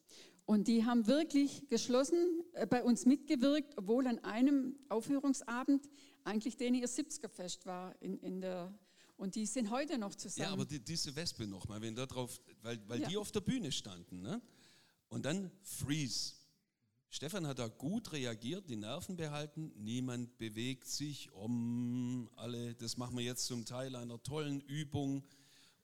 Und 0.46 0.68
die 0.68 0.84
haben 0.84 1.06
wirklich 1.06 1.68
geschlossen 1.68 2.42
äh, 2.54 2.66
bei 2.66 2.82
uns 2.82 3.06
mitgewirkt, 3.06 3.76
obwohl 3.76 4.06
an 4.06 4.18
einem 4.24 4.74
Aufführungsabend 4.88 5.88
eigentlich 6.24 6.56
denen 6.56 6.76
ihr 6.76 6.88
70er 6.88 7.28
Fest 7.28 7.66
war. 7.66 7.94
In, 8.02 8.18
in 8.20 8.40
der, 8.40 8.72
und 9.16 9.34
die 9.34 9.46
sind 9.46 9.70
heute 9.70 9.98
noch 9.98 10.14
zusammen. 10.14 10.46
Ja, 10.48 10.52
aber 10.52 10.64
die, 10.64 10.78
diese 10.80 11.14
Wespe 11.16 11.46
nochmal, 11.46 11.80
wenn 11.80 11.94
da 11.94 12.06
drauf, 12.06 12.40
weil, 12.62 12.80
weil 12.88 13.00
Ja. 13.00 13.08
die 13.08 13.16
auf 13.16 13.30
der 13.32 13.40
Bühne 13.40 13.70
standen, 13.72 14.20
ne? 14.22 14.40
Und 15.08 15.24
dann 15.24 15.50
Freeze. 15.62 16.34
Stefan 17.12 17.44
hat 17.48 17.58
da 17.58 17.66
gut 17.66 18.12
reagiert, 18.12 18.68
die 18.70 18.76
Nerven 18.76 19.16
behalten, 19.16 19.72
niemand 19.74 20.38
bewegt 20.38 20.86
sich, 20.86 21.28
um 21.32 22.30
alle, 22.36 22.74
das 22.76 22.96
machen 22.96 23.16
wir 23.16 23.24
jetzt 23.24 23.46
zum 23.46 23.64
Teil 23.64 23.96
einer 23.96 24.22
tollen 24.22 24.60
Übung. 24.60 25.24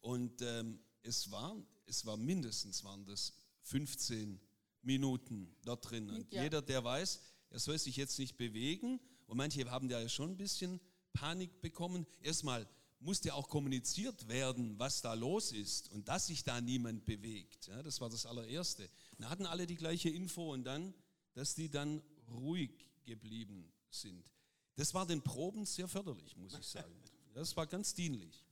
Und 0.00 0.40
ähm, 0.42 0.78
es, 1.02 1.28
war, 1.32 1.56
es 1.86 2.06
war 2.06 2.16
mindestens, 2.16 2.84
waren 2.84 3.04
das 3.04 3.32
15 3.62 4.38
Minuten 4.82 5.52
dort 5.64 5.90
drin. 5.90 6.08
Und 6.10 6.32
Ja. 6.32 6.44
jeder, 6.44 6.62
der 6.62 6.84
weiß, 6.84 7.20
er 7.50 7.58
soll 7.58 7.76
sich 7.80 7.96
jetzt 7.96 8.20
nicht 8.20 8.36
bewegen, 8.36 9.00
und 9.26 9.36
manche 9.36 9.68
haben 9.70 9.88
da 9.88 10.00
ja 10.00 10.08
schon 10.08 10.30
ein 10.30 10.36
bisschen 10.36 10.80
Panik 11.12 11.60
bekommen. 11.60 12.06
Erstmal 12.22 12.68
musste 13.00 13.34
auch 13.34 13.48
kommuniziert 13.48 14.28
werden, 14.28 14.78
was 14.78 15.00
da 15.00 15.14
los 15.14 15.52
ist 15.52 15.90
und 15.90 16.08
dass 16.08 16.26
sich 16.26 16.44
da 16.44 16.60
niemand 16.60 17.04
bewegt. 17.04 17.66
Ja, 17.66 17.82
das 17.82 18.00
war 18.00 18.08
das 18.08 18.26
allererste. 18.26 18.88
Dann 19.18 19.28
hatten 19.28 19.46
alle 19.46 19.66
die 19.66 19.76
gleiche 19.76 20.08
Info 20.08 20.52
und 20.52 20.64
dann, 20.64 20.94
dass 21.34 21.54
die 21.54 21.68
dann 21.68 22.02
ruhig 22.28 22.70
geblieben 23.04 23.72
sind. 23.90 24.30
Das 24.76 24.92
war 24.94 25.06
den 25.06 25.22
Proben 25.22 25.64
sehr 25.64 25.88
förderlich, 25.88 26.36
muss 26.36 26.58
ich 26.58 26.66
sagen. 26.66 26.94
Das 27.34 27.56
war 27.56 27.66
ganz 27.66 27.94
dienlich. 27.94 28.44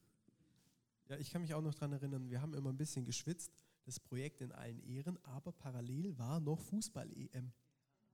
Ja, 1.09 1.19
ich 1.19 1.31
kann 1.31 1.43
mich 1.43 1.53
auch 1.55 1.61
noch 1.61 1.75
daran 1.75 1.93
erinnern, 1.93 2.31
wir 2.31 2.41
haben 2.41 2.55
immer 2.55 2.71
ein 2.71 2.77
bisschen 2.77 3.05
geschwitzt, 3.05 3.51
das 3.85 4.01
Projekt 4.01 4.41
in 4.41 4.53
allen 4.53 4.81
Ehren, 4.81 5.19
aber 5.25 5.53
parallel 5.53 6.17
war 6.19 6.41
noch 6.41 6.61
Fußball-EM. 6.61 7.53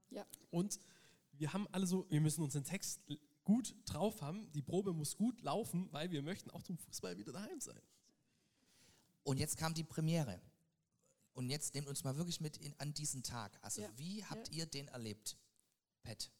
ja. 0.09 0.25
Und 0.49 0.77
wir 1.41 1.53
haben 1.53 1.67
alle 1.71 1.87
so, 1.87 2.05
wir 2.11 2.21
müssen 2.21 2.43
unseren 2.43 2.63
Text 2.63 3.01
gut 3.43 3.75
drauf 3.85 4.21
haben, 4.21 4.51
die 4.51 4.61
Probe 4.61 4.93
muss 4.93 5.17
gut 5.17 5.41
laufen, 5.41 5.91
weil 5.91 6.11
wir 6.11 6.21
möchten 6.21 6.51
auch 6.51 6.61
zum 6.61 6.77
Fußball 6.77 7.17
wieder 7.17 7.31
daheim 7.31 7.59
sein. 7.59 7.81
Und 9.23 9.39
jetzt 9.39 9.57
kam 9.57 9.73
die 9.73 9.83
Premiere. 9.83 10.39
Und 11.33 11.49
jetzt 11.49 11.73
nehmt 11.73 11.87
uns 11.87 12.03
mal 12.03 12.15
wirklich 12.15 12.41
mit 12.41 12.57
in, 12.57 12.79
an 12.79 12.93
diesen 12.93 13.23
Tag. 13.23 13.57
Also 13.63 13.81
Ja, 13.81 13.89
wie 13.97 14.23
habt 14.23 14.49
ja. 14.49 14.59
ihr 14.59 14.65
den 14.67 14.87
erlebt, 14.89 15.35
Pat? 16.03 16.31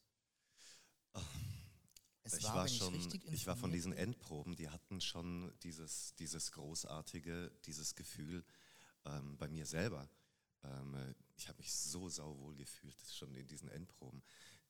Es 2.24 2.36
ich 2.36 2.44
war, 2.44 2.56
war 2.58 2.68
schon, 2.68 2.94
richtig 2.94 3.26
ich 3.32 3.48
war 3.48 3.58
von 3.58 3.72
diesen. 3.72 3.94
Endproben, 3.94 4.56
die 4.56 4.70
hatten 4.70 5.02
schon 5.02 5.52
dieses, 5.64 6.14
dieses 6.16 6.52
großartige, 6.52 7.52
dieses 7.66 7.96
Gefühl 7.96 8.46
ähm, 9.06 9.36
bei 9.38 9.48
mir 9.48 9.66
selber. 9.66 10.08
Ähm, 10.64 10.94
äh, 10.94 11.16
ich 11.36 11.48
habe 11.48 11.58
mich 11.58 11.74
so 11.74 12.08
sauwohl 12.08 12.56
gefühlt 12.56 12.96
schon 13.10 13.36
in 13.36 13.48
diesen 13.48 13.70
Endproben. 13.70 14.22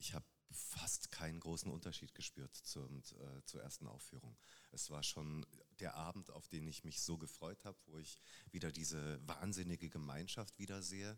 Ich 0.02 0.14
habe 0.14 0.26
fast 0.50 1.12
keinen 1.12 1.38
großen 1.38 1.70
Unterschied 1.70 2.12
gespürt 2.12 2.56
zum, 2.56 2.98
äh, 2.98 3.44
zur 3.44 3.62
ersten 3.62 3.86
Aufführung. 3.86 4.36
Es 4.72 4.90
war 4.90 5.04
schon 5.04 5.46
der 5.78 5.94
Abend, 5.94 6.28
auf 6.30 6.48
den 6.48 6.66
ich 6.66 6.82
mich 6.82 7.00
so 7.00 7.16
gefreut 7.18 7.64
habe, 7.64 7.78
wo 7.86 7.98
ich 7.98 8.18
wieder 8.50 8.72
diese 8.72 9.20
wahnsinnige 9.28 9.88
Gemeinschaft 9.88 10.58
wiedersehe. 10.58 11.16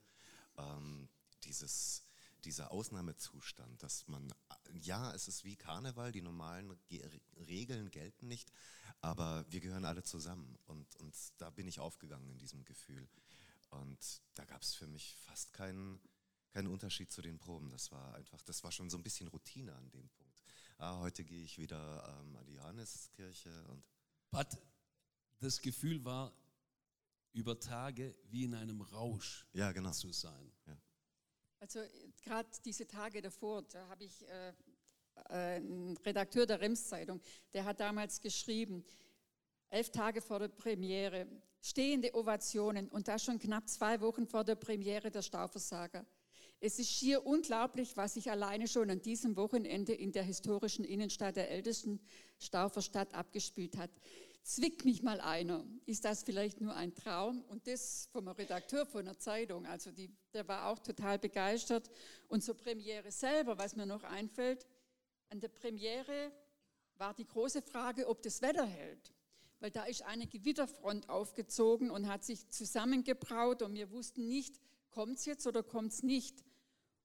Ähm, 0.59 1.09
dieses, 1.45 2.05
dieser 2.45 2.73
Ausnahmezustand, 2.73 3.83
dass 3.83 4.07
man, 4.07 4.31
ja, 4.75 5.15
es 5.15 5.29
ist 5.29 5.45
wie 5.45 5.57
Karneval, 5.57 6.13
die 6.13 6.21
normalen 6.21 6.79
Ge 6.87 7.09
Regeln 7.39 7.91
gelten 7.91 8.29
nicht, 8.29 8.53
aber 9.01 9.47
wir 9.51 9.61
gehören 9.61 9.87
alle 9.87 10.03
zusammen 10.03 10.59
und, 10.67 10.95
und 10.97 11.17
da 11.39 11.49
bin 11.49 11.67
ich 11.67 11.81
aufgegangen 11.81 12.29
in 12.29 12.39
diesem 12.39 12.67
Gefühl. 12.67 13.09
Und 13.71 14.23
da 14.35 14.45
gab 14.45 14.61
es 14.61 14.75
für 14.75 14.87
mich 14.87 15.17
fast 15.17 15.55
keinen, 15.55 16.03
keinen 16.55 16.69
Unterschied 16.69 17.11
zu 17.11 17.21
den 17.21 17.37
Proben. 17.37 17.69
Das 17.69 17.91
war 17.91 18.15
einfach, 18.15 18.41
das 18.43 18.63
war 18.63 18.71
schon 18.71 18.89
so 18.89 18.97
ein 18.97 19.03
bisschen 19.03 19.27
Routine 19.29 19.75
an 19.75 19.91
dem 19.91 20.09
Punkt. 20.09 20.43
Ah, 20.79 21.01
heute 21.01 21.25
gehe 21.25 21.43
ich 21.43 21.59
wieder 21.59 22.21
ähm, 22.21 22.37
an 22.37 22.47
die 22.47 22.55
Johanneskirche 22.55 23.65
und 23.69 23.85
But 24.31 24.57
das 25.41 25.61
Gefühl 25.61 26.05
war, 26.05 26.33
über 27.33 27.59
Tage 27.59 28.15
wie 28.31 28.45
in 28.45 28.55
einem 28.55 28.81
Rausch 28.81 29.47
ja, 29.53 29.73
genau. 29.73 29.91
zu 29.91 30.13
sein. 30.13 30.53
Also 31.59 31.81
gerade 32.23 32.49
diese 32.65 32.87
Tage 32.87 33.21
davor, 33.21 33.63
da 33.63 33.89
habe 33.89 34.05
ich 34.05 34.23
äh, 34.29 34.51
äh, 34.51 34.55
einen 35.57 35.97
Redakteur 35.97 36.47
der 36.47 36.61
Rems-Zeitung, 36.61 37.21
der 37.53 37.65
hat 37.65 37.81
damals 37.81 38.21
geschrieben, 38.21 38.85
elf 39.71 39.91
Tage 39.91 40.21
vor 40.21 40.39
der 40.39 40.49
Premiere, 40.49 41.27
stehende 41.61 42.15
Ovationen 42.15 42.89
und 42.89 43.09
das 43.09 43.25
schon 43.25 43.39
knapp 43.39 43.69
zwei 43.69 44.01
Wochen 44.01 44.27
vor 44.27 44.45
der 44.45 44.55
Premiere 44.55 45.11
der 45.11 45.23
Stauversager. 45.23 46.07
Es 46.67 46.79
ist 46.79 46.91
schier 46.91 47.27
unglaublich, 47.27 47.95
was 47.95 48.15
sich 48.15 48.31
alleine 48.31 48.69
schon 48.69 48.89
an 48.89 49.03
diesem 49.03 49.37
Wochenende 49.37 49.93
in 49.93 50.13
der 50.13 50.23
historischen 50.23 50.83
Innenstadt 50.83 51.37
der 51.37 51.51
ältesten 51.51 52.01
Staufer 52.39 52.81
Stadt 52.81 53.13
abgespielt 53.13 53.77
hat. 53.77 53.91
Zwickt 54.43 54.87
mich 54.87 55.03
mal 55.03 55.21
einer. 55.21 55.63
Ist 55.85 56.07
das 56.07 56.23
vielleicht 56.23 56.63
nur 56.63 56.75
ein 56.75 56.95
Traum? 56.95 57.43
Und 57.49 57.67
das 57.67 58.09
vom 58.13 58.29
Redakteur 58.29 58.87
von 58.87 59.05
der 59.05 59.19
Zeitung. 59.19 59.67
Also 59.67 59.91
die, 59.91 60.11
der 60.33 60.49
war 60.49 60.69
auch 60.69 60.79
total 60.79 61.19
begeistert. 61.19 61.91
Und 62.29 62.43
zur 62.43 62.57
Premiere 62.57 63.13
selber, 63.13 63.59
was 63.59 63.77
mir 63.77 63.85
noch 63.85 64.03
einfällt, 64.03 64.67
an 65.29 65.41
der 65.41 65.49
Premiere 65.49 66.33
war 66.97 67.13
die 67.13 67.27
große 67.27 67.61
Frage, 67.61 68.09
ob 68.09 68.23
das 68.23 68.41
Wetter 68.41 68.65
hält. 68.65 69.13
Weil 69.61 69.71
da 69.71 69.85
ist 69.85 70.01
eine 70.01 70.27
Gewitterfront 70.27 71.11
aufgezogen 71.11 71.91
und 71.91 72.09
hat 72.09 72.25
sich 72.25 72.49
zusammengebraut 72.49 73.61
und 73.61 73.75
wir 73.75 73.91
wussten 73.91 74.29
nicht, 74.29 74.59
kommt 74.89 75.19
es 75.19 75.27
jetzt 75.27 75.47
oder 75.47 75.63
kommt 75.63 75.93
es 75.93 76.03
nicht. 76.03 76.43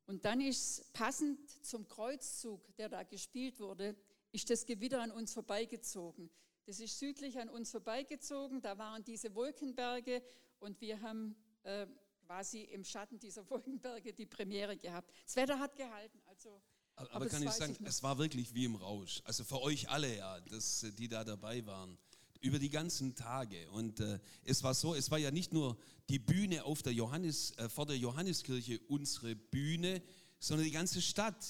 Und 0.09 0.25
dann 0.25 0.41
ist 0.41 0.91
passend 0.93 1.37
zum 1.63 1.87
Kreuzzug, 1.87 2.75
der 2.77 2.89
da 2.89 3.03
gespielt 3.03 3.59
wurde, 3.59 3.95
ist 4.31 4.49
das 4.49 4.65
Gewitter 4.65 5.03
an 5.03 5.11
uns 5.11 5.33
vorbeigezogen. 5.33 6.31
Das 6.65 6.79
ist 6.79 6.97
südlich 6.97 7.37
an 7.39 7.47
uns 7.47 7.69
vorbeigezogen, 7.69 8.59
da 8.59 8.75
waren 8.79 9.03
diese 9.03 9.35
Wolkenberge 9.35 10.23
und 10.57 10.81
wir 10.81 10.99
haben 11.01 11.35
äh, 11.61 11.85
quasi 12.25 12.61
im 12.61 12.83
Schatten 12.83 13.19
dieser 13.19 13.47
Wolkenberge 13.51 14.11
die 14.11 14.25
Premiere 14.25 14.77
gehabt. 14.77 15.13
Das 15.25 15.35
Wetter 15.35 15.59
hat 15.59 15.75
gehalten, 15.75 16.19
also. 16.25 16.59
Aber, 16.95 17.11
aber 17.11 17.27
kann 17.27 17.43
ich 17.43 17.51
sagen, 17.51 17.77
ich 17.79 17.85
es 17.85 18.01
war 18.01 18.17
wirklich 18.17 18.55
wie 18.55 18.65
im 18.65 18.77
Rausch. 18.77 19.21
Also 19.25 19.43
für 19.43 19.61
euch 19.61 19.89
alle 19.89 20.17
ja, 20.17 20.39
das, 20.41 20.87
die 20.97 21.07
da 21.07 21.23
dabei 21.23 21.63
waren 21.67 21.99
über 22.41 22.59
die 22.59 22.69
ganzen 22.69 23.15
Tage. 23.15 23.69
Und 23.71 23.99
äh, 23.99 24.19
es 24.43 24.63
war 24.63 24.73
so, 24.73 24.95
es 24.95 25.11
war 25.11 25.17
ja 25.17 25.31
nicht 25.31 25.53
nur 25.53 25.77
die 26.09 26.19
Bühne 26.19 26.63
auf 26.63 26.81
der 26.81 26.93
Johannes, 26.93 27.51
äh, 27.57 27.69
vor 27.69 27.85
der 27.85 27.97
Johanneskirche 27.97 28.79
unsere 28.87 29.35
Bühne, 29.35 30.01
sondern 30.39 30.65
die 30.65 30.71
ganze 30.71 31.01
Stadt 31.01 31.45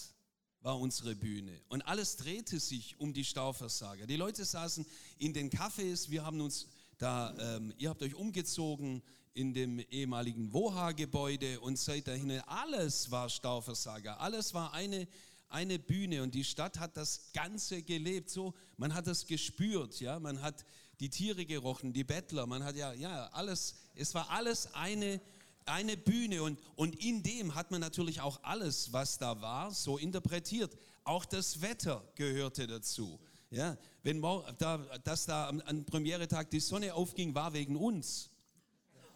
war 0.61 0.79
unsere 0.79 1.15
Bühne. 1.15 1.61
Und 1.69 1.81
alles 1.83 2.17
drehte 2.17 2.59
sich 2.59 2.99
um 2.99 3.13
die 3.13 3.23
Stauversager. 3.23 4.05
Die 4.05 4.17
Leute 4.17 4.43
saßen 4.43 4.85
in 5.17 5.33
den 5.33 5.49
Cafés, 5.49 6.09
wir 6.09 6.25
haben 6.25 6.41
uns 6.41 6.67
da, 6.97 7.33
ähm, 7.39 7.73
ihr 7.77 7.89
habt 7.89 8.03
euch 8.03 8.15
umgezogen 8.15 9.01
in 9.33 9.53
dem 9.53 9.79
ehemaligen 9.79 10.51
Woha-Gebäude 10.51 11.61
und 11.61 11.79
seid 11.79 12.07
dahin. 12.07 12.31
Alles 12.41 13.09
war 13.09 13.29
Stauversager, 13.29 14.19
alles 14.19 14.53
war 14.53 14.73
eine, 14.73 15.07
eine 15.50 15.80
Bühne 15.80 16.24
und 16.24 16.36
die 16.36 16.43
Stadt 16.43 16.80
hat 16.80 16.95
das 16.97 17.32
Ganze 17.34 17.82
gelebt. 17.82 18.30
So, 18.30 18.54
man 18.78 18.93
hat 18.93 19.08
das 19.08 19.26
gespürt, 19.26 20.00
ja, 20.00 20.20
man 20.20 20.41
hat 20.41 20.66
die 21.00 21.10
Tiere 21.10 21.45
gerochen, 21.45 21.93
die 21.93 22.04
Bettler, 22.04 22.45
man 22.45 22.64
hat 22.64 22.76
ja, 22.76 22.93
ja, 22.93 23.28
alles, 23.28 23.76
es 23.95 24.14
war 24.14 24.30
alles 24.30 24.74
eine 24.74 25.22
eine 25.70 25.97
Bühne 25.97 26.43
und, 26.43 26.60
und 26.76 26.95
in 27.04 27.24
dem 27.24 27.56
hat 27.56 27.72
man 27.72 27.80
natürlich 27.80 28.22
auch 28.22 28.41
alles, 28.43 28.91
was 28.91 29.18
da 29.18 29.39
war, 29.41 29.72
so 29.72 29.97
interpretiert. 29.97 30.76
Auch 31.04 31.26
das 31.26 31.62
Wetter 31.62 32.04
gehörte 32.16 32.68
dazu. 32.68 33.20
Ja, 33.52 33.78
wenn 34.04 34.22
da, 34.22 34.78
dass 35.04 35.26
da 35.26 35.47
am, 35.47 35.62
am 35.62 35.86
Premieretag 35.86 36.50
die 36.52 36.60
Sonne 36.60 36.93
aufging, 36.93 37.34
war 37.34 37.54
wegen 37.54 37.76
uns. 37.76 38.30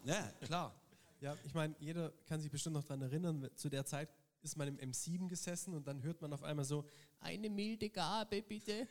Ja, 0.05 0.31
klar. 0.41 0.73
Ja, 1.21 1.37
ich 1.45 1.53
meine, 1.53 1.75
jeder 1.79 2.11
kann 2.27 2.41
sich 2.41 2.51
bestimmt 2.51 2.75
noch 2.75 2.83
daran 2.83 3.03
erinnern, 3.03 3.49
zu 3.55 3.69
der 3.69 3.85
Zeit 3.85 4.09
ist 4.43 4.57
man 4.57 4.67
im 4.67 4.77
M7 4.77 5.27
gesessen 5.27 5.73
und 5.73 5.87
dann 5.87 6.03
hört 6.03 6.21
man 6.21 6.33
auf 6.33 6.43
einmal 6.43 6.65
so, 6.65 6.85
eine 7.21 7.49
milde 7.49 7.89
Gabe 7.89 8.41
bitte. 8.41 8.87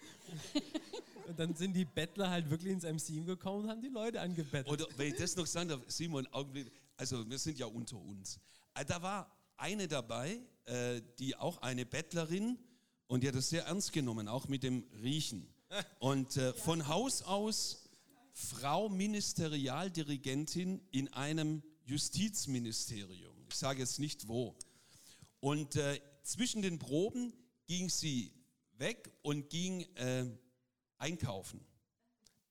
und 1.29 1.39
dann 1.39 1.55
sind 1.55 1.75
die 1.75 1.85
Bettler 1.85 2.31
halt 2.31 2.49
wirklich 2.51 2.73
ins 2.73 2.85
M7 2.85 3.27
gekommen 3.27 3.65
und 3.65 3.71
haben 3.71 3.83
die 3.83 3.89
Leute 3.89 4.21
angebettelt. 4.21 4.69
Oder 4.69 4.87
wenn 4.97 5.09
ich 5.09 5.17
das 5.17 5.37
noch 5.37 5.47
sagen 5.47 5.69
darf, 5.69 5.81
Simon, 5.89 6.27
Augenblick, 6.29 6.73
also 6.97 7.29
wir 7.29 7.39
sind 7.39 7.59
ja 7.59 7.67
unter 7.67 7.99
uns. 7.99 8.41
Äh, 8.75 8.85
da 8.85 9.03
war 9.03 9.31
eine 9.57 9.87
dabei, 9.87 10.41
äh, 10.65 11.03
die 11.19 11.37
auch 11.37 11.61
eine 11.63 11.85
Bettlerin 11.85 12.59
und 13.07 13.23
die 13.23 13.29
hat 13.29 13.35
das 13.35 13.51
sehr 13.51 13.67
ernst 13.67 13.93
genommen, 13.93 14.29
auch 14.29 14.49
mit 14.49 14.63
dem 14.63 14.85
Riechen. 15.03 15.47
Und 15.99 16.37
äh, 16.37 16.53
von 16.55 16.89
Haus 16.89 17.23
aus 17.23 17.91
Frau 18.33 18.89
Ministerialdirigentin 18.89 20.81
in 20.91 21.13
einem 21.13 21.63
Justizministerium. 21.85 23.37
Ich 23.49 23.57
sage 23.57 23.81
jetzt 23.81 23.99
nicht 23.99 24.29
wo. 24.29 24.57
Und 25.43 25.75
äh, 25.75 26.01
zwischen 26.23 26.63
den 26.63 26.79
Proben 26.79 27.33
ging 27.67 27.91
sie 27.91 28.33
weg 28.79 29.11
und 29.23 29.51
ging 29.51 29.81
äh, 29.97 30.25
einkaufen. 30.99 31.67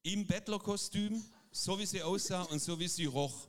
Im 0.03 0.27
Bettlerkostüm, 0.27 1.23
so 1.51 1.79
wie 1.79 1.85
sie 1.85 2.03
aussah 2.03 2.41
und 2.41 2.61
so 2.61 2.77
wie 2.81 2.89
sie 2.89 3.05
roch. 3.05 3.47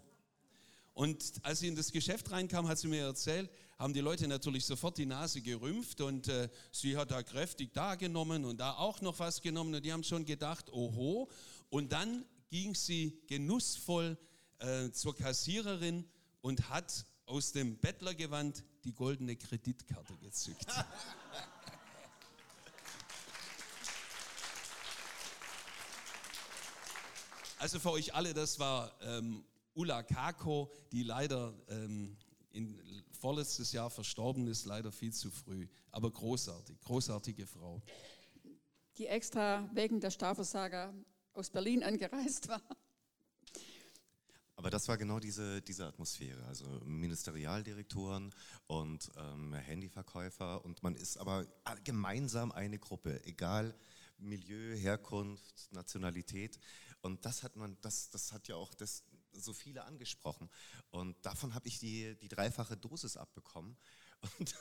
Und 0.95 1.40
als 1.43 1.59
sie 1.59 1.66
in 1.66 1.74
das 1.74 1.90
Geschäft 1.90 2.30
reinkam, 2.30 2.68
hat 2.68 2.78
sie 2.78 2.86
mir 2.86 3.03
erzählt, 3.03 3.51
haben 3.80 3.93
die 3.93 4.01
Leute 4.01 4.28
natürlich 4.28 4.64
sofort 4.64 4.97
die 4.97 5.07
Nase 5.07 5.40
gerümpft 5.40 6.01
und 6.01 6.28
äh, 6.28 6.49
sie 6.70 6.97
hat 6.97 7.11
da 7.11 7.24
kräftig 7.24 7.72
da 7.72 7.97
genommen 7.97 8.45
und 8.45 8.59
da 8.61 8.74
auch 8.74 9.01
noch 9.01 9.18
was 9.18 9.40
genommen 9.40 9.74
und 9.74 9.84
die 9.84 9.93
haben 9.93 10.05
schon 10.05 10.24
gedacht, 10.24 10.70
oho. 10.70 11.28
Und 11.68 11.90
dann 11.90 12.24
ging 12.49 12.76
sie 12.76 13.18
genussvoll 13.26 14.16
äh, 14.61 14.93
zur 14.93 15.16
Kassiererin 15.16 16.05
und 16.43 16.68
hat 16.68 17.07
aus 17.26 17.51
dem 17.51 17.76
Bettlergewand 17.78 18.62
die 18.84 18.92
goldene 18.92 19.36
Kreditkarte 19.36 20.16
gezückt. 20.18 20.66
Also 27.58 27.78
für 27.78 27.92
euch 27.92 28.12
alle, 28.12 28.34
das 28.34 28.58
war 28.58 28.92
ähm, 29.02 29.44
Ulla 29.74 30.02
Kako, 30.02 30.68
die 30.90 31.04
leider 31.04 31.54
ähm, 31.68 32.16
in, 32.50 32.76
vorletztes 33.12 33.70
Jahr 33.70 33.88
verstorben 33.88 34.48
ist, 34.48 34.64
leider 34.64 34.90
viel 34.90 35.12
zu 35.12 35.30
früh. 35.30 35.68
Aber 35.92 36.10
großartig, 36.10 36.80
großartige 36.80 37.46
Frau. 37.46 37.80
Die 38.98 39.06
extra 39.06 39.70
wegen 39.72 40.00
der 40.00 40.10
Stauversager 40.10 40.92
aus 41.34 41.50
Berlin 41.50 41.84
angereist 41.84 42.48
war. 42.48 42.62
Aber 44.62 44.70
das 44.70 44.86
war 44.86 44.96
genau 44.96 45.18
diese, 45.18 45.60
diese 45.60 45.86
Atmosphäre, 45.86 46.40
also 46.46 46.64
Ministerialdirektoren 46.84 48.32
und 48.68 49.10
ähm, 49.16 49.54
Handyverkäufer 49.54 50.64
und 50.64 50.84
man 50.84 50.94
ist 50.94 51.16
aber 51.16 51.48
gemeinsam 51.82 52.52
eine 52.52 52.78
Gruppe, 52.78 53.24
egal 53.24 53.74
Milieu, 54.18 54.76
Herkunft, 54.76 55.66
Nationalität. 55.72 56.60
Und 57.00 57.24
das 57.24 57.42
hat 57.42 57.56
man, 57.56 57.76
das, 57.80 58.10
das 58.10 58.30
hat 58.30 58.46
ja 58.46 58.54
auch 58.54 58.72
das, 58.74 59.02
so 59.32 59.52
viele 59.52 59.84
angesprochen. 59.84 60.48
Und 60.90 61.16
davon 61.26 61.54
habe 61.54 61.66
ich 61.66 61.80
die, 61.80 62.16
die 62.20 62.28
dreifache 62.28 62.76
Dosis 62.76 63.16
abbekommen. 63.16 63.76
Und 64.38 64.54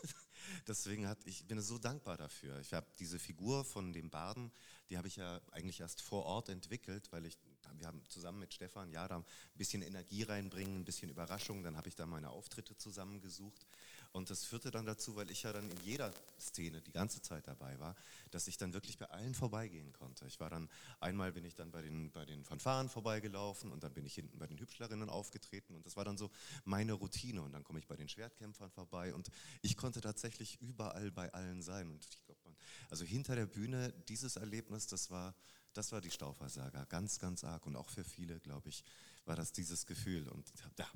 deswegen 0.68 1.08
hat, 1.08 1.20
ich 1.26 1.46
bin 1.46 1.62
so 1.62 1.78
dankbar 1.78 2.18
dafür. 2.18 2.60
Ich 2.62 2.74
habe 2.74 2.88
diese 2.98 3.20
Figur 3.20 3.64
von 3.64 3.94
dem 3.94 4.10
Baden, 4.10 4.52
die 4.90 4.98
habe 4.98 5.08
ich 5.08 5.18
ja 5.18 5.40
eigentlich 5.52 5.80
erst 5.82 6.02
vor 6.02 6.26
Ort 6.26 6.50
entwickelt, 6.50 7.12
weil 7.12 7.28
ich, 7.28 7.38
wir 7.80 7.88
haben 7.88 8.02
zusammen 8.08 8.40
mit 8.40 8.54
Stefan, 8.54 8.92
ja, 8.92 9.08
da 9.08 9.18
ein 9.18 9.26
bisschen 9.56 9.82
Energie 9.82 10.24
reinbringen, 10.24 10.82
ein 10.82 10.86
bisschen 10.86 11.10
Überraschung. 11.10 11.64
Dann 11.64 11.78
habe 11.78 11.88
ich 11.90 11.96
da 11.96 12.06
meine 12.06 12.30
Auftritte 12.30 12.78
zusammengesucht. 12.78 13.68
Und 14.14 14.30
das 14.30 14.44
führte 14.44 14.72
dann 14.72 14.86
dazu, 14.86 15.16
weil 15.16 15.32
ich 15.32 15.44
ja 15.44 15.54
dann 15.54 15.70
in 15.70 15.78
jeder 15.86 16.14
Szene 16.38 16.82
die 16.82 16.92
ganze 16.92 17.22
Zeit 17.22 17.48
dabei 17.48 17.80
war, 17.80 17.96
dass 18.32 18.48
ich 18.48 18.58
dann 18.58 18.74
wirklich 18.74 18.98
bei 18.98 19.06
allen 19.06 19.34
vorbeigehen 19.34 19.94
konnte. 19.94 20.26
Ich 20.28 20.40
war 20.40 20.50
dann, 20.50 20.70
einmal 21.00 21.32
bin 21.32 21.46
ich 21.46 21.56
dann 21.56 21.72
bei 21.72 21.82
den, 21.82 22.12
bei 22.12 22.26
den 22.26 22.44
Fanfaren 22.44 22.90
vorbeigelaufen 22.90 23.72
und 23.72 23.84
dann 23.84 23.94
bin 23.94 24.06
ich 24.06 24.16
hinten 24.16 24.38
bei 24.38 24.48
den 24.48 24.60
Hübschlerinnen 24.60 25.10
aufgetreten 25.10 25.76
und 25.76 25.86
das 25.86 25.96
war 25.96 26.04
dann 26.04 26.18
so 26.18 26.30
meine 26.66 26.92
Routine 26.94 27.42
und 27.42 27.54
dann 27.54 27.64
komme 27.64 27.80
ich 27.80 27.88
bei 27.88 27.96
den 27.96 28.10
Schwertkämpfern 28.10 28.70
vorbei 28.72 29.14
und 29.14 29.30
ich 29.62 29.78
konnte 29.78 30.02
tatsächlich 30.02 30.60
überall 30.60 31.10
bei 31.12 31.34
allen 31.34 31.62
sein 31.62 31.90
und 31.90 32.04
ich 32.04 32.26
glaube, 32.26 32.42
also 32.90 33.06
hinter 33.06 33.36
der 33.36 33.46
Bühne 33.46 33.94
dieses 34.10 34.36
Erlebnis, 34.36 34.88
das 34.88 35.10
war, 35.10 35.34
das 35.74 35.92
war 35.92 36.02
die 36.02 36.12
Stauversager, 36.12 36.86
ganz, 36.88 37.20
ganz 37.20 37.44
arg 37.44 37.66
und 37.66 37.76
auch 37.76 37.90
für 37.90 38.04
viele, 38.04 38.40
glaube 38.40 38.70
ich, 38.70 38.84
war 39.26 39.36
das 39.36 39.52
dieses 39.52 39.86
Gefühl 39.86 40.28
und 40.30 40.52
ja, 40.78 40.88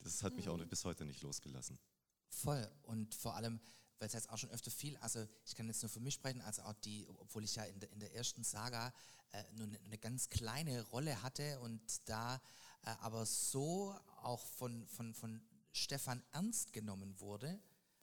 das 0.00 0.22
hat 0.22 0.34
mich 0.34 0.48
auch 0.48 0.58
bis 0.64 0.84
heute 0.84 1.04
nicht 1.04 1.22
losgelassen. 1.22 1.78
Voll. 2.28 2.70
Und 2.82 3.14
vor 3.14 3.34
allem, 3.34 3.60
weil 3.98 4.08
es 4.08 4.14
jetzt 4.14 4.30
auch 4.30 4.38
schon 4.38 4.50
öfter 4.50 4.70
viel, 4.70 4.96
also 4.98 5.26
ich 5.44 5.54
kann 5.54 5.66
jetzt 5.66 5.82
nur 5.82 5.90
für 5.90 6.00
mich 6.00 6.14
sprechen, 6.14 6.40
also 6.42 6.62
auch 6.62 6.74
die, 6.74 7.06
obwohl 7.18 7.44
ich 7.44 7.56
ja 7.56 7.64
in 7.64 7.78
der, 7.80 7.92
in 7.92 8.00
der 8.00 8.14
ersten 8.14 8.44
Saga 8.44 8.92
äh, 9.32 9.44
nur 9.52 9.66
eine, 9.66 9.78
eine, 9.80 9.98
ganz 9.98 10.28
kleine 10.28 10.82
Rolle 10.88 11.22
hatte 11.22 11.60
und 11.60 12.08
da 12.08 12.40
äh, 12.82 12.90
aber 13.00 13.26
so 13.26 13.94
auch 14.22 14.46
von, 14.46 14.86
von, 14.88 15.14
von 15.14 15.42
Stefan 15.72 16.22
ernst 16.32 16.72
genommen 16.72 17.18
wurde, 17.20 17.60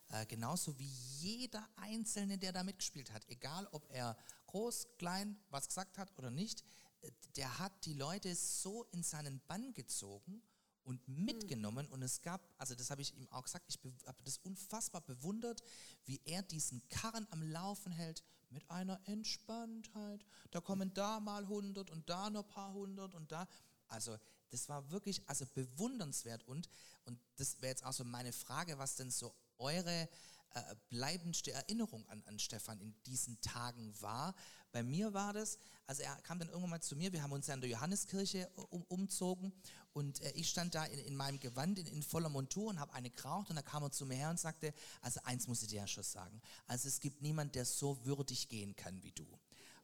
äh, 0.10 0.26
genauso 0.26 0.78
wie 0.78 0.92
jeder 1.20 1.68
Einzelne, 1.78 2.38
der 2.38 2.54
da 2.54 2.64
mitgespielt 2.64 3.12
hat, 3.12 3.28
egal 3.30 3.68
ob 3.72 3.90
er 3.92 4.16
groß, 4.48 4.88
klein, 4.98 5.38
was 5.50 5.68
gesagt 5.68 5.98
hat 5.98 6.18
oder 6.18 6.32
nicht, 6.32 6.64
äh, 7.02 7.12
der 7.36 7.60
hat 7.60 7.86
die 7.86 7.94
Leute 7.94 8.36
so 8.36 8.86
in 8.92 9.04
seinen 9.04 9.40
Bann 9.48 9.74
gezogen 9.74 10.42
und 10.84 11.06
mitgenommen. 11.08 11.86
Und 11.88 12.02
es 12.02 12.22
gab, 12.22 12.50
also 12.58 12.74
das 12.74 12.90
habe 12.90 13.02
ich 13.02 13.16
ihm 13.16 13.28
auch 13.30 13.44
gesagt, 13.44 13.66
ich 13.68 13.78
habe 14.06 14.24
das 14.24 14.38
unfassbar 14.40 15.02
bewundert, 15.02 15.62
wie 16.06 16.22
er 16.24 16.42
diesen 16.42 16.82
Karren 16.90 17.28
am 17.32 17.44
Laufen 17.44 17.92
hält 17.92 18.24
mit 18.50 18.70
einer 18.72 19.00
Entspanntheit. 19.06 20.24
Da 20.52 20.62
kommen 20.62 20.94
da 20.94 21.20
mal 21.20 21.44
100 21.44 21.90
und 21.90 22.10
da 22.10 22.30
noch 22.30 22.44
ein 22.44 22.50
paar 22.50 22.74
hundert 22.74 23.14
und 23.16 23.32
da. 23.32 23.48
Also 23.88 24.18
das 24.50 24.70
war 24.70 24.90
wirklich 24.92 25.28
also 25.28 25.46
bewundernswert 25.54 26.48
und, 26.48 26.70
und 27.06 27.20
das 27.36 27.62
wäre 27.62 27.72
jetzt 27.72 27.86
auch 27.86 27.94
so 27.94 28.06
meine 28.06 28.32
Frage, 28.32 28.78
was 28.78 28.96
denn 28.96 29.12
so 29.12 29.36
eure 29.58 30.10
äh, 30.54 30.76
bleibendste 30.90 31.52
Erinnerung 31.52 32.08
an, 32.08 32.24
an 32.26 32.40
Stefan 32.40 32.80
in 32.80 32.96
diesen 33.06 33.40
Tagen 33.42 33.94
war. 34.02 34.36
Bei 34.72 34.84
mir 34.84 35.14
war 35.14 35.34
das, 35.34 35.58
also 35.86 36.04
er 36.04 36.16
kam 36.22 36.40
dann 36.40 36.50
irgendwann 36.50 36.72
mal 36.72 36.82
zu 36.82 36.96
mir, 36.96 37.14
wir 37.14 37.24
haben 37.24 37.32
uns 37.32 37.48
ja 37.48 37.54
in 37.54 37.62
der 37.62 37.70
Johanneskirche 37.70 38.50
um, 38.70 38.84
umzogen 38.84 39.54
und 39.94 40.22
äh, 40.22 40.32
ich 40.32 40.50
stand 40.50 40.76
da 40.76 40.86
in, 40.86 41.00
in 41.00 41.16
meinem 41.16 41.40
Gewand 41.40 41.80
in, 41.80 41.88
in, 41.88 42.04
voller 42.04 42.30
Montur 42.30 42.70
und 42.70 42.80
habe 42.80 42.94
eine 42.94 43.10
geraucht 43.10 43.50
und 43.50 43.56
da 43.56 43.62
kam 43.62 43.84
er 43.84 43.92
zu 43.92 44.06
mir 44.06 44.16
her 44.16 44.30
und 44.30 44.40
sagte, 44.40 44.74
also 45.02 45.20
eins 45.24 45.48
muss 45.48 45.62
ich 45.62 45.70
dir 45.70 45.82
ja 45.82 45.88
schon 45.88 46.04
sagen, 46.04 46.42
also 46.66 46.88
es 46.88 47.00
gibt 47.00 47.22
niemand, 47.22 47.56
der 47.56 47.66
so 47.66 48.04
würdig 48.06 48.50
gehen 48.50 48.76
kann 48.76 49.02
wie 49.04 49.12
du 49.12 49.28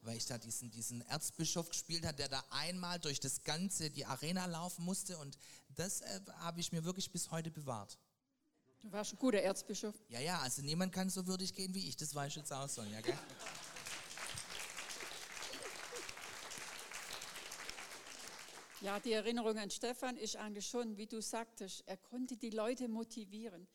weil 0.06 0.18
ich 0.18 0.26
da 0.26 0.38
diesen, 0.38 0.70
diesen 0.70 1.02
Erzbischof 1.04 1.70
gespielt 1.70 2.06
habe, 2.06 2.18
der 2.18 2.28
da 2.28 2.44
einmal 2.50 3.00
durch 3.00 3.20
das 3.20 3.44
ganze, 3.44 3.90
die 3.90 4.06
Arena 4.06 4.46
laufen 4.46 4.84
musste 4.84 5.18
und 5.18 5.38
das 5.76 6.02
äh, 6.02 6.22
habe 6.40 6.60
ich 6.60 6.72
mir 6.72 6.84
wirklich 6.84 7.12
bis 7.12 7.32
heute 7.32 7.52
bewahrt. 7.52 7.98
Du 8.84 8.92
warst 8.92 9.14
ein 9.14 9.18
guter 9.18 9.40
Erzbischof. 9.40 9.96
Ja, 10.10 10.20
ja, 10.20 10.40
also 10.40 10.62
niemand 10.62 10.92
kann 10.92 11.10
so 11.10 11.26
würdig 11.26 11.54
gehen 11.54 11.74
wie 11.74 11.88
ich, 11.88 11.96
das 11.96 12.14
weiß 12.14 12.28
ich 12.28 12.36
jetzt 12.36 12.52
auch, 12.52 12.68
Sonja, 12.68 13.00
gell? 13.00 13.18
Ja, 18.82 19.00
die 19.00 19.14
Erinnerung 19.14 19.58
an 19.58 19.72
Stefan 19.72 20.18
ist 20.18 20.36
eigentlich 20.36 20.68
schon, 20.68 20.98
wie 20.98 21.08
du 21.08 21.22
sagtest, 21.22 21.84
er 21.86 21.96
konnte 21.96 22.36
die 22.36 22.50
Leute 22.50 22.90
motivieren. 22.90 23.70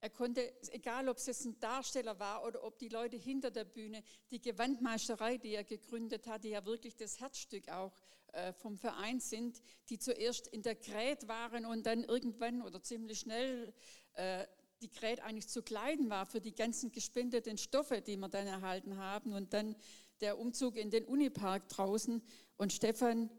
Er 0.00 0.08
konnte, 0.08 0.54
egal 0.72 1.10
ob 1.10 1.18
es 1.18 1.26
jetzt 1.26 1.44
ein 1.44 1.60
Darsteller 1.60 2.18
war 2.18 2.42
oder 2.42 2.64
ob 2.64 2.78
die 2.78 2.88
Leute 2.88 3.18
hinter 3.18 3.50
der 3.50 3.66
Bühne, 3.66 4.02
die 4.30 4.40
Gewandmeisterei, 4.40 5.36
die 5.36 5.54
er 5.54 5.64
gegründet 5.64 6.26
hat, 6.26 6.44
die 6.44 6.50
ja 6.50 6.64
wirklich 6.64 6.96
das 6.96 7.20
Herzstück 7.20 7.68
auch 7.68 7.92
äh, 8.32 8.52
vom 8.54 8.78
Verein 8.78 9.20
sind, 9.20 9.62
die 9.90 9.98
zuerst 9.98 10.46
in 10.48 10.62
der 10.62 10.76
Grät 10.76 11.28
waren 11.28 11.66
und 11.66 11.84
dann 11.86 12.04
irgendwann 12.04 12.62
oder 12.62 12.82
ziemlich 12.82 13.20
schnell 13.20 13.74
äh, 14.16 14.46
die 14.82 14.90
Grät 14.90 15.20
eigentlich 15.20 15.48
zu 15.48 15.62
klein 15.62 16.10
war 16.10 16.26
für 16.26 16.40
die 16.40 16.54
ganzen 16.54 16.92
gespendeten 16.92 17.56
Stoffe, 17.56 18.02
die 18.02 18.16
wir 18.16 18.28
dann 18.28 18.46
erhalten 18.46 18.98
haben 18.98 19.32
und 19.32 19.52
dann 19.52 19.74
der 20.20 20.38
Umzug 20.38 20.76
in 20.76 20.90
den 20.90 21.04
Unipark 21.04 21.68
draußen 21.68 22.22
und 22.56 22.72
Stefan 22.72 23.30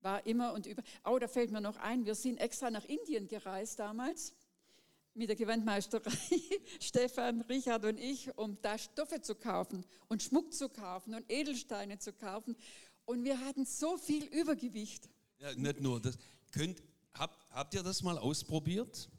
war 0.00 0.24
immer 0.26 0.52
und 0.52 0.66
über. 0.66 0.82
Oh, 1.04 1.18
da 1.18 1.26
fällt 1.26 1.50
mir 1.50 1.60
noch 1.60 1.76
ein, 1.76 2.06
wir 2.06 2.14
sind 2.14 2.38
extra 2.38 2.70
nach 2.70 2.84
Indien 2.84 3.26
gereist 3.26 3.78
damals 3.78 4.34
mit 5.14 5.28
der 5.28 5.36
Gewandmeisterei, 5.36 6.12
Stefan, 6.80 7.40
Richard 7.42 7.84
und 7.84 7.98
ich, 7.98 8.36
um 8.38 8.56
da 8.62 8.78
Stoffe 8.78 9.20
zu 9.20 9.34
kaufen 9.34 9.84
und 10.08 10.22
Schmuck 10.22 10.52
zu 10.54 10.68
kaufen 10.68 11.14
und 11.14 11.24
Edelsteine 11.28 11.98
zu 11.98 12.12
kaufen. 12.12 12.56
Und 13.04 13.24
wir 13.24 13.40
hatten 13.40 13.66
so 13.66 13.96
viel 13.96 14.24
Übergewicht. 14.26 15.08
Ja, 15.38 15.52
nicht 15.54 15.80
nur 15.80 16.00
das. 16.00 16.16
Könnt, 16.52 16.82
habt, 17.14 17.50
habt 17.50 17.74
ihr 17.74 17.82
das 17.82 18.02
mal 18.02 18.16
ausprobiert? 18.16 19.10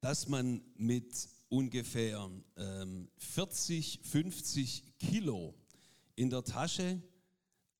Dass 0.00 0.28
man 0.28 0.62
mit 0.76 1.28
ungefähr 1.48 2.30
ähm, 2.56 3.08
40, 3.16 4.00
50 4.02 4.98
Kilo 4.98 5.54
in 6.14 6.30
der 6.30 6.44
Tasche 6.44 7.00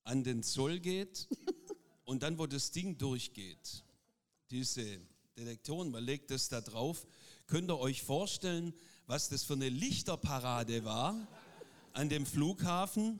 an 0.05 0.25
den 0.25 0.43
Zoll 0.43 0.81
geht 0.81 1.29
und 2.05 2.23
dann, 2.23 2.39
wo 2.39 2.47
das 2.47 2.71
Ding 2.71 2.97
durchgeht, 2.99 3.85
diese 4.51 5.01
Detektoren, 5.37 5.91
man 5.91 6.03
legt 6.03 6.31
das 6.31 6.49
da 6.49 6.61
drauf, 6.61 7.07
könnt 7.47 7.71
ihr 7.71 7.79
euch 7.79 8.03
vorstellen, 8.03 8.73
was 9.07 9.29
das 9.29 9.45
für 9.45 9.55
eine 9.55 9.69
Lichterparade 9.69 10.85
war 10.85 11.15
an 11.93 12.09
dem 12.09 12.27
Flughafen, 12.27 13.19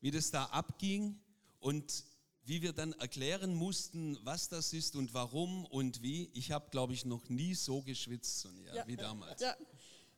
wie 0.00 0.10
das 0.10 0.30
da 0.30 0.44
abging 0.46 1.18
und 1.58 2.04
wie 2.50 2.62
wir 2.62 2.72
dann 2.72 2.92
erklären 2.94 3.54
mussten, 3.54 4.18
was 4.24 4.48
das 4.48 4.72
ist 4.72 4.96
und 4.96 5.14
warum 5.14 5.64
und 5.66 6.02
wie. 6.02 6.28
Ich 6.34 6.50
habe, 6.50 6.68
glaube 6.70 6.92
ich, 6.92 7.04
noch 7.04 7.28
nie 7.28 7.54
so 7.54 7.80
geschwitzt, 7.80 8.40
Sonja, 8.40 8.74
ja, 8.74 8.88
wie 8.88 8.96
damals. 8.96 9.40
Ja, 9.40 9.56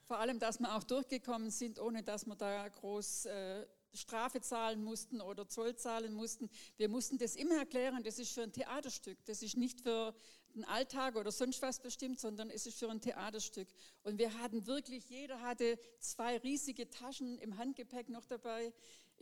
vor 0.06 0.18
allem, 0.18 0.38
dass 0.38 0.58
wir 0.58 0.74
auch 0.74 0.82
durchgekommen 0.82 1.50
sind, 1.50 1.78
ohne 1.78 2.02
dass 2.02 2.24
wir 2.24 2.34
da 2.34 2.66
groß 2.70 3.26
äh, 3.26 3.66
Strafe 3.92 4.40
zahlen 4.40 4.82
mussten 4.82 5.20
oder 5.20 5.46
Zoll 5.46 5.76
zahlen 5.76 6.14
mussten. 6.14 6.48
Wir 6.78 6.88
mussten 6.88 7.18
das 7.18 7.36
immer 7.36 7.56
erklären, 7.56 8.02
das 8.02 8.18
ist 8.18 8.32
für 8.32 8.44
ein 8.44 8.52
Theaterstück, 8.52 9.18
das 9.26 9.42
ist 9.42 9.58
nicht 9.58 9.82
für 9.82 10.14
den 10.54 10.64
Alltag 10.64 11.16
oder 11.16 11.32
sonst 11.32 11.60
was 11.60 11.80
bestimmt, 11.80 12.18
sondern 12.18 12.48
es 12.48 12.66
ist 12.66 12.78
für 12.78 12.90
ein 12.90 13.02
Theaterstück. 13.02 13.68
Und 14.04 14.18
wir 14.18 14.32
hatten 14.38 14.66
wirklich, 14.66 15.08
jeder 15.10 15.40
hatte 15.40 15.78
zwei 15.98 16.38
riesige 16.38 16.88
Taschen 16.88 17.38
im 17.38 17.58
Handgepäck 17.58 18.08
noch 18.08 18.24
dabei. 18.24 18.72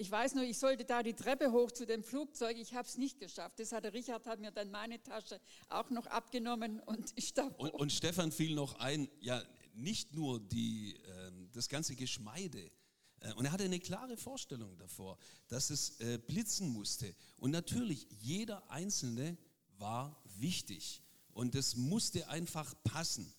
Ich 0.00 0.10
weiß 0.10 0.34
nur, 0.34 0.44
ich 0.44 0.58
sollte 0.58 0.86
da 0.86 1.02
die 1.02 1.12
Treppe 1.12 1.52
hoch 1.52 1.70
zu 1.72 1.84
dem 1.84 2.02
Flugzeug, 2.02 2.56
ich 2.56 2.72
habe 2.72 2.88
es 2.88 2.96
nicht 2.96 3.20
geschafft. 3.20 3.60
Das 3.60 3.70
hat 3.70 3.84
der 3.84 3.92
Richard 3.92 4.26
hat 4.26 4.40
mir 4.40 4.50
dann 4.50 4.70
meine 4.70 5.02
Tasche 5.02 5.38
auch 5.68 5.90
noch 5.90 6.06
abgenommen 6.06 6.80
und 6.80 7.12
ich 7.16 7.34
da 7.34 7.42
und, 7.58 7.74
und 7.74 7.92
Stefan 7.92 8.32
fiel 8.32 8.54
noch 8.54 8.78
ein, 8.78 9.10
ja, 9.20 9.42
nicht 9.74 10.14
nur 10.14 10.40
die, 10.40 10.96
äh, 10.96 11.32
das 11.52 11.68
ganze 11.68 11.96
Geschmeide, 11.96 12.70
äh, 13.20 13.34
und 13.34 13.44
er 13.44 13.52
hatte 13.52 13.64
eine 13.64 13.78
klare 13.78 14.16
Vorstellung 14.16 14.74
davor, 14.78 15.18
dass 15.48 15.68
es 15.68 16.00
äh, 16.00 16.16
blitzen 16.16 16.70
musste. 16.70 17.14
Und 17.36 17.50
natürlich, 17.50 18.08
jeder 18.20 18.70
Einzelne 18.70 19.36
war 19.76 20.18
wichtig. 20.38 21.02
Und 21.34 21.54
es 21.54 21.76
musste 21.76 22.26
einfach 22.28 22.74
passen. 22.84 23.30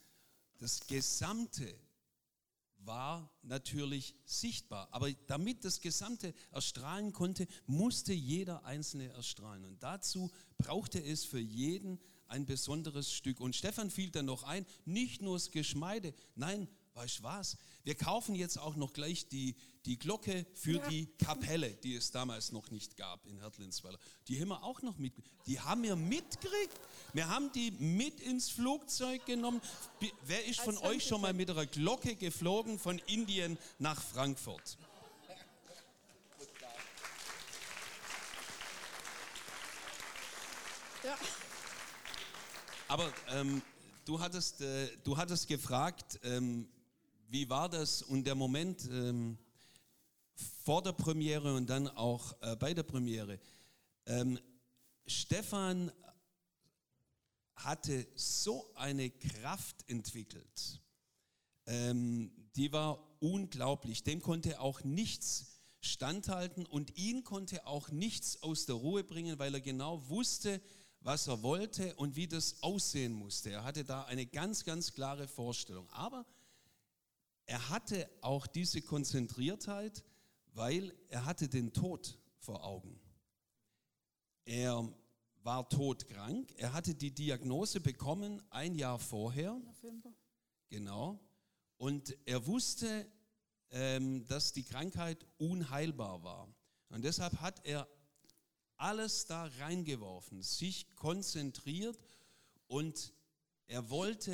Das 0.59 0.85
Gesamte 0.85 1.73
war 2.85 3.31
natürlich 3.43 4.15
sichtbar. 4.25 4.87
Aber 4.91 5.11
damit 5.27 5.63
das 5.65 5.81
Gesamte 5.81 6.33
erstrahlen 6.51 7.13
konnte, 7.13 7.47
musste 7.65 8.13
jeder 8.13 8.65
Einzelne 8.65 9.09
erstrahlen. 9.09 9.65
Und 9.65 9.81
dazu 9.83 10.31
brauchte 10.57 11.03
es 11.03 11.25
für 11.25 11.39
jeden 11.39 11.99
ein 12.27 12.45
besonderes 12.45 13.11
Stück. 13.11 13.39
Und 13.39 13.55
Stefan 13.55 13.91
fiel 13.91 14.09
dann 14.09 14.25
noch 14.25 14.43
ein, 14.43 14.65
nicht 14.85 15.21
nur 15.21 15.35
das 15.35 15.51
Geschmeide, 15.51 16.13
nein, 16.35 16.67
weißt 16.93 17.19
du 17.19 17.23
was? 17.23 17.57
Wir 17.83 17.95
kaufen 17.95 18.35
jetzt 18.35 18.57
auch 18.57 18.75
noch 18.75 18.93
gleich 18.93 19.27
die, 19.27 19.55
die 19.85 19.97
Glocke 19.97 20.45
für 20.53 20.77
ja. 20.77 20.89
die 20.89 21.07
Kapelle, 21.17 21.71
die 21.71 21.95
es 21.95 22.11
damals 22.11 22.51
noch 22.51 22.69
nicht 22.69 22.97
gab 22.97 23.25
in 23.25 23.39
Hertlinsweiler. 23.39 23.97
Die 24.27 24.39
haben 24.39 24.49
wir 24.49 24.63
auch 24.63 24.81
noch 24.81 24.97
mit. 24.97 25.13
Die 25.47 25.59
haben 25.59 25.83
wir 25.83 25.95
mitgekriegt. 25.95 26.79
Wir 27.13 27.27
haben 27.27 27.51
die 27.51 27.71
mit 27.71 28.19
ins 28.19 28.49
Flugzeug 28.49 29.25
genommen. 29.25 29.61
Wer 30.25 30.45
ist 30.45 30.61
von 30.61 30.77
euch 30.77 31.05
schon 31.05 31.21
mal 31.21 31.33
mit 31.33 31.49
einer 31.49 31.65
Glocke 31.65 32.15
geflogen 32.15 32.77
von 32.77 32.99
Indien 33.07 33.57
nach 33.79 34.01
Frankfurt? 34.01 34.77
Ja. 41.03 41.17
Aber 42.87 43.11
ähm, 43.29 43.63
du, 44.05 44.19
hattest, 44.19 44.61
äh, 44.61 44.89
du 45.03 45.17
hattest 45.17 45.47
gefragt, 45.47 46.19
ähm, 46.23 46.67
wie 47.29 47.49
war 47.49 47.69
das 47.69 48.03
und 48.03 48.25
der 48.25 48.35
Moment 48.35 48.85
ähm, 48.91 49.37
vor 50.63 50.81
der 50.81 50.93
Premiere 50.93 51.55
und 51.55 51.69
dann 51.69 51.87
auch 51.87 52.35
äh, 52.41 52.55
bei 52.55 52.73
der 52.73 52.83
Premiere. 52.83 53.39
Ähm, 54.05 54.39
Stefan 55.05 55.91
hatte 57.55 58.07
so 58.15 58.73
eine 58.75 59.09
Kraft 59.09 59.87
entwickelt, 59.87 60.81
ähm, 61.67 62.31
die 62.55 62.71
war 62.71 62.99
unglaublich. 63.19 64.03
Dem 64.03 64.21
konnte 64.21 64.59
auch 64.59 64.83
nichts 64.83 65.61
standhalten 65.79 66.65
und 66.65 66.97
ihn 66.97 67.23
konnte 67.23 67.65
auch 67.65 67.89
nichts 67.89 68.41
aus 68.43 68.65
der 68.65 68.75
Ruhe 68.75 69.03
bringen, 69.03 69.39
weil 69.39 69.53
er 69.53 69.61
genau 69.61 70.07
wusste, 70.09 70.61
was 71.01 71.27
er 71.27 71.41
wollte 71.41 71.95
und 71.95 72.15
wie 72.15 72.27
das 72.27 72.61
aussehen 72.61 73.13
musste. 73.13 73.51
Er 73.51 73.63
hatte 73.63 73.83
da 73.83 74.03
eine 74.03 74.25
ganz, 74.25 74.63
ganz 74.63 74.93
klare 74.93 75.27
Vorstellung. 75.27 75.89
Aber 75.91 76.25
er 77.45 77.69
hatte 77.69 78.09
auch 78.21 78.47
diese 78.47 78.81
Konzentriertheit, 78.81 80.03
weil 80.51 80.93
er 81.09 81.25
hatte 81.25 81.47
den 81.47 81.73
Tod 81.73 82.17
vor 82.39 82.63
Augen. 82.63 82.99
Er 84.45 84.91
war 85.43 85.67
todkrank, 85.69 86.53
er 86.57 86.73
hatte 86.73 86.93
die 86.93 87.11
Diagnose 87.11 87.79
bekommen 87.79 88.41
ein 88.49 88.75
Jahr 88.75 88.99
vorher. 88.99 89.53
November. 89.59 90.13
Genau. 90.69 91.19
Und 91.77 92.15
er 92.25 92.45
wusste, 92.45 93.09
ähm, 93.71 94.25
dass 94.27 94.53
die 94.53 94.63
Krankheit 94.63 95.25
unheilbar 95.37 96.23
war. 96.23 96.47
Und 96.89 97.03
deshalb 97.03 97.39
hat 97.41 97.65
er 97.65 97.87
alles 98.75 99.25
da 99.25 99.45
reingeworfen, 99.59 100.41
sich 100.41 100.95
konzentriert 100.95 101.97
und 102.67 103.13
er 103.67 103.89
wollte 103.89 104.33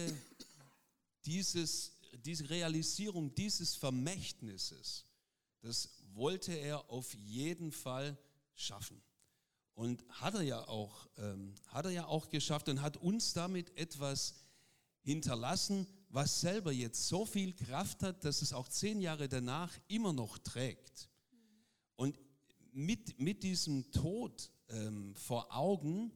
dieses 1.25 1.97
diese 2.25 2.49
Realisierung 2.49 3.33
dieses 3.35 3.75
Vermächtnisses, 3.75 5.05
das 5.61 5.89
wollte 6.13 6.53
er 6.53 6.89
auf 6.89 7.13
jeden 7.13 7.71
Fall 7.71 8.17
schaffen. 8.55 9.01
Und 9.73 10.03
hat 10.09 10.33
er 10.33 10.41
ja 10.41 10.67
auch, 10.67 11.07
ähm, 11.17 11.53
hat 11.67 11.85
er 11.85 11.91
ja 11.91 12.05
auch 12.07 12.29
geschafft 12.29 12.67
und 12.69 12.81
hat 12.81 12.97
uns 12.97 13.33
damit 13.33 13.77
etwas 13.77 14.35
hinterlassen, 15.01 15.87
was 16.09 16.41
selber 16.41 16.71
jetzt 16.71 17.07
so 17.07 17.25
viel 17.25 17.53
Kraft 17.53 18.01
hat, 18.01 18.25
dass 18.25 18.41
es 18.41 18.53
auch 18.53 18.67
zehn 18.67 19.01
Jahre 19.01 19.29
danach 19.29 19.77
immer 19.87 20.13
noch 20.13 20.37
trägt. 20.39 21.09
Und 21.95 22.19
mit, 22.71 23.19
mit 23.19 23.43
diesem 23.43 23.91
Tod 23.91 24.51
ähm, 24.69 25.15
vor 25.15 25.55
Augen 25.55 26.11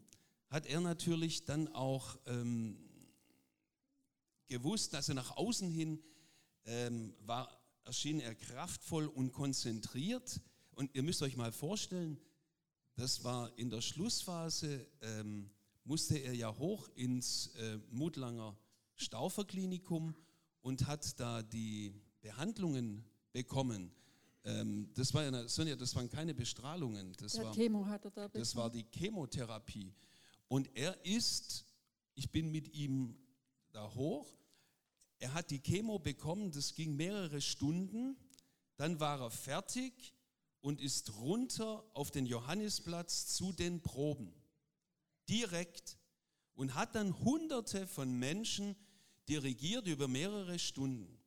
hat 0.50 0.66
er 0.66 0.82
natürlich 0.82 1.46
dann 1.46 1.68
auch 1.70 2.18
ähm, 2.26 2.78
gewusst, 4.48 4.94
dass 4.94 5.08
er 5.08 5.16
nach 5.16 5.38
außen 5.38 5.70
hin 5.72 6.04
ähm, 6.66 7.14
war, 7.22 7.61
erschien 7.84 8.20
er 8.20 8.36
kraftvoll 8.36 9.08
und 9.08 9.32
konzentriert. 9.32 10.42
Und 10.76 10.94
ihr 10.96 11.04
müsst 11.04 11.22
euch 11.22 11.36
mal 11.36 11.52
vorstellen, 11.52 12.18
das 12.96 13.24
war 13.24 13.58
in 13.58 13.70
der 13.70 13.82
Schlussphase, 13.82 14.88
ähm, 15.02 15.50
musste 15.84 16.18
er 16.18 16.34
ja 16.34 16.56
hoch 16.58 16.90
ins 16.96 17.48
äh, 17.56 17.78
Mutlanger 17.90 18.58
Stauferklinikum 18.96 20.16
und 20.62 20.88
hat 20.88 21.20
da 21.20 21.42
die 21.42 21.94
Behandlungen 22.22 23.04
bekommen. 23.32 23.92
Ähm, 24.44 24.92
das, 24.96 25.14
war 25.14 25.24
ja, 25.24 25.48
Sonja, 25.48 25.76
das 25.76 25.96
waren 25.96 26.10
keine 26.10 26.34
Bestrahlungen, 26.34 27.14
das, 27.18 27.34
ja, 27.34 27.44
war, 27.44 27.54
Chemo 27.54 27.86
hat 27.86 28.06
er 28.06 28.12
da 28.12 28.28
das 28.28 28.56
war 28.56 28.70
die 28.70 28.86
Chemotherapie. 28.92 29.94
Und 30.48 30.70
er 30.76 31.04
ist, 31.06 31.66
ich 32.16 32.32
bin 32.32 32.52
mit 32.52 32.74
ihm 32.74 33.18
da 33.72 33.94
hoch 33.94 34.34
er 35.22 35.34
hat 35.34 35.52
die 35.52 35.60
Chemo 35.60 36.00
bekommen, 36.00 36.52
das 36.52 36.74
ging 36.74 36.96
mehrere 36.96 37.42
Stunden, 37.42 38.18
dann 38.76 39.00
war 39.00 39.22
er 39.22 39.32
fertig 39.32 40.14
und 40.60 40.82
ist 40.82 41.16
runter 41.16 41.86
auf 41.94 42.12
den 42.12 42.26
Johannisplatz 42.26 43.28
zu 43.28 43.54
den 43.54 43.82
Proben. 43.82 44.34
Direkt 45.30 45.98
und 46.56 46.74
hat 46.74 46.96
dann 46.96 47.18
hunderte 47.20 47.88
von 47.88 48.12
Menschen 48.18 48.76
dirigiert 49.30 49.88
über 49.88 50.08
mehrere 50.08 50.60
Stunden. 50.60 51.18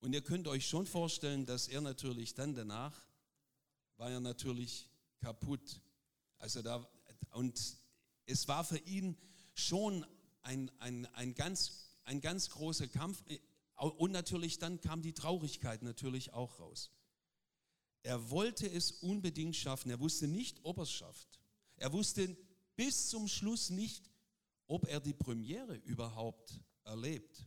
Und 0.00 0.14
ihr 0.14 0.22
könnt 0.22 0.48
euch 0.48 0.66
schon 0.66 0.86
vorstellen, 0.86 1.44
dass 1.44 1.68
er 1.68 1.80
natürlich 1.80 2.34
dann 2.34 2.54
danach 2.54 3.06
war 3.96 4.10
er 4.10 4.20
natürlich 4.20 4.88
kaputt. 5.20 5.80
Also 6.38 6.62
da, 6.62 6.88
und 7.32 7.76
es 8.26 8.48
war 8.48 8.64
für 8.64 8.78
ihn 8.78 9.16
schon 9.54 10.04
ein, 10.42 10.70
ein, 10.80 11.06
ein, 11.14 11.34
ganz, 11.34 11.91
ein 12.04 12.20
ganz 12.20 12.50
großer 12.50 12.88
Kampf. 12.88 13.22
Und 13.76 14.12
natürlich 14.12 14.58
dann 14.58 14.80
kam 14.80 15.02
die 15.02 15.12
Traurigkeit 15.12 15.82
natürlich 15.82 16.32
auch 16.32 16.60
raus. 16.60 16.90
Er 18.02 18.30
wollte 18.30 18.68
es 18.68 18.92
unbedingt 18.92 19.56
schaffen. 19.56 19.90
Er 19.90 20.00
wusste 20.00 20.26
nicht, 20.26 20.60
ob 20.64 20.78
er 20.78 20.82
es 20.82 20.92
schafft. 20.92 21.40
Er 21.76 21.92
wusste 21.92 22.36
bis 22.76 23.08
zum 23.08 23.28
Schluss 23.28 23.70
nicht, 23.70 24.10
ob 24.66 24.88
er 24.88 25.00
die 25.00 25.14
Premiere 25.14 25.76
überhaupt 25.76 26.60
erlebt. 26.84 27.46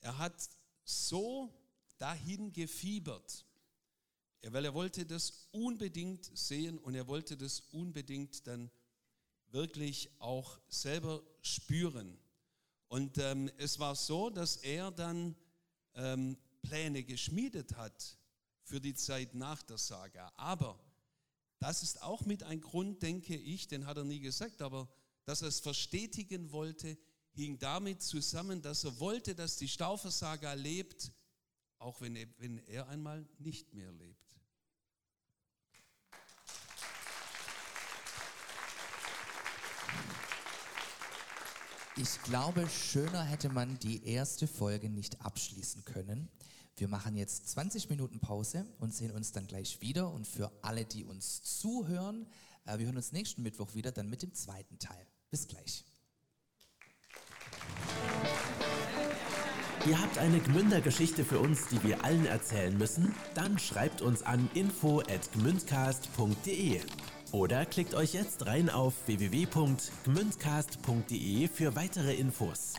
Er 0.00 0.18
hat 0.18 0.50
so 0.84 1.54
dahin 1.98 2.52
gefiebert, 2.52 3.46
weil 4.42 4.64
er 4.64 4.74
wollte 4.74 5.06
das 5.06 5.48
unbedingt 5.52 6.36
sehen 6.36 6.78
und 6.78 6.94
er 6.94 7.06
wollte 7.06 7.36
das 7.36 7.60
unbedingt 7.60 8.46
dann 8.46 8.70
wirklich 9.48 10.10
auch 10.18 10.58
selber 10.68 11.22
spüren. 11.42 12.18
Und 12.92 13.16
ähm, 13.16 13.50
es 13.56 13.78
war 13.78 13.96
so, 13.96 14.28
dass 14.28 14.56
er 14.56 14.90
dann 14.90 15.34
ähm, 15.94 16.36
Pläne 16.60 17.02
geschmiedet 17.02 17.74
hat 17.74 18.18
für 18.64 18.82
die 18.82 18.92
Zeit 18.92 19.34
nach 19.34 19.62
der 19.62 19.78
Saga. 19.78 20.30
Aber 20.36 20.78
das 21.58 21.82
ist 21.82 22.02
auch 22.02 22.26
mit 22.26 22.42
ein 22.42 22.60
Grund, 22.60 23.02
denke 23.02 23.34
ich, 23.34 23.66
den 23.66 23.86
hat 23.86 23.96
er 23.96 24.04
nie 24.04 24.20
gesagt, 24.20 24.60
aber 24.60 24.92
dass 25.24 25.40
er 25.40 25.48
es 25.48 25.60
verstetigen 25.60 26.52
wollte, 26.52 26.98
hing 27.30 27.58
damit 27.58 28.02
zusammen, 28.02 28.60
dass 28.60 28.84
er 28.84 29.00
wollte, 29.00 29.34
dass 29.34 29.56
die 29.56 29.68
Staufersaga 29.68 30.52
lebt, 30.52 31.12
auch 31.78 31.98
wenn 32.02 32.14
wenn 32.36 32.58
er 32.58 32.88
einmal 32.88 33.26
nicht 33.38 33.72
mehr 33.72 33.90
lebt. 33.90 34.21
Ich 42.02 42.20
glaube, 42.24 42.68
schöner 42.68 43.22
hätte 43.22 43.48
man 43.48 43.78
die 43.78 44.04
erste 44.04 44.48
Folge 44.48 44.90
nicht 44.90 45.24
abschließen 45.24 45.84
können. 45.84 46.28
Wir 46.74 46.88
machen 46.88 47.14
jetzt 47.14 47.48
20 47.50 47.90
Minuten 47.90 48.18
Pause 48.18 48.66
und 48.80 48.92
sehen 48.92 49.12
uns 49.12 49.30
dann 49.30 49.46
gleich 49.46 49.80
wieder. 49.80 50.10
Und 50.10 50.26
für 50.26 50.50
alle, 50.62 50.84
die 50.84 51.04
uns 51.04 51.44
zuhören, 51.44 52.26
äh, 52.64 52.78
wir 52.78 52.86
hören 52.86 52.96
uns 52.96 53.12
nächsten 53.12 53.44
Mittwoch 53.44 53.74
wieder, 53.74 53.92
dann 53.92 54.10
mit 54.10 54.22
dem 54.22 54.34
zweiten 54.34 54.80
Teil. 54.80 55.06
Bis 55.30 55.46
gleich. 55.46 55.84
Ihr 59.86 60.00
habt 60.00 60.18
eine 60.18 60.40
Gmünder-Geschichte 60.40 61.24
für 61.24 61.38
uns, 61.38 61.68
die 61.68 61.80
wir 61.84 62.02
allen 62.02 62.26
erzählen 62.26 62.76
müssen? 62.76 63.14
Dann 63.34 63.60
schreibt 63.60 64.02
uns 64.02 64.24
an 64.24 64.50
info@gmündcast.de. 64.54 66.80
Oder 67.32 67.64
klickt 67.64 67.94
euch 67.94 68.12
jetzt 68.12 68.46
rein 68.46 68.68
auf 68.68 68.92
www.gmündcast.de 69.06 71.48
für 71.48 71.74
weitere 71.74 72.14
Infos. 72.14 72.74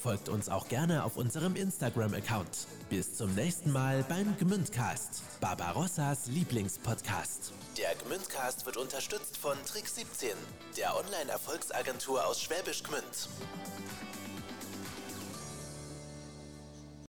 Folgt 0.00 0.28
uns 0.28 0.48
auch 0.48 0.68
gerne 0.68 1.02
auf 1.02 1.16
unserem 1.16 1.56
Instagram-Account. 1.56 2.68
Bis 2.88 3.14
zum 3.14 3.34
nächsten 3.34 3.72
Mal 3.72 4.04
beim 4.08 4.36
Gmündcast, 4.38 5.24
Barbarossas 5.40 6.28
Lieblingspodcast. 6.28 7.52
Der 7.76 7.96
Gmündcast 7.96 8.66
wird 8.66 8.76
unterstützt 8.76 9.36
von 9.36 9.58
Trick 9.66 9.88
17, 9.88 10.28
der 10.76 10.96
Online-Erfolgsagentur 10.96 12.24
aus 12.24 12.40
Schwäbisch 12.40 12.84
Gmünd. 12.84 13.28